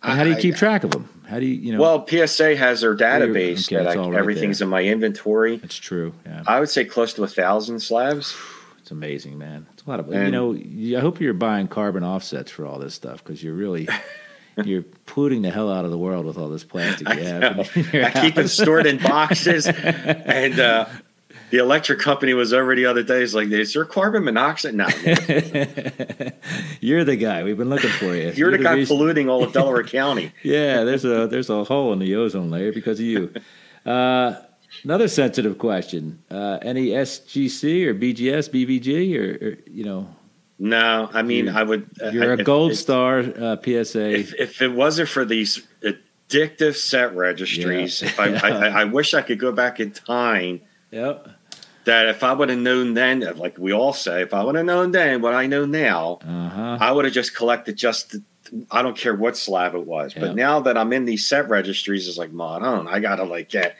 and 0.04 0.18
how 0.18 0.24
do 0.24 0.30
you 0.30 0.36
I- 0.36 0.40
keep 0.40 0.56
track 0.56 0.84
of 0.84 0.90
them? 0.90 1.08
How 1.26 1.40
do 1.40 1.46
you 1.46 1.54
you 1.54 1.72
know? 1.72 1.80
Well, 1.80 2.06
PSA 2.06 2.54
has 2.56 2.82
their 2.82 2.94
database 2.94 3.66
okay, 3.66 3.82
that 3.82 3.96
I, 3.96 4.00
right 4.00 4.14
everything's 4.14 4.58
there. 4.58 4.66
in 4.66 4.70
my 4.70 4.82
inventory. 4.84 5.58
it's 5.62 5.76
true. 5.76 6.12
Yeah. 6.26 6.42
I 6.46 6.60
would 6.60 6.68
say 6.68 6.84
close 6.84 7.14
to 7.14 7.24
a 7.24 7.28
thousand 7.28 7.80
slabs. 7.80 8.34
It's 8.84 8.90
amazing, 8.90 9.38
man. 9.38 9.66
It's 9.72 9.82
a 9.86 9.88
lot 9.88 9.98
of 9.98 10.12
you 10.12 10.30
know. 10.30 10.54
I 10.54 11.00
hope 11.00 11.18
you're 11.18 11.32
buying 11.32 11.68
carbon 11.68 12.04
offsets 12.04 12.50
for 12.50 12.66
all 12.66 12.78
this 12.78 12.92
stuff 12.92 13.24
because 13.24 13.42
you're 13.42 13.54
really 13.54 13.88
you're 14.62 14.82
polluting 15.06 15.40
the 15.40 15.50
hell 15.50 15.72
out 15.72 15.86
of 15.86 15.90
the 15.90 15.96
world 15.96 16.26
with 16.26 16.36
all 16.36 16.50
this 16.50 16.64
plastic 16.64 17.08
you 17.08 17.22
have. 17.24 17.56
know. 17.56 17.64
in 17.74 17.88
your 17.94 18.04
I 18.04 18.10
keep 18.10 18.36
it 18.36 18.48
stored 18.48 18.84
in 18.84 18.98
boxes, 18.98 19.66
and 19.66 20.60
uh, 20.60 20.84
the 21.54 21.60
electric 21.60 22.00
company 22.00 22.34
was 22.34 22.52
over 22.52 22.74
the 22.74 22.84
other 22.84 23.04
day. 23.04 23.22
It's 23.22 23.32
like, 23.32 23.48
is 23.48 23.74
there 23.74 23.84
carbon 23.84 24.24
monoxide? 24.24 24.74
No, 24.74 24.86
you're 26.80 27.04
the 27.04 27.16
guy. 27.16 27.44
We've 27.44 27.56
been 27.56 27.70
looking 27.70 27.90
for 27.90 28.14
you. 28.14 28.32
you're 28.34 28.50
the 28.50 28.58
guy 28.58 28.72
reason- 28.74 28.96
polluting 28.96 29.28
all 29.28 29.44
of 29.44 29.52
Delaware 29.58 29.84
County. 29.84 30.32
Yeah, 30.42 30.82
there's 30.84 31.04
a 31.04 31.28
there's 31.28 31.50
a 31.50 31.62
hole 31.62 31.92
in 31.92 32.00
the 32.00 32.16
ozone 32.16 32.50
layer 32.50 32.72
because 32.72 32.98
of 33.00 33.06
you. 33.06 33.32
Uh, 33.86 34.40
another 34.82 35.06
sensitive 35.08 35.58
question: 35.58 36.22
uh, 36.30 36.58
Any 36.62 36.86
SGC 36.86 37.84
or 37.84 37.94
BGS, 37.94 38.48
BVG, 38.48 39.14
or, 39.20 39.46
or 39.48 39.56
you 39.70 39.84
know, 39.84 40.08
No, 40.58 41.10
I 41.12 41.20
mean, 41.20 41.44
You're- 41.44 41.56
I 41.58 41.62
would. 41.64 41.90
uh, 42.02 42.08
you're 42.08 42.32
a 42.32 42.42
gold 42.42 42.72
if, 42.72 42.78
star 42.78 43.18
uh, 43.18 43.56
PSA. 43.62 44.08
If, 44.18 44.32
if 44.40 44.62
it 44.62 44.72
wasn't 44.72 45.10
for 45.10 45.26
these 45.26 45.66
addictive 45.82 46.76
set 46.76 47.14
registries, 47.14 48.00
Yeah. 48.00 48.08
if 48.08 48.18
I, 48.18 48.28
I, 48.48 48.66
I 48.80 48.84
wish 48.84 49.12
I 49.12 49.20
could 49.20 49.38
go 49.38 49.52
back 49.52 49.80
in 49.80 49.90
time. 49.90 50.62
yep. 50.90 51.28
That 51.84 52.08
if 52.08 52.22
I 52.24 52.32
would 52.32 52.48
have 52.48 52.58
known 52.58 52.94
then, 52.94 53.20
like 53.36 53.58
we 53.58 53.72
all 53.72 53.92
say, 53.92 54.22
if 54.22 54.32
I 54.32 54.42
would 54.42 54.54
have 54.54 54.64
known 54.64 54.92
then 54.92 55.20
what 55.20 55.34
I 55.34 55.46
know 55.46 55.64
now, 55.64 56.18
Uh 56.22 56.48
huh. 56.48 56.78
I 56.80 56.92
would 56.92 57.04
have 57.04 57.14
just 57.14 57.34
collected 57.34 57.76
just. 57.76 58.10
The, 58.10 58.22
I 58.70 58.82
don't 58.82 58.96
care 58.96 59.14
what 59.14 59.36
slab 59.36 59.74
it 59.74 59.86
was, 59.86 60.14
but 60.14 60.36
now 60.36 60.60
that 60.60 60.76
I'm 60.76 60.92
in 60.92 61.06
these 61.06 61.26
set 61.26 61.48
registries, 61.48 62.06
it's 62.06 62.18
like, 62.18 62.30
man, 62.30 62.86
I 62.86 63.00
gotta 63.00 63.24
like 63.24 63.48
get 63.48 63.76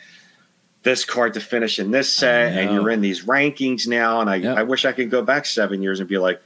this 0.85 1.05
card 1.05 1.35
to 1.35 1.41
finish 1.41 1.79
in 1.79 1.91
this 1.91 2.13
set, 2.13 2.57
and 2.57 2.73
you're 2.73 2.91
in 2.91 3.01
these 3.01 3.25
rankings 3.25 3.87
now. 3.87 4.21
And 4.21 4.31
I, 4.31 4.37
yep. 4.37 4.57
I 4.57 4.63
wish 4.63 4.85
I 4.85 4.93
could 4.93 5.11
go 5.11 5.23
back 5.23 5.47
seven 5.47 5.83
years 5.83 6.01
and 6.01 6.09
be 6.09 6.19
like, 6.19 6.41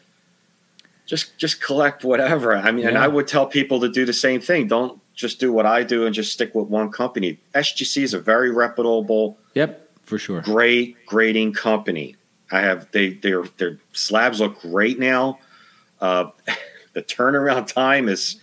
just 1.07 1.37
just 1.39 1.61
collect 1.61 2.05
whatever. 2.05 2.57
I 2.57 2.71
mean, 2.71 2.83
yeah. 2.83 2.89
and 2.91 2.99
I 2.99 3.09
would 3.09 3.27
tell 3.27 3.47
people 3.47 3.81
to 3.81 3.89
do 3.89 4.05
the 4.05 4.13
same 4.13 4.41
thing. 4.41 4.69
Don't 4.69 5.01
just 5.15 5.41
do 5.41 5.53
what 5.53 5.67
I 5.67 5.83
do 5.83 6.07
and 6.07 6.15
just 6.15 6.33
stick 6.33 6.55
with 6.55 6.69
one 6.69 6.91
company. 6.91 7.39
SGC 7.55 8.03
is 8.03 8.15
a 8.15 8.21
very 8.21 8.51
reputable. 8.51 9.39
Yep, 9.55 9.88
for 10.09 10.19
sure. 10.19 10.41
Great 10.41 11.07
grading 11.07 11.53
company. 11.53 12.17
I 12.51 12.61
have 12.61 12.91
they 12.93 13.11
their 13.11 13.45
their 13.59 13.79
slabs 13.93 14.41
look 14.41 14.61
great 14.61 14.99
now. 14.99 15.39
Uh, 16.01 16.31
the 16.95 17.03
turnaround 17.03 17.67
time 17.67 18.09
is 18.09 18.41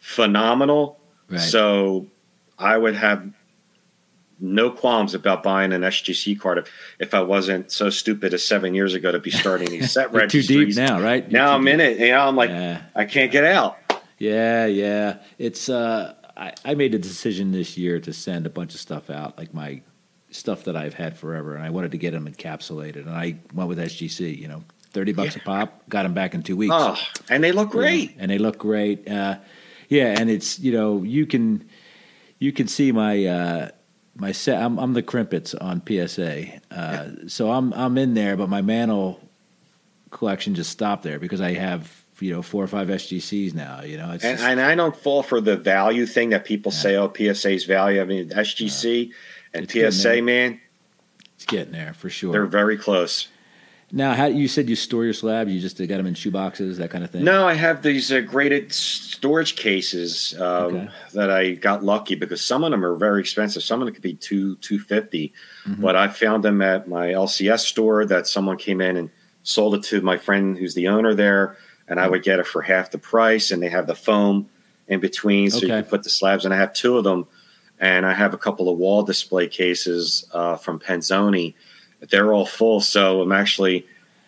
phenomenal. 0.00 1.00
Right. 1.28 1.40
So 1.40 2.06
I 2.58 2.76
would 2.76 2.94
have 2.94 3.32
no 4.40 4.70
qualms 4.70 5.14
about 5.14 5.42
buying 5.42 5.72
an 5.72 5.82
SGC 5.82 6.38
card 6.38 6.58
if, 6.58 6.70
if 7.00 7.14
I 7.14 7.20
wasn't 7.22 7.72
so 7.72 7.90
stupid 7.90 8.32
as 8.32 8.44
seven 8.44 8.74
years 8.74 8.94
ago 8.94 9.10
to 9.10 9.18
be 9.18 9.30
starting 9.30 9.68
these 9.70 9.92
set 9.92 10.12
registries. 10.12 10.46
Too 10.46 10.66
deep 10.66 10.76
now, 10.76 11.00
right? 11.00 11.24
You're 11.24 11.40
now 11.40 11.54
I'm 11.54 11.64
deep. 11.64 11.74
in 11.74 11.80
it. 11.80 11.98
You 11.98 12.08
know, 12.08 12.20
I'm 12.20 12.36
like, 12.36 12.50
yeah. 12.50 12.82
I 12.94 13.04
can't 13.04 13.32
get 13.32 13.44
out. 13.44 13.78
Yeah, 14.18 14.66
yeah. 14.66 15.18
It's 15.38 15.68
uh, 15.68 16.14
I, 16.36 16.52
I 16.64 16.74
made 16.74 16.94
a 16.94 16.98
decision 16.98 17.52
this 17.52 17.76
year 17.76 17.98
to 18.00 18.12
send 18.12 18.46
a 18.46 18.50
bunch 18.50 18.74
of 18.74 18.80
stuff 18.80 19.10
out, 19.10 19.36
like 19.38 19.52
my 19.54 19.82
stuff 20.30 20.64
that 20.64 20.76
I've 20.76 20.94
had 20.94 21.16
forever, 21.16 21.54
and 21.54 21.64
I 21.64 21.70
wanted 21.70 21.92
to 21.92 21.98
get 21.98 22.12
them 22.12 22.26
encapsulated, 22.26 23.06
and 23.06 23.10
I 23.10 23.36
went 23.52 23.68
with 23.68 23.78
SGC. 23.78 24.38
You 24.38 24.48
know, 24.48 24.64
thirty 24.90 25.12
bucks 25.12 25.36
yeah. 25.36 25.42
a 25.42 25.44
pop. 25.44 25.88
Got 25.88 26.04
them 26.04 26.14
back 26.14 26.34
in 26.34 26.42
two 26.42 26.56
weeks. 26.56 26.74
Oh, 26.76 26.96
and 27.28 27.42
they 27.42 27.52
look 27.52 27.70
great. 27.70 28.14
and 28.18 28.30
they 28.30 28.38
look 28.38 28.58
great. 28.58 29.08
Uh, 29.08 29.38
yeah, 29.88 30.18
and 30.18 30.30
it's 30.30 30.58
you 30.58 30.72
know 30.72 31.02
you 31.02 31.26
can 31.26 31.68
you 32.38 32.52
can 32.52 32.68
see 32.68 32.92
my. 32.92 33.24
Uh, 33.24 33.68
my 34.20 34.32
set. 34.32 34.60
I'm, 34.60 34.78
I'm 34.78 34.94
the 34.94 35.02
crimpets 35.02 35.54
on 35.54 35.80
PSA, 35.86 36.60
uh, 36.72 37.08
so 37.28 37.52
I'm 37.52 37.72
I'm 37.72 37.96
in 37.96 38.14
there, 38.14 38.36
but 38.36 38.48
my 38.48 38.62
Mantle 38.62 39.20
collection 40.10 40.54
just 40.54 40.70
stopped 40.70 41.04
there 41.04 41.18
because 41.18 41.40
I 41.40 41.52
have 41.54 42.04
you 42.20 42.32
know 42.32 42.42
four 42.42 42.64
or 42.64 42.66
five 42.66 42.88
SGCs 42.88 43.54
now. 43.54 43.82
You 43.82 43.96
know, 43.96 44.10
and, 44.10 44.20
just, 44.20 44.42
and, 44.42 44.60
I 44.60 44.74
don't 44.74 44.96
fall 44.96 45.22
for 45.22 45.40
the 45.40 45.56
value 45.56 46.06
thing 46.06 46.30
that 46.30 46.44
people 46.44 46.72
yeah. 46.72 46.78
say. 46.78 46.96
Oh, 46.96 47.12
PSA's 47.14 47.64
value. 47.64 48.00
I 48.00 48.04
mean, 48.04 48.30
SGC 48.30 49.12
and 49.54 49.70
PSA, 49.70 50.22
man, 50.22 50.60
it's 51.34 51.46
getting 51.46 51.72
there 51.72 51.94
for 51.94 52.10
sure. 52.10 52.32
They're 52.32 52.46
very 52.46 52.76
close. 52.76 53.28
Now, 53.90 54.12
how 54.12 54.26
you 54.26 54.48
said 54.48 54.68
you 54.68 54.76
store 54.76 55.04
your 55.04 55.14
slabs? 55.14 55.50
You 55.50 55.60
just 55.60 55.78
got 55.78 55.88
them 55.88 56.06
in 56.06 56.12
shoe 56.12 56.30
boxes, 56.30 56.76
that 56.76 56.90
kind 56.90 57.04
of 57.04 57.10
thing. 57.10 57.24
No, 57.24 57.46
I 57.46 57.54
have 57.54 57.82
these 57.82 58.12
uh, 58.12 58.20
graded 58.20 58.70
storage 58.72 59.56
cases 59.56 60.34
um, 60.38 60.44
okay. 60.44 60.88
that 61.14 61.30
I 61.30 61.52
got 61.52 61.82
lucky 61.82 62.14
because 62.14 62.42
some 62.44 62.64
of 62.64 62.70
them 62.70 62.84
are 62.84 62.96
very 62.96 63.20
expensive. 63.20 63.62
Some 63.62 63.80
of 63.80 63.86
them 63.86 63.94
could 63.94 64.02
be 64.02 64.14
two 64.14 64.56
two 64.56 64.78
fifty, 64.78 65.32
mm-hmm. 65.64 65.80
but 65.80 65.96
I 65.96 66.08
found 66.08 66.44
them 66.44 66.60
at 66.60 66.86
my 66.86 67.08
LCS 67.08 67.60
store 67.60 68.04
that 68.04 68.26
someone 68.26 68.58
came 68.58 68.82
in 68.82 68.98
and 68.98 69.10
sold 69.42 69.74
it 69.74 69.84
to 69.84 70.02
my 70.02 70.18
friend 70.18 70.58
who's 70.58 70.74
the 70.74 70.88
owner 70.88 71.14
there, 71.14 71.56
and 71.88 71.98
I 71.98 72.08
would 72.08 72.22
get 72.22 72.40
it 72.40 72.46
for 72.46 72.60
half 72.60 72.90
the 72.90 72.98
price. 72.98 73.50
And 73.50 73.62
they 73.62 73.70
have 73.70 73.86
the 73.86 73.94
foam 73.94 74.50
in 74.86 75.00
between, 75.00 75.50
so 75.50 75.58
okay. 75.58 75.66
you 75.66 75.72
can 75.72 75.84
put 75.84 76.02
the 76.02 76.10
slabs. 76.10 76.44
And 76.44 76.52
I 76.52 76.58
have 76.58 76.74
two 76.74 76.98
of 76.98 77.04
them, 77.04 77.26
and 77.80 78.06
I 78.06 78.14
have 78.14 78.34
a 78.34 78.38
couple 78.38 78.68
of 78.68 78.78
wall 78.78 79.02
display 79.02 79.48
cases 79.48 80.28
uh, 80.32 80.56
from 80.56 80.78
Penzoni 80.78 81.54
they're 82.00 82.32
all 82.32 82.46
full. 82.46 82.80
So 82.80 83.22
I'm 83.22 83.32
actually, 83.32 83.86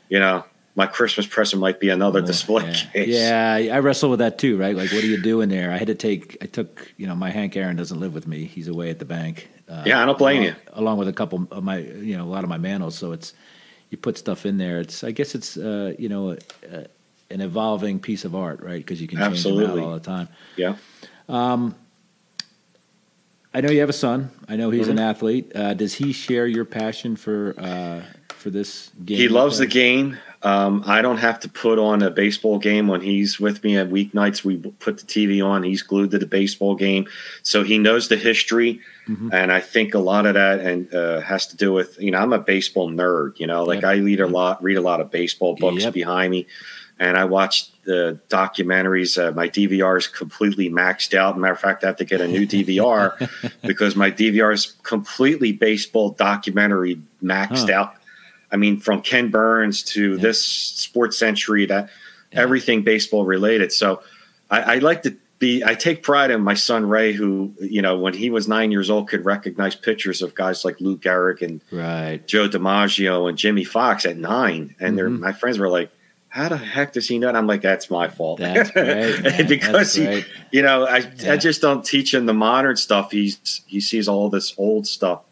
you 0.09 0.19
know, 0.19 0.45
my 0.77 0.87
Christmas 0.87 1.27
present 1.27 1.61
might 1.61 1.81
be 1.81 1.89
another 1.89 2.21
display 2.21 2.65
yeah. 2.65 2.73
case. 2.93 3.09
Yeah, 3.09 3.75
I 3.75 3.79
wrestle 3.81 4.11
with 4.11 4.21
that 4.21 4.39
too, 4.39 4.57
right? 4.57 4.75
Like, 4.75 4.93
what 4.93 5.03
are 5.03 5.07
you 5.07 5.21
doing 5.21 5.49
there? 5.49 5.73
I 5.73 5.77
had 5.77 5.89
to 5.89 5.95
take, 5.95 6.39
I 6.41 6.47
took, 6.47 6.93
you 6.97 7.07
know, 7.07 7.15
my 7.15 7.31
Hank 7.31 7.57
Aaron 7.57 7.77
doesn't 7.77 7.99
live 7.99 8.15
with 8.15 8.27
me; 8.27 8.45
he's 8.45 8.69
away 8.69 8.91
at 8.91 8.99
the 8.99 9.05
bank. 9.05 9.49
Uh, 9.69 9.83
yeah, 9.87 10.03
I 10.03 10.07
don't 10.07 10.19
blame 10.19 10.43
along, 10.43 10.47
you. 10.47 10.57
Along 10.73 10.99
with 10.99 11.09
a 11.09 11.13
couple 11.13 11.47
of 11.51 11.63
my, 11.63 11.79
you 11.79 12.17
know, 12.17 12.25
a 12.25 12.31
lot 12.31 12.45
of 12.45 12.51
my 12.51 12.59
Mantles. 12.59 12.97
So 12.97 13.13
it's 13.13 13.35
you 13.91 13.99
put 13.99 14.17
stuff 14.17 14.47
in 14.47 14.59
there. 14.59 14.81
It's, 14.81 15.05
I 15.05 15.11
guess, 15.11 15.35
it's, 15.35 15.57
uh, 15.57 15.95
you 15.99 16.09
know, 16.09 16.33
uh, 16.33 16.85
an 17.31 17.41
evolving 17.41 18.01
piece 18.01 18.25
of 18.25 18.35
art, 18.35 18.61
right? 18.61 18.79
Because 18.79 19.01
you 19.01 19.09
can 19.09 19.19
change 19.19 19.33
Absolutely. 19.33 19.67
them 19.67 19.79
out 19.81 19.87
all 19.87 19.95
the 19.95 20.01
time. 20.01 20.29
Yeah. 20.57 20.77
Um, 21.29 21.75
I 23.53 23.61
know 23.61 23.71
you 23.71 23.81
have 23.81 23.89
a 23.89 23.95
son. 23.95 24.31
I 24.49 24.57
know 24.57 24.71
he's 24.71 24.83
mm-hmm. 24.83 24.93
an 24.93 24.99
athlete. 25.01 25.53
Uh, 25.55 25.75
does 25.75 25.95
he 25.95 26.13
share 26.13 26.47
your 26.47 26.65
passion 26.65 27.17
for 27.17 27.55
uh, 27.59 28.03
for 28.29 28.51
this 28.51 28.91
game? 29.05 29.17
He 29.17 29.29
loves 29.29 29.59
the 29.59 29.67
game. 29.67 30.19
Um, 30.43 30.85
I 30.87 31.03
don't 31.03 31.19
have 31.19 31.41
to 31.41 31.49
put 31.49 31.79
on 31.79 32.01
a 32.01 32.11
baseball 32.11 32.59
game 32.59 32.89
when 32.89 33.03
he's 33.03 33.39
with 33.39 33.63
me 33.63 33.77
at 33.77 33.91
weeknights. 33.91 34.43
We 34.43 34.57
put 34.57 34.99
the 34.99 35.05
TV 35.05 35.45
on. 35.45 35.65
He's 35.65 35.83
glued 35.83 36.13
to 36.13 36.19
the 36.19 36.27
baseball 36.27 36.77
game, 36.77 37.07
so 37.43 37.63
he 37.63 37.77
knows 37.77 38.09
the 38.09 38.17
history. 38.17 38.81
Mm-hmm. 39.09 39.31
And 39.33 39.53
I 39.53 39.61
think 39.61 39.95
a 39.95 39.99
lot 39.99 40.27
of 40.27 40.35
that 40.35 40.61
and 40.61 40.95
uh, 40.95 41.21
has 41.21 41.49
to 41.49 41.57
do 41.57 41.73
with 41.73 42.01
you 42.01 42.13
know 42.13 42.19
I'm 42.19 42.33
a 42.33 42.39
baseball 42.39 42.89
nerd. 42.89 43.39
You 43.41 43.49
know, 43.49 43.65
like 43.65 43.83
yep. 43.83 43.91
I 43.91 43.95
read 43.95 44.21
a 44.21 44.29
lot, 44.29 44.63
read 44.63 44.77
a 44.77 44.83
lot 44.83 45.01
of 45.01 45.11
baseball 45.11 45.57
books 45.57 45.83
yep. 45.83 45.93
behind 45.93 46.31
me 46.31 46.47
and 47.01 47.17
I 47.17 47.25
watched 47.25 47.83
the 47.85 48.21
documentaries. 48.29 49.19
Uh, 49.19 49.33
my 49.33 49.49
DVR 49.49 49.97
is 49.97 50.07
completely 50.07 50.69
maxed 50.69 51.15
out. 51.15 51.37
Matter 51.39 51.55
of 51.55 51.59
fact, 51.59 51.83
I 51.83 51.89
have 51.89 51.97
to 51.97 52.05
get 52.05 52.21
a 52.21 52.29
new 52.29 52.47
DVR 52.47 53.53
because 53.63 53.97
my 53.97 54.11
DVR 54.11 54.53
is 54.53 54.77
completely 54.83 55.51
baseball 55.53 56.11
documentary 56.11 57.01
maxed 57.23 57.71
huh. 57.71 57.81
out. 57.81 57.95
I 58.53 58.57
mean, 58.57 58.79
from 58.79 59.01
Ken 59.01 59.31
Burns 59.31 59.83
to 59.85 60.17
yeah. 60.17 60.23
this 60.23 60.45
Sports 60.45 61.19
Century, 61.19 61.65
that 61.67 61.89
yeah. 62.33 62.41
everything 62.41 62.83
baseball 62.83 63.25
related. 63.25 63.73
So 63.73 64.03
I, 64.51 64.75
I 64.75 64.75
like 64.77 65.03
to 65.05 65.17
be. 65.39 65.65
I 65.65 65.75
take 65.75 66.03
pride 66.03 66.31
in 66.31 66.43
my 66.43 66.55
son 66.55 66.87
Ray, 66.87 67.15
who 67.15 67.55
you 67.61 67.81
know 67.81 67.99
when 67.99 68.13
he 68.13 68.29
was 68.29 68.47
nine 68.47 68.71
years 68.73 68.91
old 68.91 69.09
could 69.09 69.25
recognize 69.25 69.75
pictures 69.75 70.21
of 70.21 70.35
guys 70.35 70.67
like 70.67 70.81
Lou 70.81 70.99
Gehrig 70.99 71.41
and 71.41 71.63
right. 71.71 72.27
Joe 72.27 72.47
DiMaggio 72.47 73.27
and 73.27 73.39
Jimmie 73.39 73.65
Foxx 73.65 74.05
at 74.05 74.19
nine, 74.19 74.75
and 74.81 74.99
mm-hmm. 74.99 75.21
my 75.21 75.33
friends 75.33 75.59
were 75.59 75.71
like 75.71 75.91
how 76.31 76.49
the 76.49 76.57
heck 76.57 76.93
does 76.93 77.09
he 77.09 77.19
know? 77.19 77.29
And 77.29 77.37
I'm 77.37 77.47
like, 77.47 77.61
that's 77.61 77.91
my 77.91 78.09
fault. 78.09 78.39
That's 78.39 78.71
great, 78.71 79.47
because 79.49 79.73
that's 79.73 79.95
he, 79.95 80.25
you 80.51 80.63
know, 80.63 80.87
I, 80.87 80.99
yeah. 81.19 81.33
I 81.33 81.37
just 81.37 81.61
don't 81.61 81.85
teach 81.85 82.15
him 82.15 82.27
the 82.27 82.35
modern 82.35 82.77
stuff. 82.77 83.11
He's 83.11 83.63
he 83.67 83.81
sees 83.81 84.09
all 84.09 84.31
this 84.31 84.55
old 84.57 84.87
stuff 84.87 85.25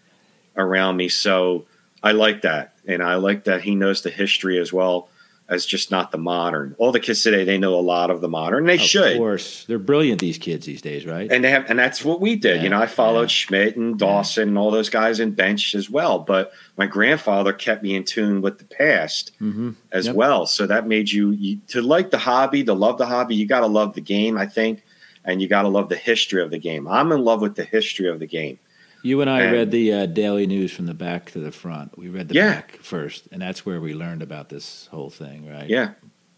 around 0.56 0.96
me, 0.96 1.08
so 1.08 1.66
I 2.02 2.12
like 2.12 2.42
that, 2.42 2.74
and 2.86 3.02
I 3.02 3.14
like 3.14 3.44
that 3.44 3.62
he 3.62 3.74
knows 3.74 4.02
the 4.02 4.10
history 4.10 4.58
as 4.58 4.72
well 4.72 5.08
as 5.48 5.64
just 5.64 5.90
not 5.90 6.10
the 6.12 6.18
modern. 6.18 6.74
All 6.78 6.92
the 6.92 7.00
kids 7.00 7.22
today, 7.22 7.42
they 7.44 7.56
know 7.56 7.74
a 7.74 7.80
lot 7.80 8.10
of 8.10 8.20
the 8.20 8.28
modern. 8.28 8.66
They 8.66 8.74
of 8.74 8.80
should. 8.80 9.12
Of 9.12 9.18
course. 9.18 9.64
They're 9.64 9.78
brilliant, 9.78 10.20
these 10.20 10.36
kids 10.36 10.66
these 10.66 10.82
days, 10.82 11.06
right? 11.06 11.30
And 11.30 11.42
they 11.42 11.50
have 11.50 11.70
and 11.70 11.78
that's 11.78 12.04
what 12.04 12.20
we 12.20 12.36
did. 12.36 12.56
Yeah, 12.56 12.62
you 12.64 12.68
know, 12.68 12.80
I 12.80 12.86
followed 12.86 13.22
yeah. 13.22 13.28
Schmidt 13.28 13.76
and 13.76 13.98
Dawson 13.98 14.42
yeah. 14.42 14.48
and 14.50 14.58
all 14.58 14.70
those 14.70 14.90
guys 14.90 15.20
in 15.20 15.30
bench 15.30 15.74
as 15.74 15.88
well. 15.88 16.18
But 16.18 16.52
my 16.76 16.86
grandfather 16.86 17.52
kept 17.52 17.82
me 17.82 17.94
in 17.94 18.04
tune 18.04 18.42
with 18.42 18.58
the 18.58 18.64
past 18.64 19.32
mm-hmm. 19.40 19.70
as 19.90 20.06
yep. 20.06 20.14
well. 20.14 20.44
So 20.44 20.66
that 20.66 20.86
made 20.86 21.10
you, 21.10 21.30
you 21.30 21.60
to 21.68 21.80
like 21.80 22.10
the 22.10 22.18
hobby, 22.18 22.62
to 22.64 22.74
love 22.74 22.98
the 22.98 23.06
hobby, 23.06 23.34
you 23.34 23.46
gotta 23.46 23.66
love 23.66 23.94
the 23.94 24.02
game, 24.02 24.36
I 24.36 24.46
think. 24.46 24.82
And 25.24 25.42
you 25.42 25.48
gotta 25.48 25.68
love 25.68 25.88
the 25.88 25.96
history 25.96 26.42
of 26.42 26.50
the 26.50 26.58
game. 26.58 26.86
I'm 26.86 27.10
in 27.12 27.24
love 27.24 27.40
with 27.40 27.54
the 27.54 27.64
history 27.64 28.08
of 28.08 28.18
the 28.18 28.26
game. 28.26 28.58
You 29.02 29.20
and 29.20 29.30
I 29.30 29.42
and, 29.42 29.52
read 29.52 29.70
the 29.70 29.92
uh, 29.92 30.06
Daily 30.06 30.46
News 30.46 30.72
from 30.72 30.86
the 30.86 30.94
back 30.94 31.30
to 31.32 31.38
the 31.38 31.52
front. 31.52 31.96
We 31.96 32.08
read 32.08 32.28
the 32.28 32.34
yeah. 32.34 32.54
back 32.54 32.78
first, 32.82 33.28
and 33.30 33.40
that's 33.40 33.64
where 33.64 33.80
we 33.80 33.94
learned 33.94 34.22
about 34.22 34.48
this 34.48 34.88
whole 34.90 35.10
thing, 35.10 35.48
right? 35.48 35.68
Yeah. 35.68 35.92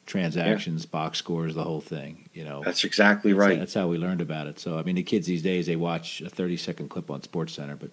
Transactions, 0.06 0.84
yeah. 0.84 0.90
box 0.90 1.18
scores, 1.18 1.54
the 1.54 1.64
whole 1.64 1.80
thing. 1.80 2.28
You 2.34 2.44
know, 2.44 2.62
that's 2.64 2.84
exactly 2.84 3.32
that's 3.32 3.40
right. 3.40 3.58
that's 3.58 3.74
how 3.74 3.88
we 3.88 3.96
learned 3.96 4.20
about 4.20 4.46
it. 4.46 4.58
So, 4.58 4.78
I 4.78 4.82
mean, 4.82 4.96
the 4.96 5.02
kids 5.02 5.26
these 5.26 5.42
days 5.42 5.66
they 5.66 5.76
watch 5.76 6.20
a 6.20 6.28
thirty-second 6.28 6.88
clip 6.88 7.10
on 7.10 7.22
Sports 7.22 7.54
Center, 7.54 7.76
but 7.76 7.90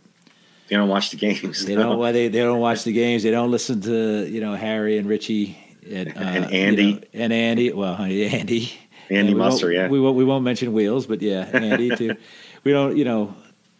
they 0.67 0.75
don't 0.75 0.89
watch 0.89 1.11
the 1.11 1.17
games. 1.17 1.65
They 1.65 1.75
no. 1.75 1.95
don't. 1.95 2.13
They, 2.13 2.27
they 2.27 2.39
don't 2.39 2.59
watch 2.59 2.83
the 2.83 2.93
games. 3.03 3.21
They 3.23 3.31
don't 3.31 3.51
listen 3.51 3.81
to 3.81 4.25
you 4.27 4.41
know 4.41 4.55
Harry 4.55 4.97
and 4.97 5.07
Richie 5.07 5.57
and, 5.89 6.09
uh, 6.09 6.19
and 6.19 6.45
Andy 6.51 6.83
you 6.83 6.93
know, 6.93 7.01
and 7.13 7.33
Andy. 7.33 7.71
Well, 7.71 7.95
Andy. 8.01 8.73
Andy 9.09 9.33
Musser, 9.33 9.71
yeah. 9.71 9.87
We 9.87 10.01
won't, 10.01 10.17
we 10.17 10.25
won't 10.25 10.43
mention 10.43 10.73
Wheels, 10.73 11.05
but 11.05 11.21
yeah, 11.21 11.49
Andy 11.53 11.95
too. 11.95 12.17
we 12.65 12.73
don't, 12.73 12.97
you 12.97 13.05
know, 13.05 13.33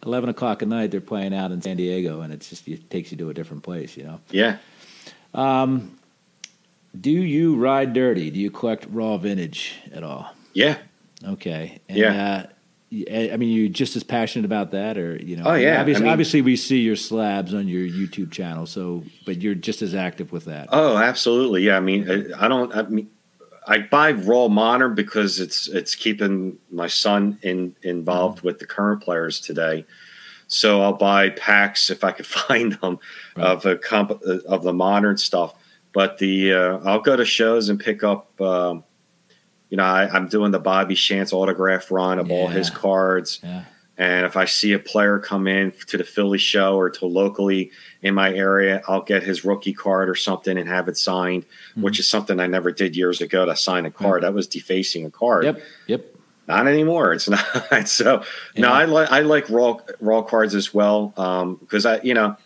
11 0.04 0.30
o'clock 0.30 0.62
at 0.62 0.68
night 0.68 0.90
they're 0.90 1.00
playing 1.00 1.34
out 1.34 1.50
in 1.50 1.60
san 1.60 1.76
diego 1.76 2.20
and 2.20 2.32
it's 2.32 2.48
just 2.48 2.66
it 2.68 2.88
takes 2.90 3.10
you 3.10 3.18
to 3.18 3.30
a 3.30 3.34
different 3.34 3.62
place 3.62 3.96
you 3.96 4.04
know 4.04 4.20
yeah 4.30 4.58
um, 5.34 5.98
do 6.98 7.10
you 7.10 7.56
ride 7.56 7.92
dirty 7.92 8.30
do 8.30 8.38
you 8.38 8.50
collect 8.50 8.86
raw 8.90 9.16
vintage 9.16 9.74
at 9.92 10.02
all 10.02 10.32
yeah 10.54 10.78
okay 11.24 11.80
and, 11.88 11.98
yeah 11.98 12.46
uh, 12.46 12.46
I 12.90 13.36
mean, 13.36 13.50
you're 13.50 13.68
just 13.68 13.96
as 13.96 14.02
passionate 14.02 14.46
about 14.46 14.70
that, 14.70 14.96
or 14.96 15.16
you 15.16 15.36
know? 15.36 15.44
Oh 15.44 15.54
yeah. 15.54 15.78
Obviously, 15.78 16.04
I 16.04 16.04
mean, 16.04 16.12
obviously, 16.12 16.40
we 16.40 16.56
see 16.56 16.78
your 16.78 16.96
slabs 16.96 17.52
on 17.52 17.68
your 17.68 17.86
YouTube 17.86 18.32
channel, 18.32 18.64
so 18.64 19.04
but 19.26 19.42
you're 19.42 19.54
just 19.54 19.82
as 19.82 19.94
active 19.94 20.32
with 20.32 20.46
that. 20.46 20.68
Oh, 20.72 20.96
absolutely. 20.96 21.64
Yeah. 21.64 21.76
I 21.76 21.80
mean, 21.80 22.32
I 22.32 22.48
don't. 22.48 22.74
I 22.74 22.82
mean, 22.84 23.10
I 23.68 23.80
buy 23.80 24.12
raw 24.12 24.48
modern 24.48 24.94
because 24.94 25.38
it's 25.38 25.68
it's 25.68 25.94
keeping 25.94 26.58
my 26.70 26.88
son 26.88 27.38
in 27.42 27.76
involved 27.82 28.38
mm-hmm. 28.38 28.46
with 28.46 28.58
the 28.58 28.66
current 28.66 29.02
players 29.02 29.40
today. 29.40 29.84
So 30.46 30.80
I'll 30.80 30.94
buy 30.94 31.28
packs 31.30 31.90
if 31.90 32.02
I 32.02 32.12
could 32.12 32.26
find 32.46 32.72
them 32.72 32.98
right. 33.36 33.46
of 33.46 33.66
a 33.66 33.76
comp- 33.76 34.22
of 34.22 34.62
the 34.62 34.72
modern 34.72 35.18
stuff. 35.18 35.54
But 35.92 36.18
the 36.18 36.54
uh, 36.54 36.78
I'll 36.78 37.00
go 37.00 37.14
to 37.14 37.24
shows 37.24 37.68
and 37.68 37.78
pick 37.78 38.02
up. 38.02 38.40
Um, 38.40 38.84
you 39.68 39.76
know, 39.76 39.84
I, 39.84 40.16
am 40.16 40.28
doing 40.28 40.50
the 40.50 40.58
Bobby 40.58 40.94
Shantz 40.94 41.30
autograph 41.30 41.90
run 41.90 42.18
of 42.18 42.28
yeah. 42.28 42.34
all 42.34 42.46
his 42.46 42.70
cards, 42.70 43.38
yeah. 43.42 43.64
And 43.98 44.24
if 44.24 44.36
I 44.36 44.44
see 44.44 44.72
a 44.72 44.78
player 44.78 45.18
come 45.18 45.48
in 45.48 45.72
to 45.88 45.98
the 45.98 46.04
Philly 46.04 46.38
show 46.38 46.76
or 46.76 46.88
to 46.88 47.06
locally 47.06 47.72
in 48.00 48.14
my 48.14 48.32
area, 48.32 48.80
I'll 48.86 49.02
get 49.02 49.24
his 49.24 49.44
rookie 49.44 49.74
card 49.74 50.08
or 50.08 50.14
something 50.14 50.56
and 50.56 50.68
have 50.68 50.86
it 50.86 50.96
signed, 50.96 51.42
mm-hmm. 51.42 51.82
which 51.82 51.98
is 51.98 52.08
something 52.08 52.38
I 52.38 52.46
never 52.46 52.70
did 52.70 52.96
years 52.96 53.20
ago 53.20 53.44
to 53.44 53.56
sign 53.56 53.86
a 53.86 53.90
card. 53.90 54.22
Mm-hmm. 54.22 54.26
That 54.26 54.34
was 54.34 54.46
defacing 54.46 55.04
a 55.04 55.10
card. 55.10 55.44
Yep. 55.44 55.62
Yep. 55.88 56.04
Not 56.46 56.68
anymore. 56.68 57.12
It's 57.12 57.28
not. 57.70 57.88
so 57.88 58.22
yeah. 58.54 58.62
no, 58.62 58.72
I 58.72 58.84
like 58.84 59.10
I 59.10 59.20
like 59.20 59.50
raw 59.50 59.78
raw 60.00 60.22
cards 60.22 60.54
as 60.54 60.72
well 60.72 61.08
because 61.60 61.84
um, 61.84 61.92
I 61.94 62.00
you 62.02 62.14
know 62.14 62.36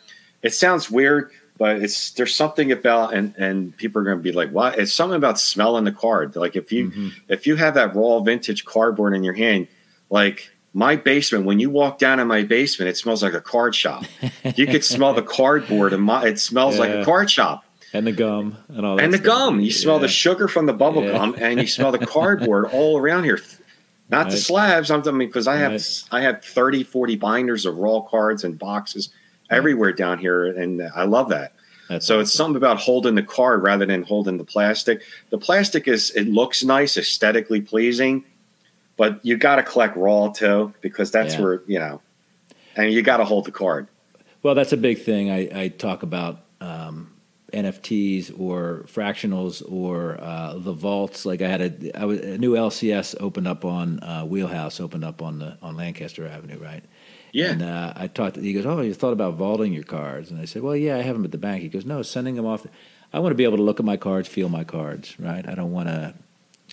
it 0.42 0.55
sounds 0.55 0.90
weird, 0.90 1.30
but 1.59 1.82
it's 1.82 2.12
there's 2.12 2.34
something 2.34 2.72
about 2.72 3.14
and 3.14 3.34
and 3.36 3.76
people 3.76 4.00
are 4.00 4.05
going 4.05 4.16
to 4.16 4.22
be 4.22 4.32
like, 4.32 4.50
what? 4.50 4.78
It's 4.78 4.92
something 4.92 5.16
about 5.16 5.38
smelling 5.38 5.84
the 5.84 5.92
card. 5.92 6.34
Like 6.34 6.57
if 6.57 6.72
you 6.72 6.90
mm-hmm. 6.90 7.09
if 7.28 7.46
you 7.46 7.57
have 7.57 7.74
that 7.74 7.94
raw 7.94 8.20
vintage 8.20 8.64
cardboard 8.64 9.14
in 9.14 9.22
your 9.22 9.34
hand, 9.34 9.68
like 10.11 10.50
my 10.74 10.96
basement 10.96 11.44
when 11.44 11.60
you 11.60 11.70
walk 11.70 11.98
down 11.98 12.18
in 12.18 12.26
my 12.26 12.42
basement 12.42 12.88
it 12.88 12.96
smells 12.96 13.22
like 13.22 13.34
a 13.34 13.40
card 13.40 13.74
shop 13.74 14.04
you 14.56 14.66
could 14.66 14.84
smell 14.84 15.12
the 15.12 15.22
cardboard 15.38 15.92
and 15.92 16.02
my, 16.02 16.26
it 16.26 16.38
smells 16.38 16.74
yeah. 16.74 16.80
like 16.80 16.90
a 16.90 17.04
card 17.04 17.30
shop 17.30 17.64
and 17.92 18.06
the 18.06 18.12
gum 18.12 18.56
and 18.68 18.86
all 18.86 18.96
that 18.96 19.04
and 19.04 19.12
the 19.12 19.18
stuff. 19.18 19.26
gum 19.26 19.60
you 19.60 19.70
smell 19.70 19.96
yeah. 19.96 20.02
the 20.02 20.08
sugar 20.08 20.48
from 20.48 20.66
the 20.66 20.72
bubble 20.72 21.02
yeah. 21.04 21.12
gum 21.12 21.34
and 21.38 21.60
you 21.60 21.66
smell 21.66 21.92
the 21.92 21.98
cardboard 22.06 22.66
all 22.72 22.98
around 22.98 23.24
here 23.24 23.40
not 24.08 24.24
right. 24.24 24.30
the 24.30 24.36
slabs 24.36 24.90
i'm 24.90 25.06
I 25.06 25.10
mean 25.10 25.28
because 25.28 25.46
i 25.46 25.56
have 25.56 25.72
right. 25.72 26.04
i 26.10 26.20
have 26.22 26.42
30 26.42 26.84
40 26.84 27.16
binders 27.16 27.66
of 27.66 27.76
raw 27.76 28.00
cards 28.00 28.44
and 28.44 28.58
boxes 28.58 29.10
everywhere 29.50 29.92
down 29.92 30.18
here 30.18 30.46
and 30.46 30.82
i 30.94 31.04
love 31.04 31.28
that 31.28 31.52
That's 31.88 32.06
so 32.06 32.14
awesome. 32.14 32.22
it's 32.22 32.32
something 32.32 32.56
about 32.56 32.78
holding 32.78 33.14
the 33.14 33.22
card 33.22 33.62
rather 33.62 33.84
than 33.84 34.04
holding 34.04 34.38
the 34.38 34.44
plastic 34.44 35.02
the 35.28 35.38
plastic 35.38 35.86
is 35.86 36.10
it 36.12 36.28
looks 36.28 36.64
nice 36.64 36.96
aesthetically 36.96 37.60
pleasing 37.60 38.24
but 39.03 39.18
you 39.26 39.36
got 39.36 39.57
to 39.57 39.64
collect 39.64 39.96
raw 39.96 40.28
too 40.28 40.72
because 40.80 41.11
that's 41.11 41.34
yeah. 41.34 41.40
where 41.40 41.62
you 41.66 41.80
know, 41.80 42.00
and 42.76 42.92
you 42.92 43.03
got 43.03 43.16
to 43.16 43.24
hold 43.24 43.44
the 43.44 43.50
card. 43.50 43.88
Well, 44.44 44.55
that's 44.55 44.72
a 44.72 44.76
big 44.76 45.03
thing. 45.03 45.28
I, 45.28 45.62
I 45.62 45.68
talk 45.70 46.05
about 46.05 46.42
um, 46.61 47.12
NFTs 47.53 48.32
or 48.38 48.84
fractionals 48.86 49.61
or 49.68 50.20
uh, 50.20 50.55
the 50.57 50.72
vaults. 50.72 51.26
Like 51.26 51.42
I 51.42 51.48
had 51.48 51.61
a, 51.62 52.00
I 52.00 52.05
was, 52.05 52.20
a 52.20 52.38
new 52.38 52.53
LCS 52.53 53.16
opened 53.18 53.48
up 53.48 53.64
on 53.64 54.00
uh, 54.05 54.24
Wheelhouse, 54.24 54.78
opened 54.78 55.05
up 55.05 55.20
on 55.20 55.40
the 55.40 55.59
on 55.61 55.76
Lancaster 55.76 56.28
Avenue, 56.28 56.61
right? 56.61 56.84
Yeah. 57.32 57.50
And 57.50 57.62
uh, 57.62 57.94
I 57.96 58.07
talked. 58.07 58.36
He 58.36 58.53
goes, 58.53 58.66
"Oh, 58.66 58.82
you 58.82 58.94
thought 58.94 59.12
about 59.12 59.34
vaulting 59.34 59.72
your 59.72 59.82
cards?" 59.82 60.30
And 60.30 60.40
I 60.40 60.44
said, 60.44 60.62
"Well, 60.62 60.76
yeah, 60.76 60.96
I 60.96 61.00
have 61.00 61.16
them 61.16 61.24
at 61.24 61.32
the 61.32 61.38
bank." 61.38 61.61
He 61.62 61.68
goes, 61.68 61.84
"No, 61.84 62.03
sending 62.03 62.36
them 62.36 62.46
off. 62.46 62.64
I 63.12 63.18
want 63.18 63.32
to 63.32 63.36
be 63.36 63.42
able 63.42 63.57
to 63.57 63.64
look 63.64 63.80
at 63.80 63.84
my 63.84 63.96
cards, 63.96 64.28
feel 64.28 64.48
my 64.48 64.62
cards, 64.62 65.18
right? 65.18 65.44
I 65.48 65.57
don't 65.57 65.72
want 65.72 65.88
to 65.88 66.14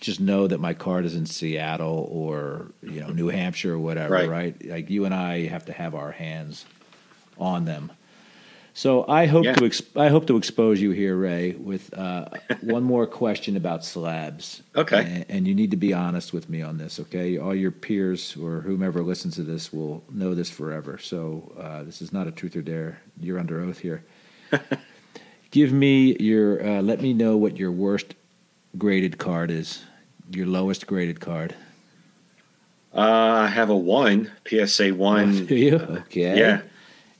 just 0.00 0.20
know 0.20 0.46
that 0.46 0.58
my 0.58 0.74
card 0.74 1.04
is 1.04 1.14
in 1.14 1.26
Seattle 1.26 2.08
or 2.10 2.72
you 2.82 3.00
know 3.00 3.08
New 3.08 3.28
Hampshire 3.28 3.74
or 3.74 3.78
whatever, 3.78 4.14
right. 4.14 4.28
right? 4.28 4.66
Like 4.66 4.90
you 4.90 5.04
and 5.04 5.14
I 5.14 5.46
have 5.46 5.66
to 5.66 5.72
have 5.72 5.94
our 5.94 6.10
hands 6.10 6.64
on 7.38 7.64
them. 7.64 7.92
So 8.72 9.04
I 9.08 9.26
hope 9.26 9.44
yeah. 9.44 9.54
to 9.54 9.62
exp- 9.62 10.00
I 10.00 10.08
hope 10.08 10.26
to 10.28 10.36
expose 10.36 10.80
you 10.80 10.92
here, 10.92 11.16
Ray, 11.16 11.52
with 11.52 11.92
uh, 11.96 12.28
one 12.60 12.82
more 12.82 13.06
question 13.06 13.56
about 13.56 13.84
slabs. 13.84 14.62
Okay. 14.74 15.00
And, 15.00 15.26
and, 15.28 15.48
you 15.48 15.54
need 15.54 15.72
to 15.72 15.76
be 15.76 15.92
honest 15.92 16.32
with 16.32 16.48
me 16.48 16.62
on 16.62 16.78
this, 16.78 17.00
okay? 17.00 17.36
All 17.36 17.54
your 17.54 17.72
peers 17.72 18.36
or 18.40 18.60
whomever 18.60 19.02
listens 19.02 19.34
to 19.34 19.42
this 19.42 19.72
will 19.72 20.04
know 20.10 20.34
this 20.34 20.50
forever. 20.50 20.98
So 20.98 21.52
uh, 21.58 21.82
this 21.82 22.00
is 22.00 22.12
not 22.12 22.28
a 22.28 22.30
truth 22.30 22.54
or 22.56 22.62
dare. 22.62 23.02
You're 23.20 23.38
under 23.38 23.60
oath 23.60 23.80
here. 23.80 24.04
Give 25.50 25.72
me 25.72 26.16
your. 26.18 26.64
Uh, 26.64 26.80
let 26.80 27.00
me 27.02 27.12
know 27.12 27.36
what 27.36 27.56
your 27.56 27.72
worst 27.72 28.14
graded 28.78 29.18
card 29.18 29.50
is 29.50 29.82
your 30.30 30.46
lowest 30.46 30.86
graded 30.86 31.20
card? 31.20 31.54
Uh, 32.94 33.00
I 33.00 33.46
have 33.46 33.70
a 33.70 33.76
one 33.76 34.30
PSA 34.48 34.94
one. 34.94 35.46
Do 35.46 35.54
you? 35.54 35.76
Okay. 35.76 36.38
Yeah. 36.38 36.62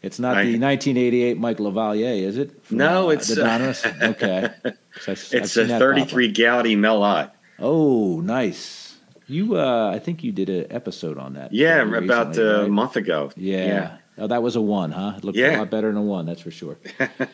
It's 0.03 0.19
not 0.19 0.37
I, 0.39 0.45
the 0.45 0.59
1988 0.59 1.39
Mike 1.39 1.59
LaValliere, 1.59 2.23
is 2.23 2.39
it? 2.39 2.63
From, 2.65 2.79
no, 2.79 3.09
uh, 3.09 3.11
it's 3.11 3.37
uh, 3.37 3.77
okay. 4.03 4.49
it's 5.07 5.57
a 5.57 5.67
33 5.67 6.33
Goudey 6.33 6.77
Mel 6.77 7.03
Ott. 7.03 7.37
Oh, 7.59 8.21
nice. 8.21 8.97
You, 9.27 9.57
uh, 9.59 9.93
I 9.95 9.99
think 9.99 10.25
you 10.25 10.33
did 10.33 10.49
an 10.49 10.67
episode 10.71 11.19
on 11.19 11.35
that. 11.35 11.53
Yeah, 11.53 11.83
about 11.83 12.29
recently, 12.29 12.43
a 12.43 12.63
right? 12.63 12.71
month 12.71 12.97
ago. 12.97 13.31
Yeah. 13.37 13.67
yeah. 13.67 13.97
Oh, 14.19 14.27
that 14.27 14.43
was 14.43 14.57
a 14.57 14.61
one, 14.61 14.91
huh? 14.91 15.15
It 15.19 15.25
looked 15.25 15.39
yeah. 15.39 15.57
a 15.57 15.59
lot 15.59 15.71
better 15.71 15.89
than 15.89 15.99
a 15.99 16.03
one, 16.03 16.27
that's 16.27 16.41
for 16.41 16.51
sure. 16.51 16.79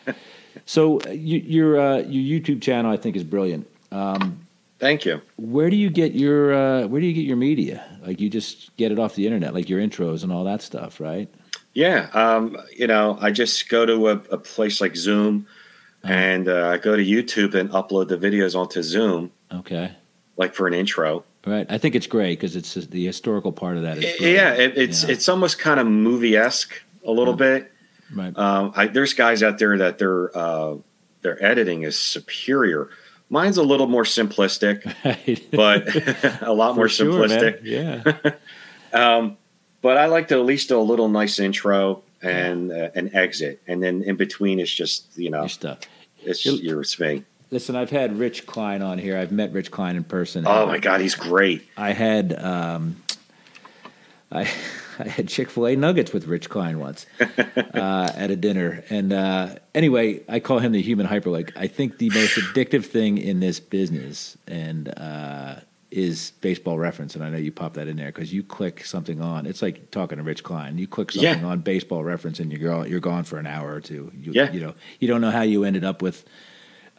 so 0.65 0.99
uh, 1.01 1.09
you, 1.09 1.39
your 1.39 1.79
uh, 1.79 1.97
your 1.99 2.39
YouTube 2.39 2.61
channel, 2.61 2.91
I 2.91 2.97
think, 2.97 3.15
is 3.15 3.23
brilliant. 3.23 3.67
Um, 3.91 4.46
Thank 4.79 5.05
you. 5.05 5.21
Where 5.37 5.69
do 5.69 5.75
you 5.75 5.89
get 5.89 6.13
your 6.13 6.53
uh, 6.53 6.87
Where 6.87 7.01
do 7.01 7.07
you 7.07 7.13
get 7.13 7.25
your 7.25 7.37
media? 7.37 7.83
Like 8.05 8.21
you 8.21 8.29
just 8.29 8.75
get 8.77 8.91
it 8.91 8.99
off 8.99 9.15
the 9.15 9.25
internet, 9.25 9.53
like 9.53 9.69
your 9.69 9.81
intros 9.81 10.23
and 10.23 10.31
all 10.31 10.43
that 10.43 10.61
stuff, 10.61 10.99
right? 10.99 11.29
Yeah, 11.73 12.09
um, 12.13 12.57
you 12.75 12.87
know, 12.87 13.17
I 13.21 13.31
just 13.31 13.69
go 13.69 13.85
to 13.85 14.09
a, 14.09 14.13
a 14.31 14.37
place 14.37 14.81
like 14.81 14.95
Zoom, 14.95 15.47
uh-huh. 16.03 16.13
and 16.13 16.49
uh, 16.49 16.69
I 16.69 16.77
go 16.77 16.95
to 16.95 17.03
YouTube 17.03 17.53
and 17.53 17.69
upload 17.69 18.07
the 18.07 18.17
videos 18.17 18.55
onto 18.55 18.81
Zoom. 18.81 19.31
Okay. 19.51 19.91
Like 20.37 20.55
for 20.55 20.67
an 20.67 20.73
intro. 20.73 21.23
Right. 21.45 21.65
I 21.69 21.77
think 21.77 21.95
it's 21.95 22.07
great 22.07 22.39
because 22.39 22.55
it's 22.55 22.73
the 22.73 23.05
historical 23.05 23.51
part 23.51 23.77
of 23.77 23.83
that. 23.83 23.99
Is 23.99 24.19
yeah, 24.19 24.53
it, 24.53 24.77
it's 24.77 25.03
yeah. 25.03 25.11
it's 25.11 25.29
almost 25.29 25.59
kind 25.59 25.79
of 25.79 25.87
movie 25.87 26.35
esque 26.35 26.81
a 27.05 27.11
little 27.11 27.33
yeah. 27.33 27.59
bit. 27.59 27.71
Right. 28.13 28.37
Um, 28.37 28.73
I, 28.75 28.87
there's 28.87 29.13
guys 29.13 29.43
out 29.43 29.57
there 29.57 29.77
that 29.77 29.97
their 29.97 30.35
uh, 30.37 30.75
their 31.21 31.43
editing 31.43 31.83
is 31.83 31.97
superior 31.97 32.89
Mine's 33.29 33.57
a 33.57 33.63
little 33.63 33.87
more 33.87 34.03
simplistic, 34.03 34.83
but 35.51 36.41
a 36.41 36.53
lot 36.53 36.75
more 36.75 36.87
simplistic. 36.87 37.61
Yeah. 37.63 38.31
um, 38.93 39.37
but 39.81 39.97
I 39.97 40.05
like 40.05 40.29
to 40.29 40.35
at 40.35 40.45
least 40.45 40.69
do 40.69 40.79
a 40.79 40.81
little 40.81 41.09
nice 41.09 41.39
intro 41.39 42.03
and 42.21 42.71
uh, 42.71 42.89
an 42.95 43.15
exit, 43.15 43.61
and 43.67 43.83
then 43.83 44.01
in 44.03 44.15
between 44.15 44.59
it's 44.59 44.73
just 44.73 45.17
you 45.17 45.29
know 45.29 45.41
your 45.41 45.49
stuff. 45.49 45.79
It's 46.23 46.41
just 46.41 46.63
your 46.63 46.83
me. 46.99 47.23
Listen, 47.51 47.75
I've 47.75 47.91
had 47.91 48.17
Rich 48.19 48.45
Klein 48.45 48.81
on 48.81 48.97
here. 48.97 49.17
I've 49.17 49.31
met 49.31 49.53
Rich 49.53 49.71
Klein 49.71 49.95
in 49.95 50.03
person. 50.03 50.45
Oh 50.45 50.65
my 50.65 50.79
God, 50.79 50.99
he's 50.99 51.15
great. 51.15 51.67
I 51.77 51.93
had 51.93 52.37
um, 52.43 53.01
I 54.31 54.49
I 54.99 55.07
had 55.07 55.27
Chick 55.27 55.49
Fil 55.49 55.67
A 55.67 55.75
nuggets 55.75 56.13
with 56.13 56.27
Rich 56.27 56.49
Klein 56.49 56.79
once 56.79 57.05
uh, 57.19 58.11
at 58.15 58.31
a 58.31 58.35
dinner, 58.35 58.83
and 58.89 59.13
uh, 59.13 59.55
anyway, 59.75 60.23
I 60.27 60.39
call 60.39 60.59
him 60.59 60.71
the 60.71 60.81
human 60.81 61.07
hyperlink. 61.07 61.51
I 61.55 61.67
think 61.67 61.97
the 61.97 62.09
most 62.09 62.35
addictive 62.37 62.85
thing 62.85 63.17
in 63.17 63.39
this 63.39 63.59
business 63.59 64.37
and 64.47 64.93
uh, 64.97 65.55
is 65.91 66.31
baseball 66.41 66.77
reference, 66.77 67.15
and 67.15 67.23
I 67.23 67.29
know 67.29 67.37
you 67.37 67.51
pop 67.51 67.75
that 67.75 67.87
in 67.87 67.97
there 67.97 68.07
because 68.07 68.33
you 68.33 68.43
click 68.43 68.85
something 68.85 69.21
on. 69.21 69.45
It's 69.45 69.61
like 69.61 69.91
talking 69.91 70.17
to 70.17 70.23
Rich 70.23 70.43
Klein. 70.43 70.77
You 70.77 70.87
click 70.87 71.11
something 71.11 71.41
yeah. 71.41 71.45
on 71.45 71.59
baseball 71.59 72.03
reference, 72.03 72.39
and 72.39 72.51
you're 72.51 72.69
gone, 72.69 72.89
you're 72.89 72.99
gone 72.99 73.23
for 73.23 73.37
an 73.37 73.47
hour 73.47 73.73
or 73.73 73.81
two. 73.81 74.11
You, 74.13 74.33
yeah. 74.33 74.51
you 74.51 74.59
know, 74.59 74.73
you 74.99 75.07
don't 75.07 75.21
know 75.21 75.31
how 75.31 75.43
you 75.43 75.63
ended 75.63 75.83
up 75.83 76.01
with 76.01 76.25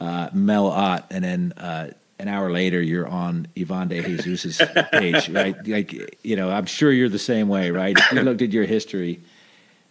uh, 0.01 0.31
Mel 0.33 0.67
Ott, 0.69 1.07
and 1.11 1.25
then 1.25 1.53
uh, 1.57 1.91
an 2.19 2.29
hour 2.29 2.51
later 2.51 2.81
you're 2.81 3.07
on 3.07 3.47
Ivan 3.57 3.89
De 3.89 4.01
Jesus's 4.03 4.61
page, 4.93 5.29
right? 5.29 5.57
Like 5.67 6.19
you 6.23 6.37
know, 6.37 6.51
I'm 6.51 6.67
sure 6.67 6.93
you're 6.93 7.09
the 7.09 7.19
same 7.19 7.49
way, 7.49 7.71
right? 7.71 7.97
If 7.97 8.13
you 8.13 8.23
looked 8.23 8.43
at 8.43 8.53
your 8.53 8.65
history, 8.65 9.21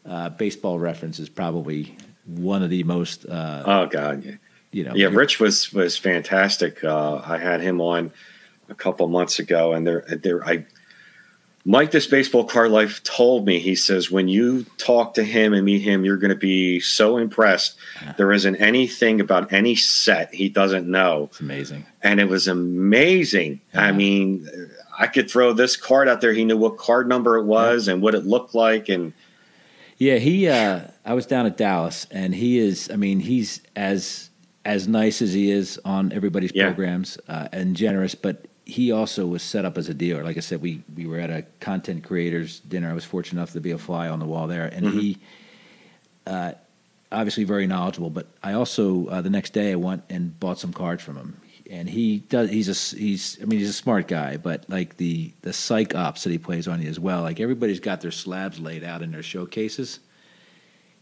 uh, 0.05 0.29
baseball 0.29 0.79
reference 0.79 1.19
is 1.19 1.29
probably 1.29 1.95
one 2.25 2.63
of 2.63 2.69
the 2.69 2.83
most. 2.83 3.25
Uh, 3.25 3.63
oh 3.65 3.85
God, 3.87 4.23
yeah. 4.23 4.35
You 4.71 4.83
know, 4.83 4.93
yeah. 4.95 5.07
Rich 5.07 5.39
was 5.39 5.71
was 5.73 5.97
fantastic. 5.97 6.83
Uh, 6.83 7.21
I 7.25 7.37
had 7.37 7.61
him 7.61 7.79
on 7.81 8.11
a 8.69 8.75
couple 8.75 9.07
months 9.07 9.39
ago, 9.39 9.73
and 9.73 9.87
there, 9.87 10.03
there, 10.21 10.45
I 10.45 10.65
Mike, 11.69 11.91
this 11.91 12.07
baseball 12.07 12.45
card 12.45 12.71
life 12.71 13.03
told 13.03 13.45
me, 13.45 13.59
he 13.59 13.75
says, 13.75 14.09
when 14.09 14.29
you 14.29 14.63
talk 14.77 15.15
to 15.15 15.23
him 15.23 15.53
and 15.53 15.65
meet 15.65 15.81
him, 15.81 16.05
you're 16.05 16.15
going 16.15 16.29
to 16.29 16.35
be 16.35 16.79
so 16.79 17.17
impressed. 17.17 17.77
Yeah. 18.01 18.13
There 18.13 18.31
isn't 18.31 18.55
anything 18.55 19.19
about 19.19 19.51
any 19.51 19.75
set 19.75 20.33
he 20.33 20.47
doesn't 20.47 20.87
know. 20.87 21.25
It's 21.25 21.41
amazing. 21.41 21.85
And 22.01 22.21
it 22.21 22.29
was 22.29 22.47
amazing. 22.47 23.59
Yeah. 23.73 23.81
I 23.81 23.91
mean, 23.91 24.47
I 24.97 25.07
could 25.07 25.29
throw 25.29 25.51
this 25.51 25.75
card 25.75 26.07
out 26.07 26.21
there. 26.21 26.31
He 26.31 26.45
knew 26.45 26.55
what 26.55 26.77
card 26.77 27.09
number 27.09 27.35
it 27.35 27.43
was 27.43 27.87
yeah. 27.87 27.95
and 27.95 28.01
what 28.01 28.15
it 28.15 28.25
looked 28.25 28.55
like. 28.55 28.87
And 28.87 29.11
yeah, 29.97 30.19
he, 30.19 30.47
uh, 30.47 30.83
I 31.03 31.15
was 31.15 31.25
down 31.25 31.45
at 31.47 31.57
Dallas 31.57 32.07
and 32.11 32.33
he 32.33 32.59
is, 32.59 32.89
I 32.89 32.95
mean, 32.95 33.19
he's 33.19 33.61
as, 33.75 34.29
as 34.63 34.87
nice 34.87 35.21
as 35.21 35.33
he 35.33 35.51
is 35.51 35.77
on 35.83 36.13
everybody's 36.13 36.53
programs 36.53 37.17
uh, 37.27 37.49
and 37.51 37.75
generous, 37.75 38.15
but 38.15 38.46
he 38.67 38.91
also 38.91 39.25
was 39.25 39.41
set 39.41 39.63
up 39.63 39.77
as 39.77 39.87
a 39.87 39.93
dealer. 39.93 40.23
Like 40.23 40.37
I 40.37 40.41
said, 40.41 40.61
we 40.61 40.83
we 40.95 41.07
were 41.07 41.19
at 41.19 41.29
a 41.29 41.45
content 41.59 42.03
creators 42.03 42.59
dinner. 42.59 42.89
I 42.89 42.93
was 42.93 43.05
fortunate 43.05 43.39
enough 43.39 43.53
to 43.53 43.61
be 43.61 43.71
a 43.71 43.77
fly 43.77 44.09
on 44.09 44.19
the 44.19 44.25
wall 44.25 44.47
there, 44.47 44.65
and 44.65 44.85
mm-hmm. 44.85 44.99
he. 44.99 45.17
Uh, 46.25 46.51
obviously 47.09 47.45
very 47.45 47.67
knowledgeable, 47.67 48.09
but 48.09 48.27
I 48.43 48.51
also 48.51 49.07
uh, 49.07 49.21
the 49.21 49.29
next 49.29 49.53
day 49.53 49.71
I 49.71 49.75
went 49.75 50.03
and 50.09 50.37
bought 50.37 50.59
some 50.59 50.73
cards 50.73 51.01
from 51.01 51.15
him, 51.15 51.39
and 51.71 51.87
he 51.87 52.17
does. 52.17 52.49
He's 52.49 52.67
a 52.67 52.97
he's 52.97 53.37
I 53.41 53.45
mean 53.45 53.59
he's 53.59 53.69
a 53.69 53.73
smart 53.73 54.09
guy, 54.09 54.35
but 54.35 54.69
like 54.69 54.97
the 54.97 55.31
the 55.41 55.53
psych 55.53 55.95
ops 55.95 56.23
that 56.25 56.31
he 56.31 56.37
plays 56.37 56.67
on 56.67 56.81
you 56.81 56.89
as 56.89 56.99
well. 56.99 57.21
Like 57.21 57.39
everybody's 57.39 57.79
got 57.79 58.01
their 58.01 58.11
slabs 58.11 58.59
laid 58.59 58.83
out 58.83 59.01
in 59.01 59.11
their 59.11 59.23
showcases. 59.23 59.99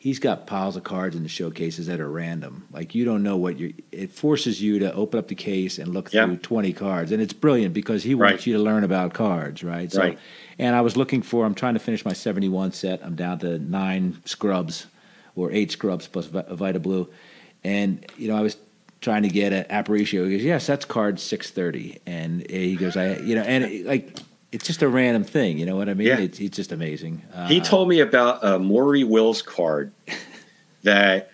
He's 0.06 0.20
got 0.20 0.46
piles 0.46 0.76
of 0.76 0.84
cards 0.84 1.16
in 1.16 1.24
the 1.24 1.30
showcases 1.30 1.88
that 1.88 2.00
are 2.00 2.08
random. 2.08 2.68
Like 2.72 2.94
you 2.94 3.06
don't 3.06 3.24
know 3.24 3.38
what 3.38 3.58
you. 3.58 3.74
It 3.92 4.12
forces 4.12 4.62
you 4.62 4.78
to 4.78 4.94
open 4.94 5.18
up 5.18 5.30
the 5.30 5.34
case 5.34 5.80
and 5.80 5.92
look 5.96 6.12
through 6.12 6.38
twenty 6.38 6.74
cards, 6.74 7.12
and 7.12 7.20
it's 7.20 7.34
brilliant 7.34 7.74
because 7.74 8.04
he 8.04 8.14
wants 8.14 8.32
Right. 8.34 8.46
you 8.46 8.54
to 8.54 8.60
learn 8.60 8.84
about 8.84 9.16
cards, 9.16 9.64
right? 9.64 9.92
So, 9.92 10.00
Right. 10.02 10.20
And 10.60 10.76
I 10.76 10.82
was 10.82 10.96
looking 10.96 11.24
for. 11.24 11.44
I'm 11.44 11.56
trying 11.56 11.74
to 11.74 11.80
finish 11.80 12.06
my 12.06 12.14
seventy-one 12.14 12.72
set. 12.74 13.04
I'm 13.04 13.16
down 13.16 13.40
to 13.40 13.58
nine 13.58 14.18
scrubs, 14.26 14.86
or 15.36 15.52
eight 15.52 15.72
scrubs 15.72 16.06
plus 16.08 16.28
Vi- 16.28 16.46
Vida 16.52 16.80
Blue, 16.80 17.10
and 17.64 18.06
you 18.16 18.28
know 18.28 18.38
I 18.38 18.42
was 18.42 18.58
trying 19.02 19.24
to 19.24 19.30
get 19.30 19.54
an 19.54 19.64
Aparicio. 19.72 20.30
He 20.30 20.38
goes, 20.38 20.44
"Yes, 20.46 20.68
that's 20.68 20.86
card 20.86 21.20
630." 21.20 21.98
and 22.06 22.44
eh, 22.52 22.60
he 22.60 22.76
goes, 22.76 22.96
"I, 22.96 23.16
you 23.18 23.34
know," 23.34 23.42
and 23.42 23.64
it, 23.64 23.88
like. 23.88 24.20
It's 24.52 24.66
just 24.66 24.82
a 24.82 24.88
random 24.88 25.24
thing, 25.24 25.58
you 25.58 25.66
know 25.66 25.76
what 25.76 25.90
I 25.90 25.94
mean? 25.94 26.08
Yeah. 26.08 26.20
It's, 26.20 26.40
it's 26.40 26.56
just 26.56 26.72
amazing. 26.72 27.24
Uh, 27.34 27.48
He 27.48 27.60
told 27.60 27.90
me 27.90 28.00
about 28.00 28.44
a 28.44 28.58
Maury 28.60 29.04
Wills 29.04 29.42
card 29.42 29.92
that 30.84 31.30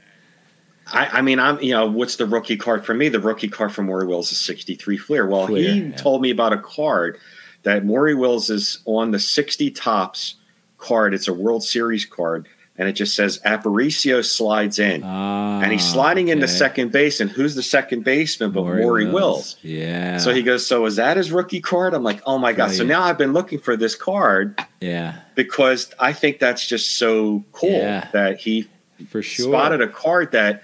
I, 0.87 1.19
I 1.19 1.21
mean, 1.21 1.39
I'm 1.39 1.61
you 1.61 1.71
know, 1.71 1.87
what's 1.87 2.15
the 2.15 2.25
rookie 2.25 2.57
card 2.57 2.85
for 2.85 2.93
me? 2.93 3.09
The 3.09 3.19
rookie 3.19 3.47
card 3.47 3.73
for 3.73 3.83
Maury 3.83 4.07
Wills 4.07 4.31
is 4.31 4.39
63 4.39 4.97
Fleer. 4.97 5.27
Well, 5.27 5.47
Fleer, 5.47 5.73
he 5.73 5.81
yeah. 5.81 5.95
told 5.95 6.21
me 6.21 6.31
about 6.31 6.53
a 6.53 6.57
card 6.57 7.17
that 7.63 7.85
Maury 7.85 8.15
Wills 8.15 8.49
is 8.49 8.79
on 8.85 9.11
the 9.11 9.19
60 9.19 9.71
Topps 9.71 10.35
card. 10.77 11.13
It's 11.13 11.27
a 11.27 11.33
World 11.33 11.63
Series 11.63 12.05
card, 12.05 12.47
and 12.81 12.89
it 12.89 12.93
just 12.93 13.15
says 13.15 13.39
Aparicio 13.45 14.25
slides 14.25 14.79
in. 14.79 15.03
Ah, 15.05 15.61
and 15.61 15.71
he's 15.71 15.87
sliding 15.87 16.29
into 16.29 16.47
second 16.47 16.91
base, 16.91 17.19
and 17.21 17.29
who's 17.29 17.53
the 17.53 17.61
second 17.61 18.03
baseman 18.03 18.49
but 18.51 18.63
Maury 18.63 18.81
Maury, 18.81 19.05
Wills. 19.05 19.13
Wills? 19.13 19.57
Yeah. 19.61 20.17
So 20.17 20.33
he 20.33 20.41
goes, 20.41 20.65
So 20.65 20.83
is 20.87 20.95
that 20.95 21.15
his 21.15 21.31
rookie 21.31 21.61
card? 21.61 21.93
I'm 21.93 22.01
like, 22.03 22.21
Oh 22.25 22.39
my 22.39 22.53
God. 22.53 22.71
So 22.71 22.83
now 22.83 23.03
I've 23.03 23.19
been 23.19 23.33
looking 23.33 23.59
for 23.59 23.77
this 23.77 23.93
card 23.93 24.59
yeah, 24.81 25.19
because 25.35 25.93
I 25.99 26.11
think 26.11 26.39
that's 26.39 26.65
just 26.67 26.97
so 26.97 27.45
cool 27.51 27.69
Yeah. 27.69 28.07
that 28.13 28.39
he 28.39 28.67
for 29.09 29.21
sure. 29.21 29.51
spotted 29.51 29.79
a 29.81 29.87
card 29.87 30.31
that 30.31 30.63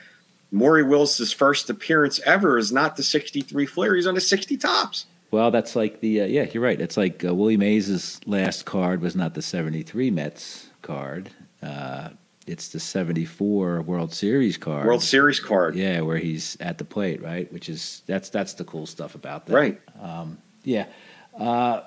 Maury 0.51 0.81
Wills' 0.83 1.31
first 1.33 1.69
appearance 1.69 2.19
ever 2.25 2.57
is 2.57 2.71
not 2.71 2.95
the 2.95 3.03
63 3.03 3.65
Fleer. 3.67 3.93
He's 3.95 4.07
on 4.07 4.15
the 4.15 4.21
60 4.21 4.57
Topps. 4.57 5.05
Well, 5.29 5.51
that's 5.51 5.75
like 5.75 5.99
the 5.99 6.21
uh, 6.21 6.25
yeah, 6.25 6.47
you're 6.53 6.63
right. 6.63 6.79
It's 6.79 6.95
like 6.97 7.23
uh, 7.25 7.35
Willie 7.35 7.57
Mays' 7.57 8.19
last 8.25 8.65
card 8.65 9.01
was 9.01 9.13
not 9.15 9.33
the 9.33 9.41
'73 9.41 10.09
Mets 10.09 10.67
card. 10.81 11.31
Uh, 11.61 12.09
it's 12.45 12.69
the 12.69 12.79
'74 12.79 13.81
World 13.81 14.13
Series 14.13 14.57
card. 14.57 14.85
World 14.87 15.03
Series 15.03 15.39
card. 15.39 15.75
Yeah, 15.75 16.01
where 16.01 16.17
he's 16.17 16.55
at 16.59 16.77
the 16.77 16.85
plate, 16.85 17.21
right? 17.21 17.51
Which 17.51 17.67
is 17.69 18.01
that's 18.05 18.29
that's 18.29 18.53
the 18.53 18.63
cool 18.63 18.85
stuff 18.85 19.15
about 19.15 19.45
that. 19.47 19.53
Right. 19.53 19.81
Um, 20.01 20.37
yeah. 20.63 20.85
Uh, 21.37 21.81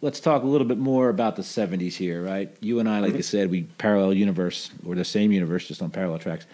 let's 0.00 0.20
talk 0.20 0.42
a 0.42 0.46
little 0.46 0.66
bit 0.66 0.78
more 0.78 1.08
about 1.08 1.36
the 1.36 1.42
70s 1.42 1.94
here, 1.94 2.22
right? 2.22 2.54
You 2.60 2.78
and 2.80 2.88
I, 2.88 3.00
like 3.00 3.14
I 3.14 3.20
said, 3.22 3.50
we 3.50 3.62
parallel 3.78 4.12
universe, 4.14 4.70
or 4.86 4.94
the 4.94 5.04
same 5.04 5.32
universe, 5.32 5.66
just 5.66 5.82
on 5.82 5.90
parallel 5.90 6.18
tracks. 6.18 6.46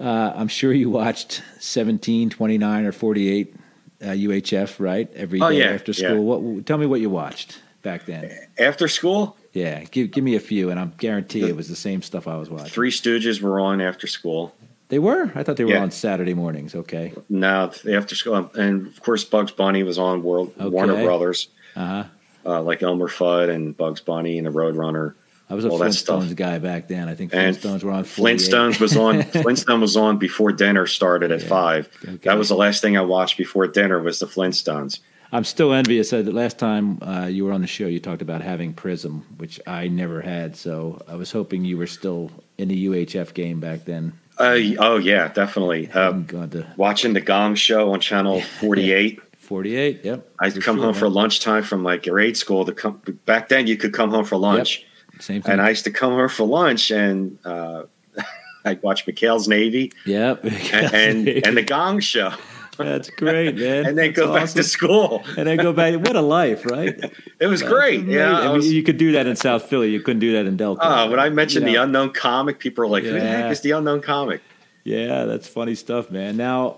Uh, 0.00 0.32
I'm 0.34 0.48
sure 0.48 0.72
you 0.72 0.90
watched 0.90 1.42
17, 1.60 2.30
29, 2.30 2.84
or 2.86 2.92
48 2.92 3.54
uh, 4.00 4.06
UHF, 4.06 4.80
right? 4.80 5.10
Every 5.14 5.38
day 5.38 5.44
Oh, 5.44 5.48
yeah, 5.50 5.66
after 5.66 5.92
yeah. 5.92 6.08
school. 6.08 6.24
What? 6.24 6.66
Tell 6.66 6.78
me 6.78 6.86
what 6.86 7.00
you 7.00 7.10
watched 7.10 7.60
back 7.84 8.06
then. 8.06 8.36
After 8.58 8.88
school, 8.88 9.36
Yeah, 9.52 9.84
give 9.84 10.10
give 10.10 10.24
me 10.24 10.34
a 10.34 10.40
few, 10.40 10.70
and 10.70 10.80
I'm 10.80 10.92
guarantee 10.98 11.42
it 11.48 11.54
was 11.54 11.68
the 11.68 11.76
same 11.76 12.02
stuff 12.02 12.26
I 12.26 12.36
was 12.36 12.50
watching. 12.50 12.66
Three 12.70 12.90
Stooges 12.90 13.40
were 13.40 13.60
on 13.60 13.80
after 13.80 14.08
school. 14.08 14.52
They 14.88 14.98
were. 14.98 15.30
I 15.36 15.42
thought 15.44 15.56
they 15.56 15.64
were 15.64 15.70
Yeah. 15.72 15.82
on 15.82 15.90
Saturday 15.92 16.34
mornings. 16.34 16.74
Okay. 16.74 17.12
Now, 17.28 17.70
after 17.90 18.14
school, 18.16 18.50
and 18.54 18.86
of 18.88 19.00
course, 19.02 19.22
Bugs 19.24 19.52
Bunny 19.52 19.82
was 19.84 19.98
on 19.98 20.22
World 20.24 20.52
Okay. 20.58 20.68
Warner 20.68 21.02
Brothers, 21.04 21.48
Uh 21.76 21.86
huh. 21.86 22.04
uh, 22.46 22.62
like 22.62 22.82
Elmer 22.82 23.08
Fudd 23.08 23.48
and 23.48 23.76
Bugs 23.76 24.00
Bunny 24.00 24.38
and 24.38 24.46
the 24.46 24.50
Roadrunner. 24.50 25.14
I 25.48 25.54
was 25.54 25.64
a 25.64 25.68
All 25.68 25.78
that 25.78 25.92
stuff. 25.94 26.22
Flintstones 26.24 26.36
guy 26.36 26.58
back 26.58 26.88
then. 26.88 27.08
I 27.08 27.14
think 27.14 27.34
And 27.34 27.54
Flintstones 27.56 27.82
were 27.84 27.92
on 27.92 28.04
Flintstones 28.04 28.80
was 28.80 28.96
on. 28.96 29.22
Flintstone 29.42 29.80
was 29.82 29.96
on 29.96 30.16
before 30.18 30.52
dinner 30.52 30.86
started 30.86 31.30
at 31.30 31.42
Yeah. 31.42 31.48
five. 31.48 31.88
Okay. 32.02 32.16
That 32.24 32.38
was 32.38 32.48
the 32.48 32.56
last 32.56 32.80
thing 32.82 32.96
I 32.96 33.02
watched 33.02 33.36
before 33.38 33.66
dinner 33.68 34.00
was 34.02 34.18
the 34.20 34.26
Flintstones. 34.26 35.00
I'm 35.34 35.42
still 35.42 35.72
envious. 35.72 36.12
Uh, 36.12 36.22
the 36.22 36.30
last 36.30 36.60
time 36.60 37.02
uh, 37.02 37.26
you 37.26 37.44
were 37.44 37.52
on 37.52 37.60
the 37.60 37.66
show, 37.66 37.88
you 37.88 37.98
talked 37.98 38.22
about 38.22 38.40
having 38.40 38.72
Prism, 38.72 39.26
which 39.36 39.60
I 39.66 39.88
never 39.88 40.20
had. 40.20 40.54
So 40.54 41.02
I 41.08 41.16
was 41.16 41.32
hoping 41.32 41.64
you 41.64 41.76
were 41.76 41.88
still 41.88 42.30
in 42.56 42.68
the 42.68 42.86
UHF 42.86 43.34
game 43.34 43.58
back 43.58 43.84
then. 43.84 44.12
Uh, 44.38 44.58
oh 44.78 44.96
yeah, 44.96 45.28
definitely. 45.28 45.90
Uh, 45.90 46.12
going 46.12 46.50
to 46.50 46.72
watching 46.76 47.14
the 47.14 47.20
Gong 47.20 47.56
Show 47.56 47.92
on 47.92 48.00
Channel 48.00 48.40
Forty 48.60 48.92
Eight. 48.92 49.20
48. 49.38 50.04
Yep. 50.04 50.30
I'd 50.40 50.62
come 50.62 50.76
sure, 50.76 50.84
home 50.86 50.94
for 50.94 51.08
lunchtime 51.08 51.64
from 51.64 51.82
like 51.82 52.04
grade 52.04 52.36
school. 52.36 52.64
To 52.64 52.72
come 52.72 53.02
back 53.26 53.50
then, 53.50 53.66
you 53.66 53.76
could 53.76 53.92
come 53.92 54.10
home 54.10 54.24
for 54.24 54.36
lunch, 54.36 54.86
Same 55.20 55.42
thing. 55.42 55.52
and 55.52 55.60
I 55.60 55.68
used 55.68 55.84
to 55.84 55.90
come 55.90 56.12
home 56.12 56.30
for 56.30 56.46
lunch, 56.46 56.90
and 56.90 57.38
uh, 57.44 57.82
I'd 58.64 58.82
watch 58.82 59.04
McHale's 59.04 59.46
Navy 59.46 59.92
yep. 60.06 60.42
and 60.44 60.94
and, 60.94 61.28
and 61.28 61.56
the 61.56 61.62
Gong 61.62 62.00
Show, 62.00 62.32
That's 62.76 63.10
great, 63.10 63.56
man. 63.56 63.86
and 63.86 63.98
then 63.98 64.12
That's 64.12 64.16
go 64.18 64.34
back 64.34 64.48
to 64.50 64.62
school. 64.62 65.22
And 65.36 65.46
then 65.46 65.56
go 65.58 65.72
back. 65.72 65.94
What 66.00 66.16
a 66.16 66.20
life, 66.20 66.64
right? 66.66 66.94
It 67.40 67.46
was 67.46 67.60
That's 67.60 67.72
great. 67.72 68.00
amazing. 68.00 68.14
Yeah, 68.18 68.38
I 68.38 68.44
mean, 68.46 68.52
was- 68.56 68.72
you 68.72 68.82
could 68.82 68.96
do 68.96 69.12
that 69.12 69.26
in 69.26 69.36
South 69.36 69.64
Philly. 69.64 69.90
You 69.90 70.00
couldn't 70.00 70.20
do 70.20 70.32
that 70.32 70.46
in 70.46 70.56
Delco. 70.56 70.78
Uh, 70.80 71.08
when 71.08 71.18
I 71.20 71.28
mentioned 71.28 71.66
You 71.66 71.72
the 71.74 71.82
unknown 71.82 72.10
comic, 72.12 72.58
people 72.58 72.84
are 72.84 72.88
like, 72.88 73.04
"Who 73.04 73.12
the 73.12 73.20
heck 73.20 73.50
is 73.52 73.60
the 73.60 73.72
unknown 73.72 74.00
comic?" 74.00 74.40
Yeah, 74.84 75.24
that's 75.24 75.46
funny 75.48 75.74
stuff, 75.74 76.10
man. 76.10 76.36
Now, 76.36 76.76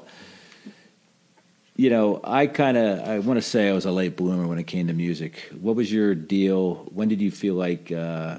you 1.77 1.91
know, 1.91 2.21
I 2.25 2.47
kind 2.47 2.77
of 2.77 3.01
I 3.09 3.19
want 3.19 3.37
to 3.39 3.43
say 3.43 3.69
I 3.69 3.73
was 3.73 3.85
a 3.85 3.91
late 3.93 4.17
bloomer 4.17 4.47
when 4.47 4.59
it 4.59 4.67
came 4.67 4.87
to 4.87 4.93
music. 4.95 5.51
What 5.61 5.77
was 5.77 5.93
your 5.93 6.15
deal? 6.15 6.89
When 6.95 7.09
did 7.09 7.21
you 7.21 7.31
feel 7.31 7.55
like 7.55 7.93
uh, 7.93 8.39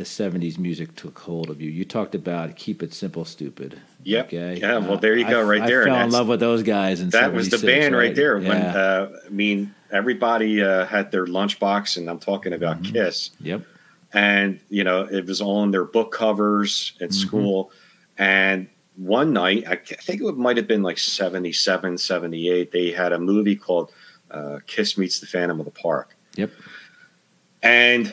the 0.00 0.06
'70s 0.06 0.56
music 0.58 0.96
took 0.96 1.18
hold 1.18 1.50
of 1.50 1.60
you? 1.60 1.70
You 1.70 1.84
talked 1.84 2.14
about 2.14 2.56
"Keep 2.56 2.82
It 2.82 2.94
Simple, 2.94 3.26
Stupid." 3.26 3.78
Yep. 4.04 4.26
Okay. 4.28 4.58
Yeah. 4.58 4.78
Well, 4.78 4.96
there 4.96 5.14
you 5.14 5.28
go, 5.28 5.40
I, 5.40 5.42
right 5.42 5.66
there. 5.66 5.82
I 5.82 5.86
fell 5.86 6.00
in 6.06 6.10
love 6.10 6.26
with 6.26 6.40
those 6.40 6.62
guys, 6.62 7.00
and 7.00 7.12
That 7.12 7.34
was 7.34 7.50
the 7.50 7.58
band 7.58 7.94
right, 7.94 8.14
there. 8.14 8.36
When 8.38 8.46
Yeah. 8.46 8.74
uh, 8.76 9.08
I 9.26 9.28
mean, 9.28 9.74
everybody 9.92 10.62
uh, 10.62 10.86
had 10.86 11.10
their 11.12 11.26
lunchbox, 11.26 11.98
and 11.98 12.08
I'm 12.08 12.18
talking 12.18 12.54
about 12.54 12.80
Mm-hmm. 12.82 12.92
Kiss. 12.94 13.30
yep. 13.40 13.62
and 14.14 14.58
you 14.70 14.82
know 14.84 15.02
it 15.02 15.24
was 15.26 15.40
all 15.40 15.58
on 15.58 15.70
their 15.70 15.84
book 15.84 16.10
covers 16.12 16.94
at 17.00 17.10
Mhm. 17.10 17.14
school 17.14 17.70
and 18.18 18.66
one 18.96 19.32
night 19.32 19.62
i 19.68 19.76
think 19.76 20.20
it 20.20 20.36
might 20.36 20.56
have 20.56 20.66
been 20.66 20.82
like 20.82 20.98
77 20.98 21.96
78 21.96 22.72
they 22.72 22.90
had 22.90 23.12
a 23.12 23.20
movie 23.20 23.54
called 23.54 23.92
uh, 24.32 24.58
kiss 24.66 24.98
meets 24.98 25.20
the 25.20 25.26
phantom 25.28 25.60
of 25.60 25.64
the 25.64 25.70
park 25.70 26.16
Yep. 26.34 26.50
and 27.62 28.12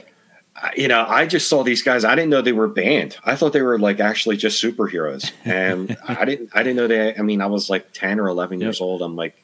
you 0.75 0.87
know 0.87 1.05
i 1.07 1.25
just 1.25 1.47
saw 1.49 1.63
these 1.63 1.83
guys 1.83 2.03
i 2.03 2.15
didn't 2.15 2.29
know 2.31 2.41
they 2.41 2.51
were 2.51 2.67
banned. 2.67 3.15
i 3.23 3.35
thought 3.35 3.53
they 3.53 3.61
were 3.61 3.77
like 3.77 3.99
actually 3.99 4.35
just 4.37 4.61
superheroes 4.63 5.31
and 5.45 5.95
i 6.07 6.25
didn't 6.25 6.49
i 6.53 6.63
didn't 6.63 6.77
know 6.77 6.87
they 6.87 7.15
i 7.15 7.21
mean 7.21 7.41
i 7.41 7.45
was 7.45 7.69
like 7.69 7.91
10 7.93 8.19
or 8.19 8.27
11 8.27 8.59
years 8.61 8.81
old 8.81 9.01
i'm 9.01 9.15
like 9.15 9.35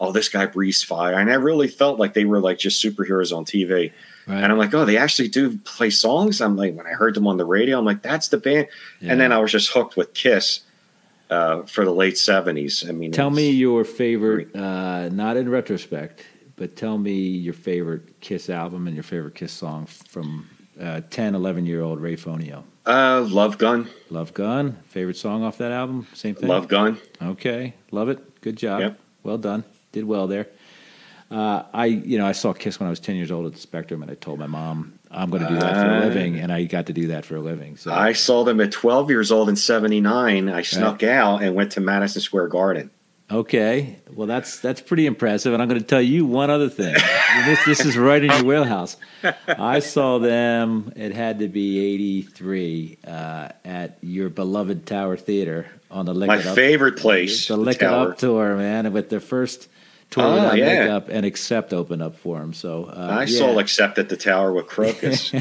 oh 0.00 0.10
this 0.10 0.28
guy 0.28 0.46
breathes 0.46 0.82
fire 0.82 1.14
and 1.14 1.30
i 1.30 1.34
really 1.34 1.68
felt 1.68 1.98
like 1.98 2.14
they 2.14 2.24
were 2.24 2.40
like 2.40 2.58
just 2.58 2.82
superheroes 2.84 3.36
on 3.36 3.44
tv 3.44 3.92
Right. 4.26 4.42
and 4.42 4.50
I'm 4.50 4.56
like, 4.56 4.72
oh, 4.72 4.86
they 4.86 4.96
actually 4.96 5.28
do 5.28 5.58
play 5.58 5.90
songs. 5.90 6.40
I'm 6.40 6.56
like, 6.56 6.74
when 6.74 6.86
I 6.86 6.92
heard 6.92 7.12
them 7.14 7.26
on 7.26 7.36
the 7.36 7.44
radio, 7.44 7.78
I'm 7.78 7.84
like, 7.84 8.00
that's 8.00 8.28
the 8.28 8.38
band. 8.38 8.68
And 9.02 9.20
then 9.20 9.32
I 9.32 9.38
was 9.38 9.52
just 9.52 9.70
hooked 9.70 9.98
with 9.98 10.14
Kiss 10.14 10.60
uh, 11.28 11.64
for 11.64 11.84
the 11.84 11.90
late 11.90 12.14
'70s. 12.14 12.88
I 12.88 12.92
mean, 12.92 13.12
Tell 13.12 13.28
me 13.28 13.50
your 13.50 13.84
favorite, 13.84 14.56
uh, 14.56 15.10
not 15.10 15.36
in 15.36 15.50
retrospect, 15.50 16.24
but 16.56 16.74
tell 16.74 16.96
me 16.96 17.12
your 17.12 17.52
favorite 17.52 18.18
Kiss 18.20 18.48
album 18.48 18.86
and 18.86 18.96
your 18.96 19.02
favorite 19.02 19.34
Kiss 19.34 19.52
song 19.52 19.84
from 19.84 20.48
uh, 20.80 21.00
10, 21.10 21.34
11 21.34 21.66
year 21.66 21.80
old 21.80 22.00
Ray 22.00 22.16
Fonio. 22.16 22.62
uh, 22.86 23.22
Love 23.28 23.58
Gun, 23.58 23.88
Love 24.10 24.34
Gun, 24.34 24.72
favorite 24.88 25.16
song 25.16 25.42
off 25.44 25.58
that 25.58 25.72
album? 25.72 26.06
Same 26.14 26.34
thing? 26.34 26.48
Love 26.48 26.68
Gun. 26.68 26.98
Okay, 27.22 27.74
love 27.90 28.08
it. 28.08 28.40
Good 28.40 28.56
job. 28.56 28.80
Yep. 28.80 29.00
Well 29.22 29.38
done. 29.38 29.64
Did 29.92 30.04
well 30.04 30.26
there. 30.26 30.48
Uh, 31.30 31.62
I, 31.72 31.86
you 31.86 32.18
know, 32.18 32.26
I 32.26 32.32
saw 32.32 32.52
Kiss 32.52 32.78
when 32.78 32.86
I 32.86 32.90
was 32.90 33.00
10 33.00 33.16
years 33.16 33.30
old 33.32 33.46
at 33.46 33.54
the 33.54 33.58
Spectrum, 33.58 34.02
and 34.02 34.10
I 34.10 34.14
told 34.14 34.38
my 34.38 34.46
mom, 34.46 34.98
I'm 35.10 35.30
going 35.30 35.42
to 35.42 35.48
do 35.48 35.54
that 35.56 35.74
for 35.74 35.90
a 35.90 35.96
Ah. 35.96 36.00
living, 36.00 36.38
and 36.38 36.52
I 36.52 36.64
got 36.64 36.86
to 36.86 36.92
do 36.92 37.06
that 37.08 37.24
for 37.24 37.36
a 37.36 37.40
living. 37.40 37.76
So 37.76 37.92
I 37.92 38.12
saw 38.12 38.44
them 38.44 38.60
at 38.60 38.70
12 38.70 39.10
years 39.10 39.32
old 39.32 39.48
in 39.48 39.56
'79. 39.56 40.48
I 40.48 40.62
snuck 40.62 41.02
out 41.02 41.42
and 41.42 41.54
went 41.54 41.72
to 41.72 41.80
Madison 41.80 42.20
Square 42.20 42.48
Garden. 42.48 42.90
Okay, 43.30 43.96
well 44.12 44.26
that's 44.26 44.60
that's 44.60 44.82
pretty 44.82 45.06
impressive, 45.06 45.54
and 45.54 45.62
I'm 45.62 45.68
going 45.68 45.80
to 45.80 45.86
tell 45.86 46.02
you 46.02 46.26
one 46.26 46.50
other 46.50 46.68
thing. 46.68 46.94
this 47.46 47.64
this 47.64 47.84
is 47.84 47.96
right 47.96 48.22
in 48.22 48.30
your 48.30 48.44
wheelhouse. 48.44 48.98
I 49.48 49.78
saw 49.78 50.18
them. 50.18 50.92
It 50.94 51.14
had 51.14 51.38
to 51.38 51.48
be 51.48 51.78
'83 51.94 52.98
uh, 53.06 53.48
at 53.64 53.98
your 54.02 54.28
beloved 54.28 54.86
Tower 54.86 55.16
Theater 55.16 55.66
on 55.90 56.04
the 56.04 56.12
Lick 56.12 56.28
My 56.28 56.36
Up, 56.36 56.54
favorite 56.54 56.98
place, 56.98 57.48
the 57.48 57.56
the 57.56 57.62
Lick 57.62 57.76
It 57.78 57.84
Up 57.84 58.18
tour, 58.18 58.56
man, 58.56 58.92
with 58.92 59.08
their 59.08 59.20
first 59.20 59.68
tour 60.10 60.24
Oh, 60.24 60.34
without 60.34 60.58
yeah. 60.58 60.80
makeup 60.84 61.08
and 61.08 61.24
Accept 61.24 61.72
open 61.72 62.02
up 62.02 62.16
for 62.16 62.38
them. 62.40 62.52
So 62.52 62.84
uh, 62.84 63.08
I 63.10 63.24
yeah. 63.24 63.38
saw 63.38 63.58
Accept 63.58 63.98
at 63.98 64.10
the 64.10 64.18
Tower 64.18 64.52
with 64.52 64.66
Krokus. 64.66 65.32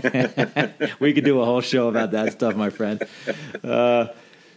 we 1.02 1.12
could 1.14 1.26
do 1.26 1.42
a 1.42 1.46
whole 1.46 1.62
show 1.62 1.90
about 1.90 2.12
that 2.12 2.32
stuff, 2.32 2.56
my 2.56 2.70
friend. 2.70 3.04
Uh, 3.62 4.08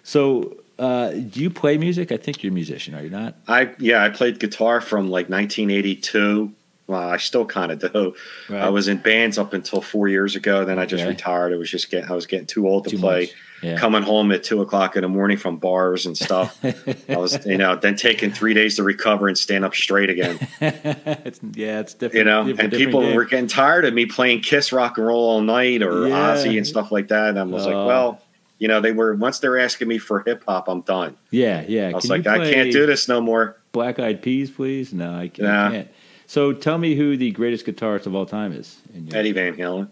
so, 0.04 0.56
uh, 0.78 1.10
do 1.10 1.40
you 1.40 1.50
play 1.50 1.78
music? 1.78 2.12
I 2.12 2.16
think 2.16 2.42
you're 2.42 2.50
a 2.50 2.54
musician, 2.54 2.94
are 2.94 3.02
you 3.02 3.10
not? 3.10 3.34
I 3.48 3.70
yeah, 3.78 4.02
I 4.04 4.10
played 4.10 4.38
guitar 4.38 4.80
from 4.80 5.08
like 5.10 5.28
1982. 5.28 6.52
Well, 6.88 7.00
I 7.00 7.16
still 7.16 7.44
kind 7.44 7.72
of 7.72 7.80
do. 7.92 8.14
Right. 8.48 8.62
I 8.62 8.68
was 8.68 8.86
in 8.86 8.98
bands 8.98 9.38
up 9.38 9.52
until 9.52 9.80
four 9.80 10.06
years 10.08 10.36
ago. 10.36 10.64
Then 10.64 10.78
I 10.78 10.86
just 10.86 11.02
Okay. 11.02 11.10
retired. 11.10 11.52
It 11.52 11.56
was 11.56 11.68
just 11.70 11.90
getting 11.90 12.08
I 12.08 12.14
was 12.14 12.26
getting 12.26 12.46
too 12.46 12.68
old 12.68 12.84
to 12.84 12.90
Too 12.90 12.98
play. 12.98 13.30
yeah. 13.60 13.76
coming 13.76 14.02
home 14.02 14.30
at 14.30 14.44
two 14.44 14.60
o'clock 14.62 14.94
in 14.94 15.02
the 15.02 15.08
morning 15.08 15.36
from 15.36 15.56
bars 15.56 16.06
and 16.06 16.16
stuff. 16.16 16.56
I 17.08 17.16
was, 17.16 17.44
you 17.44 17.56
know, 17.58 17.74
then 17.74 17.96
taking 17.96 18.30
three 18.30 18.54
days 18.54 18.76
to 18.76 18.84
recover 18.84 19.26
and 19.26 19.36
stand 19.36 19.64
up 19.64 19.74
straight 19.74 20.10
again. 20.10 20.38
it's, 20.60 21.40
yeah, 21.54 21.80
it's 21.80 21.94
different. 21.94 22.14
You 22.18 22.24
know, 22.24 22.44
different, 22.44 22.72
and 22.74 22.80
people 22.80 23.00
were 23.14 23.24
getting 23.24 23.48
tired 23.48 23.84
of 23.84 23.92
me 23.92 24.06
playing 24.06 24.42
Kiss 24.42 24.72
Rock 24.72 24.96
and 24.96 25.08
Roll 25.08 25.24
all 25.28 25.40
night 25.40 25.82
or 25.82 26.06
yeah. 26.06 26.36
Ozzy 26.36 26.56
and 26.56 26.64
stuff 26.66 26.92
like 26.92 27.08
that. 27.08 27.30
And 27.30 27.38
I 27.40 27.42
was 27.42 27.66
uh, 27.66 27.70
like, 27.70 27.86
well, 27.88 28.22
you 28.58 28.68
know, 28.68 28.80
they 28.80 28.92
were 28.92 29.14
once 29.14 29.38
they're 29.38 29.58
asking 29.58 29.88
me 29.88 29.98
for 29.98 30.20
hip 30.20 30.44
hop, 30.46 30.68
I'm 30.68 30.80
done. 30.82 31.16
Yeah, 31.30 31.64
yeah. 31.68 31.88
I 31.88 31.92
was 31.92 32.04
Can 32.04 32.10
like, 32.10 32.26
I 32.26 32.50
can't 32.50 32.72
do 32.72 32.86
this 32.86 33.08
no 33.08 33.20
more. 33.20 33.60
Black 33.72 33.98
Eyed 33.98 34.22
Peas, 34.22 34.50
please. 34.50 34.92
No, 34.92 35.14
I 35.14 35.28
can't. 35.28 35.48
Nah. 35.48 35.68
I 35.68 35.70
can't. 35.70 35.88
So 36.26 36.52
tell 36.52 36.78
me 36.78 36.96
who 36.96 37.16
the 37.16 37.30
greatest 37.30 37.66
guitarist 37.66 38.06
of 38.06 38.14
all 38.14 38.26
time 38.26 38.52
is. 38.52 38.78
Eddie 39.12 39.32
Van 39.32 39.54
Halen. 39.54 39.88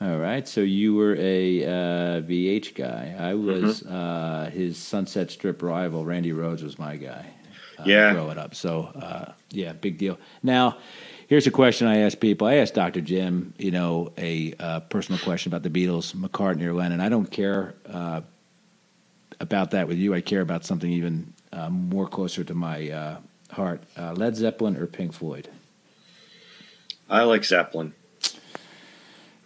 All 0.00 0.16
right, 0.16 0.48
so 0.48 0.62
you 0.62 0.94
were 0.96 1.14
a 1.16 1.64
uh, 1.64 2.22
VH 2.22 2.74
guy. 2.74 3.14
I 3.16 3.34
was 3.34 3.82
mm-hmm. 3.82 3.94
uh, 3.94 4.50
his 4.50 4.76
Sunset 4.76 5.30
Strip 5.30 5.62
rival. 5.62 6.04
Randy 6.04 6.32
Rhoads 6.32 6.64
was 6.64 6.76
my 6.76 6.96
guy. 6.96 7.26
Uh, 7.82 7.88
yeah, 7.88 8.12
growing 8.12 8.38
up. 8.38 8.54
So 8.54 8.84
uh, 8.94 9.32
yeah, 9.50 9.72
big 9.72 9.98
deal. 9.98 10.18
Now, 10.42 10.78
here's 11.28 11.46
a 11.46 11.50
question 11.50 11.86
I 11.86 11.98
ask 11.98 12.18
people. 12.18 12.46
I 12.46 12.54
asked 12.54 12.74
Dr. 12.74 13.00
Jim, 13.00 13.54
you 13.58 13.70
know, 13.70 14.12
a 14.16 14.54
uh, 14.58 14.80
personal 14.80 15.20
question 15.20 15.52
about 15.52 15.62
the 15.62 15.70
Beatles, 15.70 16.14
McCartney 16.14 16.64
or 16.64 16.74
Lennon. 16.74 17.00
I 17.00 17.08
don't 17.08 17.30
care 17.30 17.74
uh, 17.86 18.22
about 19.40 19.72
that 19.72 19.88
with 19.88 19.98
you. 19.98 20.14
I 20.14 20.20
care 20.20 20.40
about 20.40 20.64
something 20.64 20.90
even 20.90 21.32
more 21.70 22.08
closer 22.08 22.44
to 22.44 22.54
my 22.54 23.18
heart. 23.50 23.82
Led 23.96 24.36
Zeppelin 24.36 24.76
or 24.76 24.86
Pink 24.86 25.12
Floyd? 25.12 25.48
I 27.10 27.24
like 27.24 27.44
Zeppelin. 27.44 27.92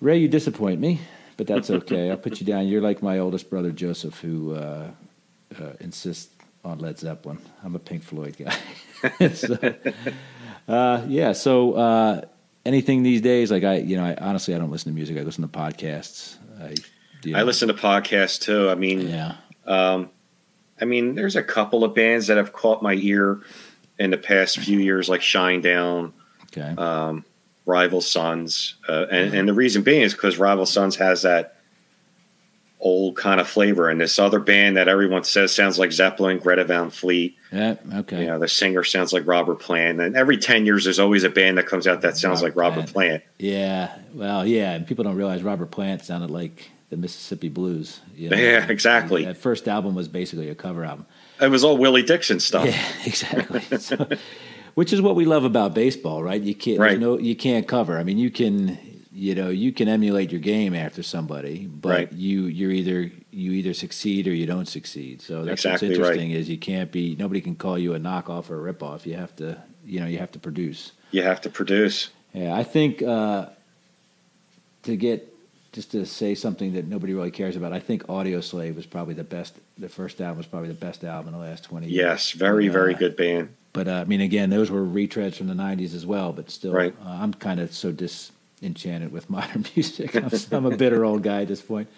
Ray, 0.00 0.18
you 0.18 0.28
disappoint 0.28 0.78
me, 0.78 1.00
but 1.36 1.46
that's 1.46 1.70
okay. 1.70 2.10
I'll 2.10 2.16
put 2.18 2.38
you 2.38 2.46
down. 2.46 2.68
You're 2.68 2.82
like 2.82 3.02
my 3.02 3.18
oldest 3.18 3.48
brother 3.48 3.70
Joseph, 3.72 4.20
who 4.20 4.54
uh, 4.54 4.90
uh, 5.58 5.72
insists 5.80 6.35
on 6.66 6.78
Led 6.78 6.98
Zeppelin. 6.98 7.38
I'm 7.64 7.74
a 7.74 7.78
Pink 7.78 8.02
Floyd 8.02 8.36
guy. 8.38 9.28
so, 9.28 9.74
uh, 10.68 11.02
yeah. 11.06 11.32
So 11.32 11.74
uh, 11.74 12.22
anything 12.64 13.02
these 13.02 13.20
days, 13.20 13.50
like 13.50 13.64
I, 13.64 13.78
you 13.78 13.96
know, 13.96 14.04
I 14.04 14.14
honestly 14.16 14.54
I 14.54 14.58
don't 14.58 14.70
listen 14.70 14.92
to 14.92 14.94
music. 14.94 15.16
I 15.16 15.22
listen 15.22 15.42
to 15.42 15.48
podcasts. 15.48 16.36
I, 16.60 16.74
you 17.22 17.32
know, 17.32 17.38
I 17.38 17.42
listen 17.42 17.68
to 17.68 17.74
podcasts 17.74 18.40
too. 18.40 18.68
I 18.68 18.74
mean, 18.74 19.08
yeah. 19.08 19.36
Um, 19.64 20.10
I 20.80 20.84
mean, 20.84 21.14
there's 21.14 21.36
a 21.36 21.42
couple 21.42 21.84
of 21.84 21.94
bands 21.94 22.26
that 22.26 22.36
have 22.36 22.52
caught 22.52 22.82
my 22.82 22.94
ear 22.94 23.40
in 23.98 24.10
the 24.10 24.18
past 24.18 24.58
few 24.58 24.78
years, 24.78 25.08
like 25.08 25.22
Shinedown. 25.22 26.12
Okay. 26.56 26.74
Um, 26.80 27.24
Rival 27.64 28.00
Sons, 28.00 28.76
uh, 28.88 29.06
and, 29.10 29.34
and 29.34 29.48
the 29.48 29.52
reason 29.52 29.82
being 29.82 30.02
is 30.02 30.14
because 30.14 30.38
Rival 30.38 30.66
Sons 30.66 30.94
has 30.96 31.22
that 31.22 31.55
old 32.86 33.16
kind 33.16 33.40
of 33.40 33.48
flavor, 33.48 33.88
and 33.88 34.00
this 34.00 34.18
other 34.18 34.38
band 34.38 34.76
that 34.76 34.86
everyone 34.86 35.24
says 35.24 35.52
sounds 35.52 35.78
like 35.78 35.90
Zeppelin, 35.90 36.38
Greta 36.38 36.64
Van 36.64 36.90
Fleet. 36.90 37.36
Yeah, 37.50 37.74
okay. 37.96 38.20
You 38.20 38.26
know, 38.28 38.38
the 38.38 38.46
singer 38.46 38.84
sounds 38.84 39.12
like 39.12 39.26
Robert 39.26 39.58
Plant, 39.58 40.00
and 40.00 40.16
every 40.16 40.38
ten 40.38 40.64
years 40.64 40.84
there's 40.84 41.00
always 41.00 41.24
a 41.24 41.28
band 41.28 41.58
that 41.58 41.66
comes 41.66 41.86
out 41.86 42.02
that 42.02 42.16
sounds 42.16 42.42
Robert 42.42 42.56
like 42.56 42.56
Robert 42.56 42.92
Plant. 42.92 42.92
Plant. 42.92 43.22
Yeah, 43.38 43.98
well, 44.14 44.46
yeah, 44.46 44.72
and 44.72 44.86
people 44.86 45.04
don't 45.04 45.16
realize 45.16 45.42
Robert 45.42 45.70
Plant 45.72 46.04
sounded 46.04 46.30
like 46.30 46.70
the 46.90 46.96
Mississippi 46.96 47.48
Blues. 47.48 48.00
You 48.14 48.30
know? 48.30 48.36
Yeah, 48.36 48.66
exactly. 48.68 49.24
And 49.24 49.34
that 49.34 49.40
first 49.40 49.66
album 49.66 49.94
was 49.94 50.08
basically 50.08 50.48
a 50.48 50.54
cover 50.54 50.84
album. 50.84 51.06
It 51.40 51.48
was 51.48 51.64
all 51.64 51.76
Willie 51.76 52.02
Dixon 52.02 52.40
stuff. 52.40 52.66
Yeah, 52.66 52.86
exactly. 53.04 53.78
so, 53.78 54.08
which 54.74 54.92
is 54.92 55.02
what 55.02 55.16
we 55.16 55.24
love 55.24 55.44
about 55.44 55.74
baseball, 55.74 56.22
right? 56.22 56.40
You 56.40 56.54
can't 56.54 56.78
right. 56.78 56.98
no 56.98 57.18
you 57.18 57.34
can't 57.34 57.66
cover. 57.66 57.98
I 57.98 58.04
mean, 58.04 58.18
you 58.18 58.30
can 58.30 58.78
you 59.16 59.34
know 59.34 59.48
you 59.48 59.72
can 59.72 59.88
emulate 59.88 60.30
your 60.30 60.42
game 60.42 60.74
after 60.74 61.02
somebody, 61.02 61.66
but 61.66 61.88
right. 61.88 62.12
you 62.12 62.44
you're 62.44 62.70
either 62.70 63.10
you 63.30 63.52
either 63.52 63.72
succeed 63.72 64.28
or 64.28 64.34
you 64.34 64.44
don't 64.44 64.68
succeed. 64.68 65.22
So 65.22 65.42
that's 65.42 65.64
exactly 65.64 65.88
what's 65.88 65.98
interesting 65.98 66.32
right. 66.32 66.38
is 66.38 66.50
you 66.50 66.58
can't 66.58 66.92
be 66.92 67.16
nobody 67.18 67.40
can 67.40 67.56
call 67.56 67.78
you 67.78 67.94
a 67.94 67.98
knockoff 67.98 68.50
or 68.50 68.68
a 68.68 68.72
ripoff. 68.72 69.06
You 69.06 69.14
have 69.14 69.34
to 69.36 69.62
you 69.86 70.00
know 70.00 70.06
you 70.06 70.18
have 70.18 70.32
to 70.32 70.38
produce. 70.38 70.92
You 71.12 71.22
have 71.22 71.40
to 71.42 71.50
produce. 71.50 72.10
Yeah, 72.34 72.54
I 72.54 72.62
think 72.62 73.02
uh, 73.02 73.46
to 74.82 74.96
get 74.96 75.32
just 75.72 75.92
to 75.92 76.04
say 76.04 76.34
something 76.34 76.74
that 76.74 76.86
nobody 76.86 77.14
really 77.14 77.30
cares 77.30 77.56
about, 77.56 77.72
I 77.72 77.80
think 77.80 78.06
Audioslave 78.08 78.76
was 78.76 78.84
probably 78.84 79.14
the 79.14 79.24
best. 79.24 79.56
The 79.78 79.88
first 79.88 80.20
album 80.20 80.36
was 80.36 80.46
probably 80.46 80.68
the 80.68 80.74
best 80.74 81.04
album 81.04 81.32
in 81.32 81.40
the 81.40 81.46
last 81.46 81.64
twenty 81.64 81.86
years. 81.86 81.96
Yes, 81.96 82.30
very, 82.32 82.68
uh, 82.68 82.72
very 82.72 82.92
good 82.92 83.16
band. 83.16 83.54
But 83.72 83.88
uh, 83.88 83.92
I 83.92 84.04
mean, 84.04 84.20
again, 84.20 84.50
those 84.50 84.70
were 84.70 84.84
retreads 84.84 85.36
from 85.36 85.46
the 85.46 85.54
'90s 85.54 85.94
as 85.94 86.04
well. 86.04 86.34
But 86.34 86.50
still, 86.50 86.72
right. 86.72 86.94
uh, 87.02 87.08
I'm 87.08 87.32
kind 87.32 87.60
of 87.60 87.72
so 87.72 87.92
disenchanted 88.60 89.12
with 89.12 89.28
modern 89.36 89.64
music. 89.74 90.14
I'm, 90.14 90.30
I'm 90.52 90.66
a 90.66 90.76
bitter 90.76 91.04
old 91.04 91.22
guy 91.22 91.42
at 91.42 91.48
this 91.48 91.62
point. 91.62 91.88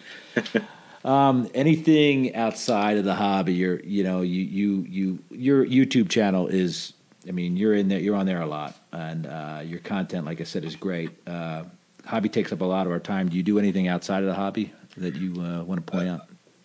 Um, 1.05 1.49
anything 1.55 2.35
outside 2.35 2.99
of 2.99 3.05
the 3.05 3.15
hobby, 3.15 3.55
you're, 3.55 3.81
you 3.81 4.03
know, 4.03 4.23
you, 4.23 4.43
you, 4.43 4.87
you, 4.89 5.19
your 5.31 5.65
YouTube 5.65 6.09
channel 6.09 6.49
is, 6.49 6.93
I 7.27 7.31
mean, 7.31 7.57
you're 7.57 7.75
in 7.75 7.89
there, 7.89 8.01
you're 8.01 8.17
on 8.17 8.27
there 8.27 8.41
a 8.41 8.47
lot, 8.47 8.77
and 8.93 9.27
uh, 9.27 9.63
your 9.65 9.79
content, 9.79 10.27
like 10.27 10.41
I 10.41 10.45
said, 10.45 10.65
is 10.65 10.75
great. 10.77 11.11
Uh, 11.27 11.65
hobby 12.05 12.29
takes 12.29 12.53
up 12.53 12.61
a 12.61 12.65
lot 12.65 12.87
of 12.87 12.93
our 12.93 12.99
time. 12.99 13.29
Do 13.29 13.37
you 13.37 13.43
do 13.43 13.59
anything 13.59 13.87
outside 13.87 14.23
of 14.23 14.29
the 14.29 14.35
hobby 14.35 14.73
that 14.97 15.15
you 15.15 15.41
uh, 15.41 15.63
want 15.63 15.87
to 15.87 15.91
point 15.91 16.09
out? 16.09 16.23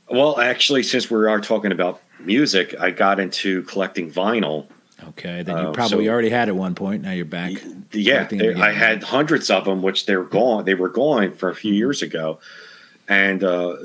Well, 0.09 0.39
actually, 0.39 0.83
since 0.83 1.09
we 1.09 1.25
are 1.25 1.39
talking 1.39 1.71
about 1.71 2.01
music, 2.19 2.75
I 2.79 2.91
got 2.91 3.19
into 3.19 3.63
collecting 3.63 4.11
vinyl 4.11 4.67
Okay, 5.09 5.43
then 5.43 5.57
you 5.57 5.63
uh, 5.69 5.71
probably 5.71 6.05
so, 6.05 6.11
already 6.11 6.29
had 6.29 6.49
at 6.49 6.55
one 6.55 6.75
point. 6.75 7.03
Now 7.03 7.11
you're 7.11 7.25
back. 7.25 7.53
Yeah, 7.91 8.25
they, 8.25 8.53
I 8.53 8.71
had 8.71 9.03
hundreds 9.03 9.49
of 9.49 9.65
them, 9.65 9.81
which 9.81 10.05
they're 10.05 10.23
gone. 10.23 10.65
They 10.65 10.75
were 10.75 10.89
gone 10.89 11.33
for 11.33 11.49
a 11.49 11.55
few 11.55 11.71
mm-hmm. 11.71 11.77
years 11.77 12.01
ago, 12.01 12.39
and 13.07 13.43
uh, 13.43 13.77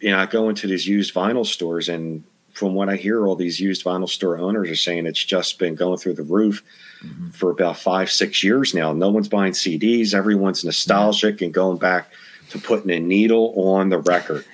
you 0.00 0.10
know, 0.10 0.18
I 0.18 0.26
go 0.26 0.48
into 0.48 0.66
these 0.66 0.86
used 0.86 1.14
vinyl 1.14 1.46
stores, 1.46 1.88
and 1.88 2.24
from 2.52 2.74
what 2.74 2.88
I 2.88 2.96
hear, 2.96 3.26
all 3.26 3.36
these 3.36 3.60
used 3.60 3.84
vinyl 3.84 4.08
store 4.08 4.38
owners 4.38 4.70
are 4.70 4.76
saying 4.76 5.06
it's 5.06 5.22
just 5.22 5.58
been 5.58 5.74
going 5.74 5.98
through 5.98 6.14
the 6.14 6.22
roof 6.22 6.62
mm-hmm. 7.04 7.28
for 7.30 7.50
about 7.50 7.76
five, 7.76 8.10
six 8.10 8.42
years 8.42 8.74
now. 8.74 8.92
No 8.92 9.10
one's 9.10 9.28
buying 9.28 9.52
CDs. 9.52 10.14
Everyone's 10.14 10.64
nostalgic 10.64 11.42
and 11.42 11.52
going 11.52 11.78
back 11.78 12.10
to 12.50 12.58
putting 12.58 12.90
a 12.90 12.98
needle 12.98 13.52
on 13.56 13.90
the 13.90 13.98
record. 13.98 14.44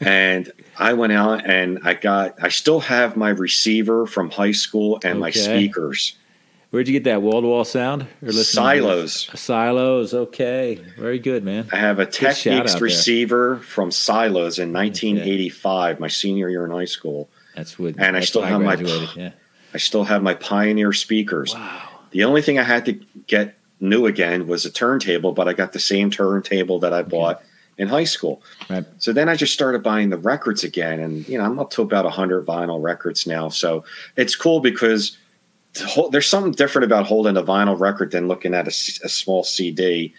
And 0.00 0.50
I 0.78 0.92
went 0.92 1.12
out 1.12 1.48
and 1.48 1.80
I 1.84 1.94
got, 1.94 2.42
I 2.42 2.48
still 2.48 2.80
have 2.80 3.16
my 3.16 3.30
receiver 3.30 4.06
from 4.06 4.30
high 4.30 4.52
school 4.52 4.96
and 4.96 5.14
okay. 5.14 5.20
my 5.20 5.30
speakers. 5.30 6.16
Where'd 6.70 6.88
you 6.88 6.92
get 6.92 7.04
that 7.04 7.22
wall 7.22 7.40
to 7.40 7.46
wall 7.46 7.64
sound? 7.64 8.06
Silos. 8.28 9.30
Silos. 9.34 10.12
Okay. 10.12 10.74
Very 10.98 11.18
good, 11.18 11.44
man. 11.44 11.68
I 11.72 11.76
have 11.76 11.98
a 11.98 12.06
Technics 12.06 12.80
receiver 12.80 13.58
from 13.58 13.90
Silos 13.90 14.58
in 14.58 14.72
1985, 14.72 15.94
okay. 15.94 16.00
my 16.00 16.08
senior 16.08 16.48
year 16.48 16.64
in 16.64 16.72
high 16.72 16.84
school. 16.84 17.28
That's 17.54 17.78
what. 17.78 17.94
And 17.98 18.14
that's 18.14 18.16
I 18.16 18.20
still 18.20 18.42
have 18.42 18.60
my. 18.60 18.74
Yeah. 18.74 19.30
I 19.72 19.78
still 19.78 20.04
have 20.04 20.22
my 20.22 20.34
Pioneer 20.34 20.92
speakers. 20.92 21.54
Wow. 21.54 21.88
The 22.10 22.24
only 22.24 22.42
thing 22.42 22.58
I 22.58 22.62
had 22.62 22.84
to 22.86 22.92
get 23.26 23.56
new 23.80 24.06
again 24.06 24.46
was 24.46 24.64
a 24.64 24.70
turntable, 24.70 25.32
but 25.32 25.48
I 25.48 25.52
got 25.52 25.72
the 25.72 25.80
same 25.80 26.10
turntable 26.10 26.78
that 26.80 26.92
I 26.92 27.02
bought 27.02 27.42
in 27.78 27.88
high 27.88 28.04
school. 28.04 28.42
Right. 28.68 28.84
So 28.98 29.12
then 29.12 29.28
I 29.28 29.36
just 29.36 29.52
started 29.52 29.82
buying 29.82 30.10
the 30.10 30.18
records 30.18 30.64
again, 30.64 31.00
and 31.00 31.28
you 31.28 31.38
know 31.38 31.44
I'm 31.44 31.58
up 31.58 31.70
to 31.72 31.82
about 31.82 32.10
hundred 32.10 32.46
vinyl 32.46 32.82
records 32.82 33.26
now. 33.26 33.48
So 33.48 33.84
it's 34.16 34.34
cool 34.36 34.60
because 34.60 35.16
hold, 35.84 36.12
there's 36.12 36.28
something 36.28 36.52
different 36.52 36.84
about 36.84 37.06
holding 37.06 37.36
a 37.36 37.42
vinyl 37.42 37.78
record 37.78 38.10
than 38.12 38.28
looking 38.28 38.54
at 38.54 38.66
a, 38.66 38.70
a 39.04 39.08
small 39.08 39.44
CD 39.44 40.14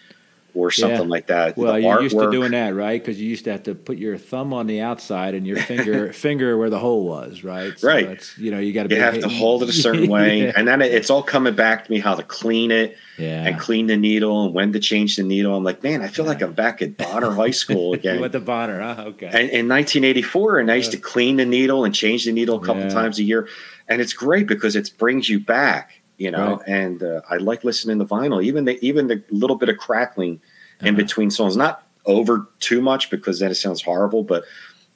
or 0.58 0.70
something 0.70 1.02
yeah. 1.02 1.06
like 1.06 1.26
that. 1.28 1.56
Well, 1.56 1.78
you're 1.78 2.02
used 2.02 2.18
to 2.18 2.30
doing 2.30 2.50
that, 2.52 2.74
right? 2.74 3.00
Because 3.00 3.20
you 3.20 3.28
used 3.28 3.44
to 3.44 3.52
have 3.52 3.62
to 3.64 3.74
put 3.74 3.98
your 3.98 4.18
thumb 4.18 4.52
on 4.52 4.66
the 4.66 4.80
outside 4.80 5.34
and 5.34 5.46
your 5.46 5.58
finger 5.58 6.12
finger 6.28 6.58
where 6.58 6.68
the 6.68 6.78
hole 6.78 7.04
was, 7.04 7.44
right? 7.44 7.78
So 7.78 7.88
right. 7.88 8.34
you 8.36 8.50
know, 8.50 8.58
you 8.58 8.72
got 8.72 8.88
to. 8.88 8.94
You 8.94 9.00
have 9.00 9.20
to 9.20 9.28
hold 9.28 9.62
it 9.62 9.68
a 9.68 9.72
certain 9.72 10.08
way, 10.10 10.42
yeah. 10.42 10.52
and 10.56 10.66
then 10.66 10.82
it, 10.82 10.92
it's 10.92 11.10
all 11.10 11.22
coming 11.22 11.54
back 11.54 11.84
to 11.84 11.90
me 11.90 12.00
how 12.00 12.14
to 12.14 12.22
clean 12.22 12.70
it, 12.70 12.96
yeah. 13.16 13.46
and 13.46 13.58
clean 13.58 13.86
the 13.86 13.96
needle, 13.96 14.44
and 14.44 14.54
when 14.54 14.72
to 14.72 14.80
change 14.80 15.16
the 15.16 15.22
needle. 15.22 15.56
I'm 15.56 15.64
like, 15.64 15.82
man, 15.82 16.02
I 16.02 16.08
feel 16.08 16.24
like 16.24 16.42
I'm 16.42 16.52
back 16.52 16.82
at 16.82 16.96
Bonner 16.96 17.30
High 17.30 17.50
School 17.62 17.94
again. 17.94 18.16
you 18.16 18.20
went 18.20 18.32
to 18.32 18.40
Bonner, 18.40 18.80
huh? 18.80 19.04
Okay. 19.08 19.26
And 19.26 19.50
in 19.50 19.68
1984, 19.68 20.58
and 20.58 20.70
I 20.70 20.74
used 20.74 20.90
to 20.92 20.98
clean 20.98 21.36
the 21.36 21.46
needle 21.46 21.84
and 21.84 21.94
change 21.94 22.24
the 22.24 22.32
needle 22.32 22.56
a 22.56 22.64
couple 22.64 22.88
times 22.90 23.18
a 23.18 23.22
year, 23.22 23.48
and 23.88 24.00
it's 24.00 24.12
great 24.12 24.46
because 24.46 24.76
it 24.76 24.90
brings 24.98 25.28
you 25.28 25.40
back. 25.40 26.00
You 26.18 26.32
know, 26.32 26.56
right. 26.56 26.68
and 26.68 27.02
uh, 27.02 27.20
I 27.30 27.36
like 27.36 27.62
listening 27.64 28.00
to 28.00 28.04
vinyl, 28.04 28.42
even 28.42 28.64
the 28.64 28.84
even 28.84 29.06
the 29.06 29.22
little 29.30 29.56
bit 29.56 29.68
of 29.68 29.78
crackling 29.78 30.40
in 30.80 30.88
uh-huh. 30.88 30.96
between 30.96 31.30
songs. 31.30 31.56
Not 31.56 31.86
over 32.06 32.48
too 32.58 32.80
much 32.80 33.08
because 33.08 33.38
then 33.38 33.50
it 33.50 33.54
sounds 33.54 33.82
horrible, 33.82 34.24
but 34.24 34.44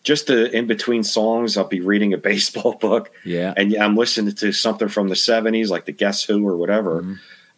just 0.03 0.27
the 0.27 0.51
in 0.57 0.67
between 0.67 1.05
songs, 1.05 1.57
I'll 1.57 1.65
be 1.65 1.81
reading 1.81 2.13
a 2.13 2.19
baseball 2.33 2.75
book. 2.75 3.11
Yeah. 3.25 3.55
And 3.57 3.75
I'm 3.77 3.97
listening 3.97 4.35
to 4.35 4.53
something 4.53 4.89
from 4.89 5.09
the 5.09 5.15
70s, 5.15 5.69
like 5.69 5.85
the 5.85 5.93
Guess 5.93 6.25
Who 6.25 6.47
or 6.47 6.57
whatever. 6.57 7.03
Mm-hmm. 7.03 7.15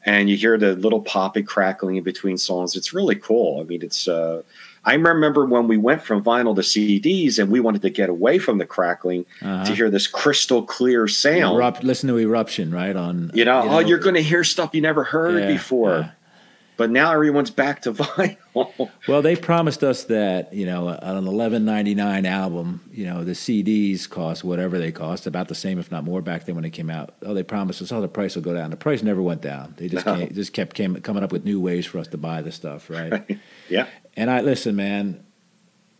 And 0.06 0.28
you 0.28 0.36
hear 0.36 0.58
the 0.58 0.74
little 0.76 1.00
poppy 1.00 1.42
crackling 1.42 1.96
in 1.96 2.04
between 2.04 2.36
songs. 2.36 2.76
It's 2.76 2.92
really 2.92 3.16
cool. 3.16 3.62
I 3.62 3.64
mean, 3.64 3.82
it's, 3.82 4.06
uh, 4.06 4.42
I 4.86 4.94
remember 4.94 5.46
when 5.46 5.66
we 5.66 5.78
went 5.78 6.02
from 6.02 6.22
vinyl 6.22 6.54
to 6.54 6.60
CDs 6.60 7.38
and 7.38 7.50
we 7.50 7.60
wanted 7.60 7.82
to 7.82 7.90
get 7.90 8.10
away 8.10 8.38
from 8.38 8.58
the 8.58 8.66
crackling 8.66 9.24
uh-huh. 9.40 9.64
to 9.64 9.74
hear 9.74 9.90
this 9.90 10.06
crystal 10.06 10.62
clear 10.62 11.08
sound. 11.08 11.56
Erupt, 11.56 11.82
listen 11.82 12.08
to 12.10 12.18
Eruption, 12.18 12.70
right? 12.70 12.94
On 12.94 13.30
you 13.32 13.44
know, 13.44 13.64
you 13.64 13.68
oh, 13.70 13.72
know, 13.72 13.78
you're 13.78 13.98
going 13.98 14.14
to 14.14 14.22
hear 14.22 14.44
stuff 14.44 14.74
you 14.74 14.82
never 14.82 15.04
heard 15.04 15.42
yeah, 15.42 15.48
before. 15.48 15.98
Yeah. 15.98 16.10
but 16.76 16.90
now 16.90 17.12
everyone's 17.12 17.50
back 17.50 17.82
to 17.82 17.92
vinyl. 17.94 18.90
well, 19.08 19.22
they 19.22 19.36
promised 19.36 19.82
us 19.82 20.04
that 20.04 20.52
you 20.52 20.66
know 20.66 20.88
on 20.88 21.16
an 21.16 21.26
eleven 21.26 21.64
ninety 21.64 21.94
nine 21.94 22.26
album, 22.26 22.82
you 22.92 23.06
know 23.06 23.24
the 23.24 23.32
CDs 23.32 24.08
cost 24.08 24.44
whatever 24.44 24.78
they 24.78 24.92
cost, 24.92 25.26
about 25.26 25.48
the 25.48 25.54
same 25.54 25.78
if 25.78 25.90
not 25.90 26.04
more 26.04 26.20
back 26.20 26.44
then 26.44 26.56
when 26.56 26.62
they 26.62 26.70
came 26.70 26.90
out. 26.90 27.14
Oh, 27.22 27.32
they 27.32 27.42
promised 27.42 27.80
us, 27.80 27.90
oh, 27.90 28.02
the 28.02 28.08
price 28.08 28.34
will 28.34 28.42
go 28.42 28.52
down. 28.52 28.70
The 28.70 28.76
price 28.76 29.02
never 29.02 29.22
went 29.22 29.40
down. 29.40 29.74
They 29.78 29.88
just 29.88 30.04
no. 30.04 30.16
came, 30.16 30.34
just 30.34 30.52
kept 30.52 30.76
came, 30.76 30.94
coming 30.96 31.24
up 31.24 31.32
with 31.32 31.46
new 31.46 31.58
ways 31.58 31.86
for 31.86 31.98
us 31.98 32.08
to 32.08 32.18
buy 32.18 32.42
the 32.42 32.52
stuff, 32.52 32.90
right? 32.90 33.38
yeah. 33.70 33.86
And 34.16 34.30
I 34.30 34.40
listen, 34.40 34.76
man. 34.76 35.24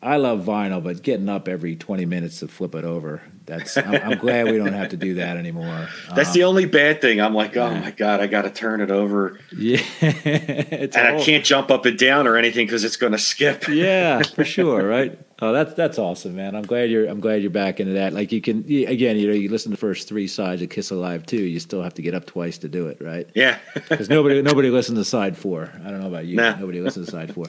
I 0.04 0.18
love 0.18 0.44
vinyl, 0.44 0.84
but 0.84 1.02
getting 1.02 1.30
up 1.30 1.48
every 1.48 1.76
20 1.76 2.04
minutes 2.04 2.40
to 2.40 2.48
flip 2.48 2.74
it 2.74 2.84
over, 2.84 3.22
that's, 3.46 3.78
I'm, 3.78 3.94
I'm 3.94 4.18
glad 4.18 4.44
we 4.50 4.58
don't 4.58 4.74
have 4.74 4.90
to 4.90 4.98
do 4.98 5.14
that 5.14 5.38
anymore. 5.38 5.88
That's 6.14 6.28
um, 6.28 6.34
the 6.34 6.44
only 6.44 6.66
bad 6.66 7.00
thing. 7.00 7.22
I'm 7.22 7.32
like, 7.32 7.56
oh 7.56 7.70
yeah. 7.70 7.80
my 7.80 7.90
God, 7.90 8.20
I 8.20 8.26
got 8.26 8.42
to 8.42 8.50
turn 8.50 8.82
it 8.82 8.90
over. 8.90 9.40
Yeah. 9.56 9.80
and 10.02 10.94
I 10.94 11.22
can't 11.22 11.42
jump 11.42 11.70
up 11.70 11.86
and 11.86 11.98
down 11.98 12.26
or 12.26 12.36
anything 12.36 12.66
because 12.66 12.84
it's 12.84 12.98
going 12.98 13.12
to 13.12 13.18
skip. 13.18 13.66
yeah, 13.68 14.20
for 14.20 14.44
sure. 14.44 14.86
Right. 14.86 15.18
Oh, 15.40 15.54
that's, 15.54 15.72
that's 15.72 15.98
awesome, 15.98 16.36
man. 16.36 16.54
I'm 16.54 16.66
glad 16.66 16.90
you're, 16.90 17.06
I'm 17.06 17.20
glad 17.20 17.40
you're 17.40 17.50
back 17.50 17.80
into 17.80 17.94
that. 17.94 18.12
Like 18.12 18.30
you 18.30 18.42
can, 18.42 18.58
again, 18.58 19.16
you 19.16 19.26
know, 19.26 19.32
you 19.32 19.48
listen 19.48 19.70
to 19.70 19.76
the 19.76 19.80
first 19.80 20.06
three 20.06 20.28
sides 20.28 20.60
of 20.60 20.68
Kiss 20.68 20.90
Alive 20.90 21.24
II. 21.32 21.48
You 21.48 21.60
still 21.60 21.82
have 21.82 21.94
to 21.94 22.02
get 22.02 22.12
up 22.12 22.26
twice 22.26 22.58
to 22.58 22.68
do 22.68 22.88
it. 22.88 22.98
Right. 23.00 23.26
Yeah. 23.34 23.58
Because 23.72 24.10
nobody, 24.10 24.42
nobody 24.42 24.68
listens 24.68 24.98
to 24.98 25.04
side 25.06 25.38
four. 25.38 25.72
I 25.82 25.90
don't 25.90 26.02
know 26.02 26.08
about 26.08 26.26
you. 26.26 26.36
Nah. 26.36 26.56
Nobody 26.56 26.82
listens 26.82 27.06
to 27.06 27.12
side 27.12 27.32
four. 27.32 27.46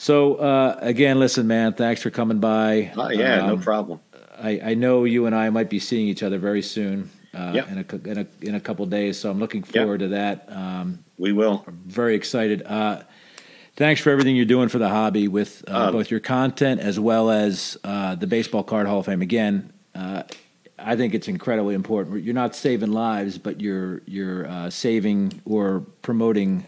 So 0.00 0.36
uh, 0.36 0.78
again, 0.80 1.18
listen, 1.18 1.46
man. 1.46 1.74
Thanks 1.74 2.00
for 2.00 2.08
coming 2.08 2.38
by. 2.38 2.90
Oh 2.96 3.10
yeah, 3.10 3.40
um, 3.40 3.48
no 3.48 3.56
problem. 3.58 4.00
I, 4.38 4.60
I, 4.64 4.74
know 4.74 5.04
you 5.04 5.26
and 5.26 5.34
I 5.34 5.50
might 5.50 5.68
be 5.68 5.78
seeing 5.78 6.08
each 6.08 6.22
other 6.22 6.38
very 6.38 6.62
soon. 6.62 7.10
Uh, 7.34 7.52
yep. 7.54 7.68
in, 7.68 7.78
a, 7.78 8.08
in 8.08 8.18
a 8.18 8.26
in 8.40 8.54
a 8.54 8.60
couple 8.60 8.86
days, 8.86 9.18
so 9.18 9.30
I'm 9.30 9.38
looking 9.38 9.62
forward 9.62 10.00
yep. 10.00 10.08
to 10.08 10.14
that. 10.14 10.48
Um, 10.48 11.04
we 11.18 11.32
will. 11.32 11.64
I'm 11.66 11.76
very 11.84 12.14
excited. 12.14 12.62
Uh, 12.62 13.02
thanks 13.76 14.00
for 14.00 14.08
everything 14.08 14.36
you're 14.36 14.46
doing 14.46 14.70
for 14.70 14.78
the 14.78 14.88
hobby 14.88 15.28
with 15.28 15.62
uh, 15.68 15.88
um, 15.88 15.92
both 15.92 16.10
your 16.10 16.20
content 16.20 16.80
as 16.80 16.98
well 16.98 17.30
as 17.30 17.76
uh, 17.84 18.14
the 18.14 18.26
Baseball 18.26 18.62
Card 18.62 18.86
Hall 18.86 19.00
of 19.00 19.06
Fame. 19.06 19.20
Again, 19.20 19.70
uh, 19.94 20.22
I 20.78 20.96
think 20.96 21.12
it's 21.12 21.28
incredibly 21.28 21.74
important. 21.74 22.24
You're 22.24 22.32
not 22.32 22.56
saving 22.56 22.92
lives, 22.92 23.36
but 23.36 23.60
you're 23.60 24.00
you're 24.06 24.48
uh, 24.48 24.70
saving 24.70 25.42
or 25.44 25.80
promoting 26.00 26.64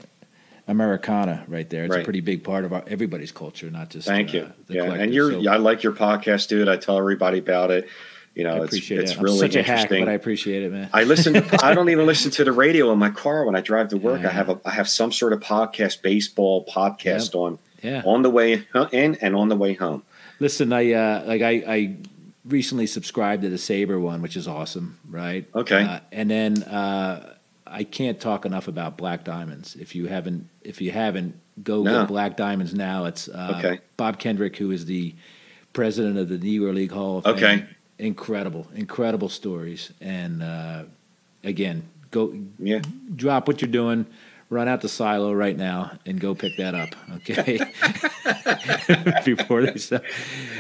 Americana 0.68 1.44
right 1.48 1.68
there. 1.68 1.84
It's 1.84 1.92
right. 1.92 2.00
a 2.00 2.04
pretty 2.04 2.20
big 2.20 2.44
part 2.44 2.64
of 2.64 2.72
our, 2.72 2.84
everybody's 2.86 3.32
culture, 3.32 3.70
not 3.70 3.90
just. 3.90 4.06
Thank 4.06 4.30
uh, 4.30 4.32
you. 4.32 4.52
yeah, 4.68 4.92
and 4.92 5.12
you're. 5.12 5.42
So, 5.42 5.50
I 5.50 5.56
like 5.56 5.82
your 5.82 5.92
podcast, 5.92 6.48
dude. 6.48 6.68
I 6.68 6.76
tell 6.76 6.98
everybody 6.98 7.38
about 7.38 7.70
it. 7.70 7.88
You 8.34 8.44
know, 8.44 8.62
it's, 8.62 8.90
it's 8.90 9.16
really 9.18 9.38
such 9.38 9.56
interesting. 9.56 9.98
Hack, 9.98 10.06
but 10.06 10.08
I 10.08 10.14
appreciate 10.14 10.62
it, 10.62 10.72
man. 10.72 10.88
I 10.92 11.04
listen. 11.04 11.34
To, 11.34 11.64
I 11.64 11.74
don't 11.74 11.90
even 11.90 12.06
listen 12.12 12.30
to 12.32 12.44
the 12.44 12.52
radio 12.52 12.90
in 12.92 12.98
my 12.98 13.10
car 13.10 13.44
when 13.44 13.54
I 13.54 13.60
drive 13.60 13.88
to 13.90 13.98
work. 13.98 14.22
Yeah. 14.22 14.28
I 14.28 14.32
have 14.32 14.48
a. 14.48 14.60
I 14.64 14.70
have 14.70 14.88
some 14.88 15.12
sort 15.12 15.32
of 15.32 15.40
podcast, 15.40 16.00
baseball 16.00 16.64
podcast 16.64 17.26
yep. 17.26 17.34
on. 17.34 17.58
Yeah. 17.82 18.02
On 18.04 18.22
the 18.22 18.30
way 18.30 18.64
in 18.92 19.16
and 19.16 19.34
on 19.34 19.48
the 19.48 19.56
way 19.56 19.74
home. 19.74 20.04
Listen, 20.38 20.72
I 20.72 20.92
uh, 20.92 21.24
like 21.26 21.42
I, 21.42 21.50
I 21.66 21.96
recently 22.44 22.86
subscribed 22.86 23.42
to 23.42 23.48
the 23.48 23.56
SABR 23.56 24.00
one, 24.00 24.22
which 24.22 24.36
is 24.36 24.48
awesome, 24.48 24.98
right? 25.08 25.46
Okay. 25.54 25.82
Uh, 25.82 26.00
and 26.10 26.30
then 26.30 26.62
uh, 26.62 27.34
I 27.72 27.84
can't 27.84 28.20
talk 28.20 28.44
enough 28.44 28.68
about 28.68 28.96
Black 28.96 29.24
Diamonds. 29.24 29.76
If 29.76 29.94
you 29.94 30.06
haven't, 30.06 30.48
if 30.60 30.80
you 30.80 30.90
haven't, 30.90 31.38
go 31.62 31.82
no. 31.82 32.00
get 32.00 32.08
Black 32.08 32.36
Diamonds 32.36 32.74
now. 32.74 33.06
It's 33.06 33.28
uh, 33.28 33.54
okay. 33.58 33.80
Bob 33.96 34.18
Kendrick, 34.18 34.56
who 34.56 34.70
is 34.70 34.84
the 34.84 35.14
president 35.72 36.18
of 36.18 36.28
the 36.28 36.38
Negro 36.38 36.74
League 36.74 36.92
Hall 36.92 37.18
of 37.18 37.26
okay. 37.26 37.58
Fame. 37.58 37.68
Incredible, 37.98 38.66
incredible 38.74 39.28
stories. 39.28 39.92
And 40.00 40.42
uh, 40.42 40.84
again, 41.44 41.88
go 42.10 42.34
yeah. 42.58 42.80
drop 43.14 43.48
what 43.48 43.62
you're 43.62 43.70
doing. 43.70 44.06
Run 44.52 44.68
out 44.68 44.82
the 44.82 44.88
silo 44.90 45.32
right 45.32 45.56
now 45.56 45.92
and 46.04 46.20
go 46.20 46.34
pick 46.34 46.58
that 46.58 46.74
up, 46.74 46.90
okay? 47.14 47.56
Before 49.24 49.62
they 49.62 49.78
start. 49.78 50.04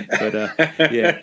But 0.08 0.34
uh, 0.34 0.48
yeah, 0.90 1.20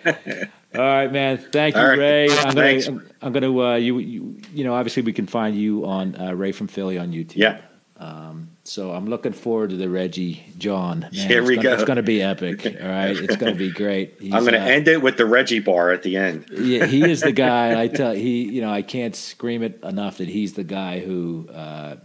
all 0.76 0.82
right, 0.82 1.12
man. 1.12 1.40
Thank 1.40 1.76
you, 1.76 1.82
right. 1.82 1.98
Ray. 1.98 2.30
I'm 2.30 2.54
gonna, 2.54 2.80
I'm, 2.88 3.12
I'm 3.24 3.34
gonna, 3.34 3.60
uh, 3.60 3.76
you, 3.78 3.98
you, 3.98 4.40
you 4.54 4.64
know, 4.64 4.76
obviously 4.76 5.02
we 5.02 5.14
can 5.14 5.26
find 5.26 5.56
you 5.56 5.84
on 5.88 6.16
uh, 6.16 6.34
Ray 6.34 6.52
from 6.52 6.68
Philly 6.68 7.00
on 7.00 7.12
YouTube. 7.12 7.38
Yeah. 7.38 7.60
Um, 7.98 8.52
so 8.66 8.92
I'm 8.92 9.08
looking 9.08 9.34
forward 9.34 9.72
to 9.72 9.76
the 9.76 9.90
Reggie 9.90 10.46
John. 10.60 11.00
Man, 11.00 11.12
Here 11.12 11.44
we 11.44 11.56
gonna, 11.56 11.70
go. 11.70 11.74
It's 11.74 11.84
going 11.86 11.98
to 11.98 12.04
be 12.04 12.22
epic. 12.22 12.66
All 12.66 12.88
right, 12.88 13.18
it's 13.18 13.36
going 13.36 13.52
to 13.52 13.58
be 13.58 13.72
great. 13.72 14.16
He's, 14.20 14.32
I'm 14.32 14.42
going 14.42 14.54
to 14.54 14.62
uh, 14.62 14.66
end 14.66 14.88
it 14.88 15.02
with 15.02 15.18
the 15.18 15.26
Reggie 15.26 15.60
bar 15.60 15.92
at 15.92 16.04
the 16.04 16.18
end. 16.18 16.46
yeah, 16.52 16.86
he 16.86 17.02
is 17.10 17.22
the 17.22 17.32
guy. 17.48 17.82
I 17.82 17.88
tell 17.88 18.14
he, 18.14 18.44
you 18.44 18.62
know, 18.62 18.72
I 18.72 18.84
can't 18.84 19.16
scream 19.16 19.64
it 19.64 19.84
enough 19.84 20.20
that 20.20 20.30
he's 20.30 20.54
the 20.54 20.64
guy 20.64 21.00
who 21.00 21.50
uh, 21.50 21.96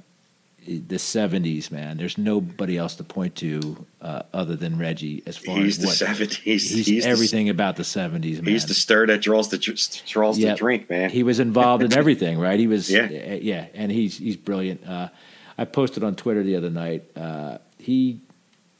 the 0.66 0.96
'70s, 0.96 1.70
man. 1.70 1.96
There's 1.96 2.18
nobody 2.18 2.76
else 2.76 2.96
to 2.96 3.04
point 3.04 3.36
to 3.36 3.86
uh, 4.00 4.22
other 4.32 4.56
than 4.56 4.78
Reggie 4.78 5.22
as 5.26 5.36
far 5.36 5.56
he's 5.56 5.78
as 5.84 5.98
the 5.98 6.04
what, 6.04 6.16
'70s. 6.18 6.34
He's, 6.36 6.86
he's 6.86 7.06
everything 7.06 7.46
the, 7.46 7.50
about 7.50 7.76
the 7.76 7.82
'70s, 7.82 8.36
man. 8.36 8.46
He's 8.46 8.66
the 8.66 8.74
stir 8.74 9.06
that 9.06 9.22
draws 9.22 9.50
the 9.50 9.58
draws 10.06 10.38
yep. 10.38 10.56
the 10.56 10.58
drink, 10.58 10.90
man. 10.90 11.10
He 11.10 11.22
was 11.22 11.40
involved 11.40 11.82
in 11.82 11.92
everything, 11.92 12.38
right? 12.38 12.58
He 12.58 12.66
was, 12.66 12.90
yeah, 12.90 13.04
uh, 13.04 13.38
yeah, 13.40 13.66
and 13.74 13.92
he's 13.92 14.18
he's 14.18 14.36
brilliant. 14.36 14.86
Uh, 14.86 15.08
I 15.56 15.64
posted 15.64 16.02
on 16.02 16.16
Twitter 16.16 16.42
the 16.42 16.56
other 16.56 16.70
night. 16.70 17.04
Uh, 17.16 17.58
he 17.78 18.20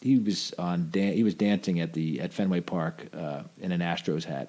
he 0.01 0.19
was 0.19 0.53
on 0.59 0.91
dan- 0.91 1.15
he 1.15 1.23
was 1.23 1.35
dancing 1.35 1.81
at 1.81 1.93
the 1.93 2.21
at 2.21 2.33
Fenway 2.33 2.61
Park 2.61 3.07
uh, 3.15 3.43
in 3.61 3.73
an 3.73 3.81
Astros 3.81 4.25
hat. 4.25 4.49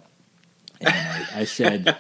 And 0.82 0.90
I, 0.90 1.42
I, 1.42 1.44
said, 1.46 1.98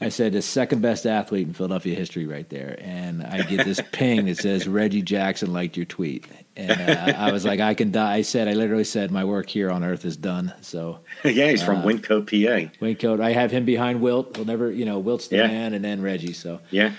I 0.00 0.08
said 0.08 0.32
the 0.32 0.42
second 0.42 0.82
best 0.82 1.06
athlete 1.06 1.46
in 1.46 1.54
Philadelphia 1.54 1.94
history, 1.94 2.26
right 2.26 2.48
there. 2.48 2.76
And 2.80 3.22
I 3.22 3.42
get 3.42 3.64
this 3.64 3.80
ping 3.92 4.26
that 4.26 4.38
says 4.38 4.68
Reggie 4.68 5.02
Jackson 5.02 5.52
liked 5.52 5.76
your 5.76 5.86
tweet, 5.86 6.26
and 6.56 6.80
uh, 6.80 7.14
I 7.16 7.32
was 7.32 7.44
like, 7.44 7.60
I 7.60 7.74
can 7.74 7.90
die. 7.90 8.16
I 8.16 8.22
said, 8.22 8.48
I 8.48 8.52
literally 8.52 8.84
said, 8.84 9.10
my 9.10 9.24
work 9.24 9.48
here 9.48 9.70
on 9.70 9.84
Earth 9.84 10.04
is 10.04 10.16
done. 10.16 10.52
So 10.60 11.00
yeah, 11.24 11.50
he's 11.50 11.62
uh, 11.62 11.66
from 11.66 11.82
Wyncote, 11.82 12.26
PA. 12.26 12.72
Wyncote. 12.84 13.20
I 13.20 13.32
have 13.32 13.50
him 13.50 13.64
behind 13.64 14.00
Wilt. 14.00 14.36
He'll 14.36 14.44
never, 14.44 14.70
you 14.70 14.84
know, 14.84 14.98
Wilt's 14.98 15.28
the 15.28 15.36
yeah. 15.36 15.46
man, 15.46 15.74
and 15.74 15.84
then 15.84 16.02
Reggie. 16.02 16.32
So 16.32 16.60
yeah. 16.70 16.92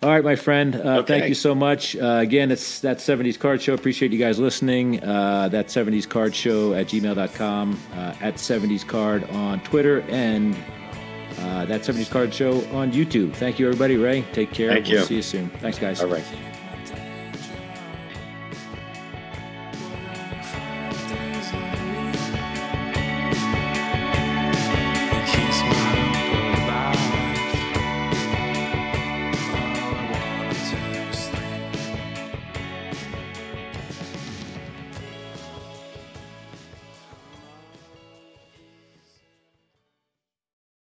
All 0.00 0.10
right, 0.10 0.22
my 0.22 0.36
friend. 0.36 0.76
Uh, 0.76 0.98
okay. 0.98 1.18
Thank 1.18 1.28
you 1.28 1.34
so 1.34 1.56
much. 1.56 1.96
Uh, 1.96 2.20
again, 2.22 2.52
it's 2.52 2.80
that 2.80 2.98
70s 2.98 3.38
Card 3.38 3.60
Show. 3.60 3.74
Appreciate 3.74 4.12
you 4.12 4.18
guys 4.18 4.38
listening. 4.38 5.02
Uh, 5.02 5.48
that 5.48 5.66
70s 5.66 6.08
Card 6.08 6.34
Show 6.36 6.74
at 6.74 6.86
gmail.com, 6.86 7.80
uh, 7.94 8.14
at 8.20 8.34
70s 8.34 8.86
Card 8.86 9.28
on 9.30 9.60
Twitter, 9.64 10.02
and 10.02 10.54
uh, 11.40 11.64
that 11.64 11.80
70s 11.80 12.08
Card 12.08 12.32
Show 12.32 12.64
on 12.70 12.92
YouTube. 12.92 13.34
Thank 13.34 13.58
you, 13.58 13.66
everybody. 13.66 13.96
Ray, 13.96 14.22
take 14.32 14.52
care. 14.52 14.70
Thank 14.70 14.86
we'll 14.86 15.00
you. 15.00 15.04
See 15.04 15.16
you 15.16 15.22
soon. 15.22 15.50
Thanks, 15.50 15.80
guys. 15.80 16.00
All 16.00 16.06
right. 16.06 16.24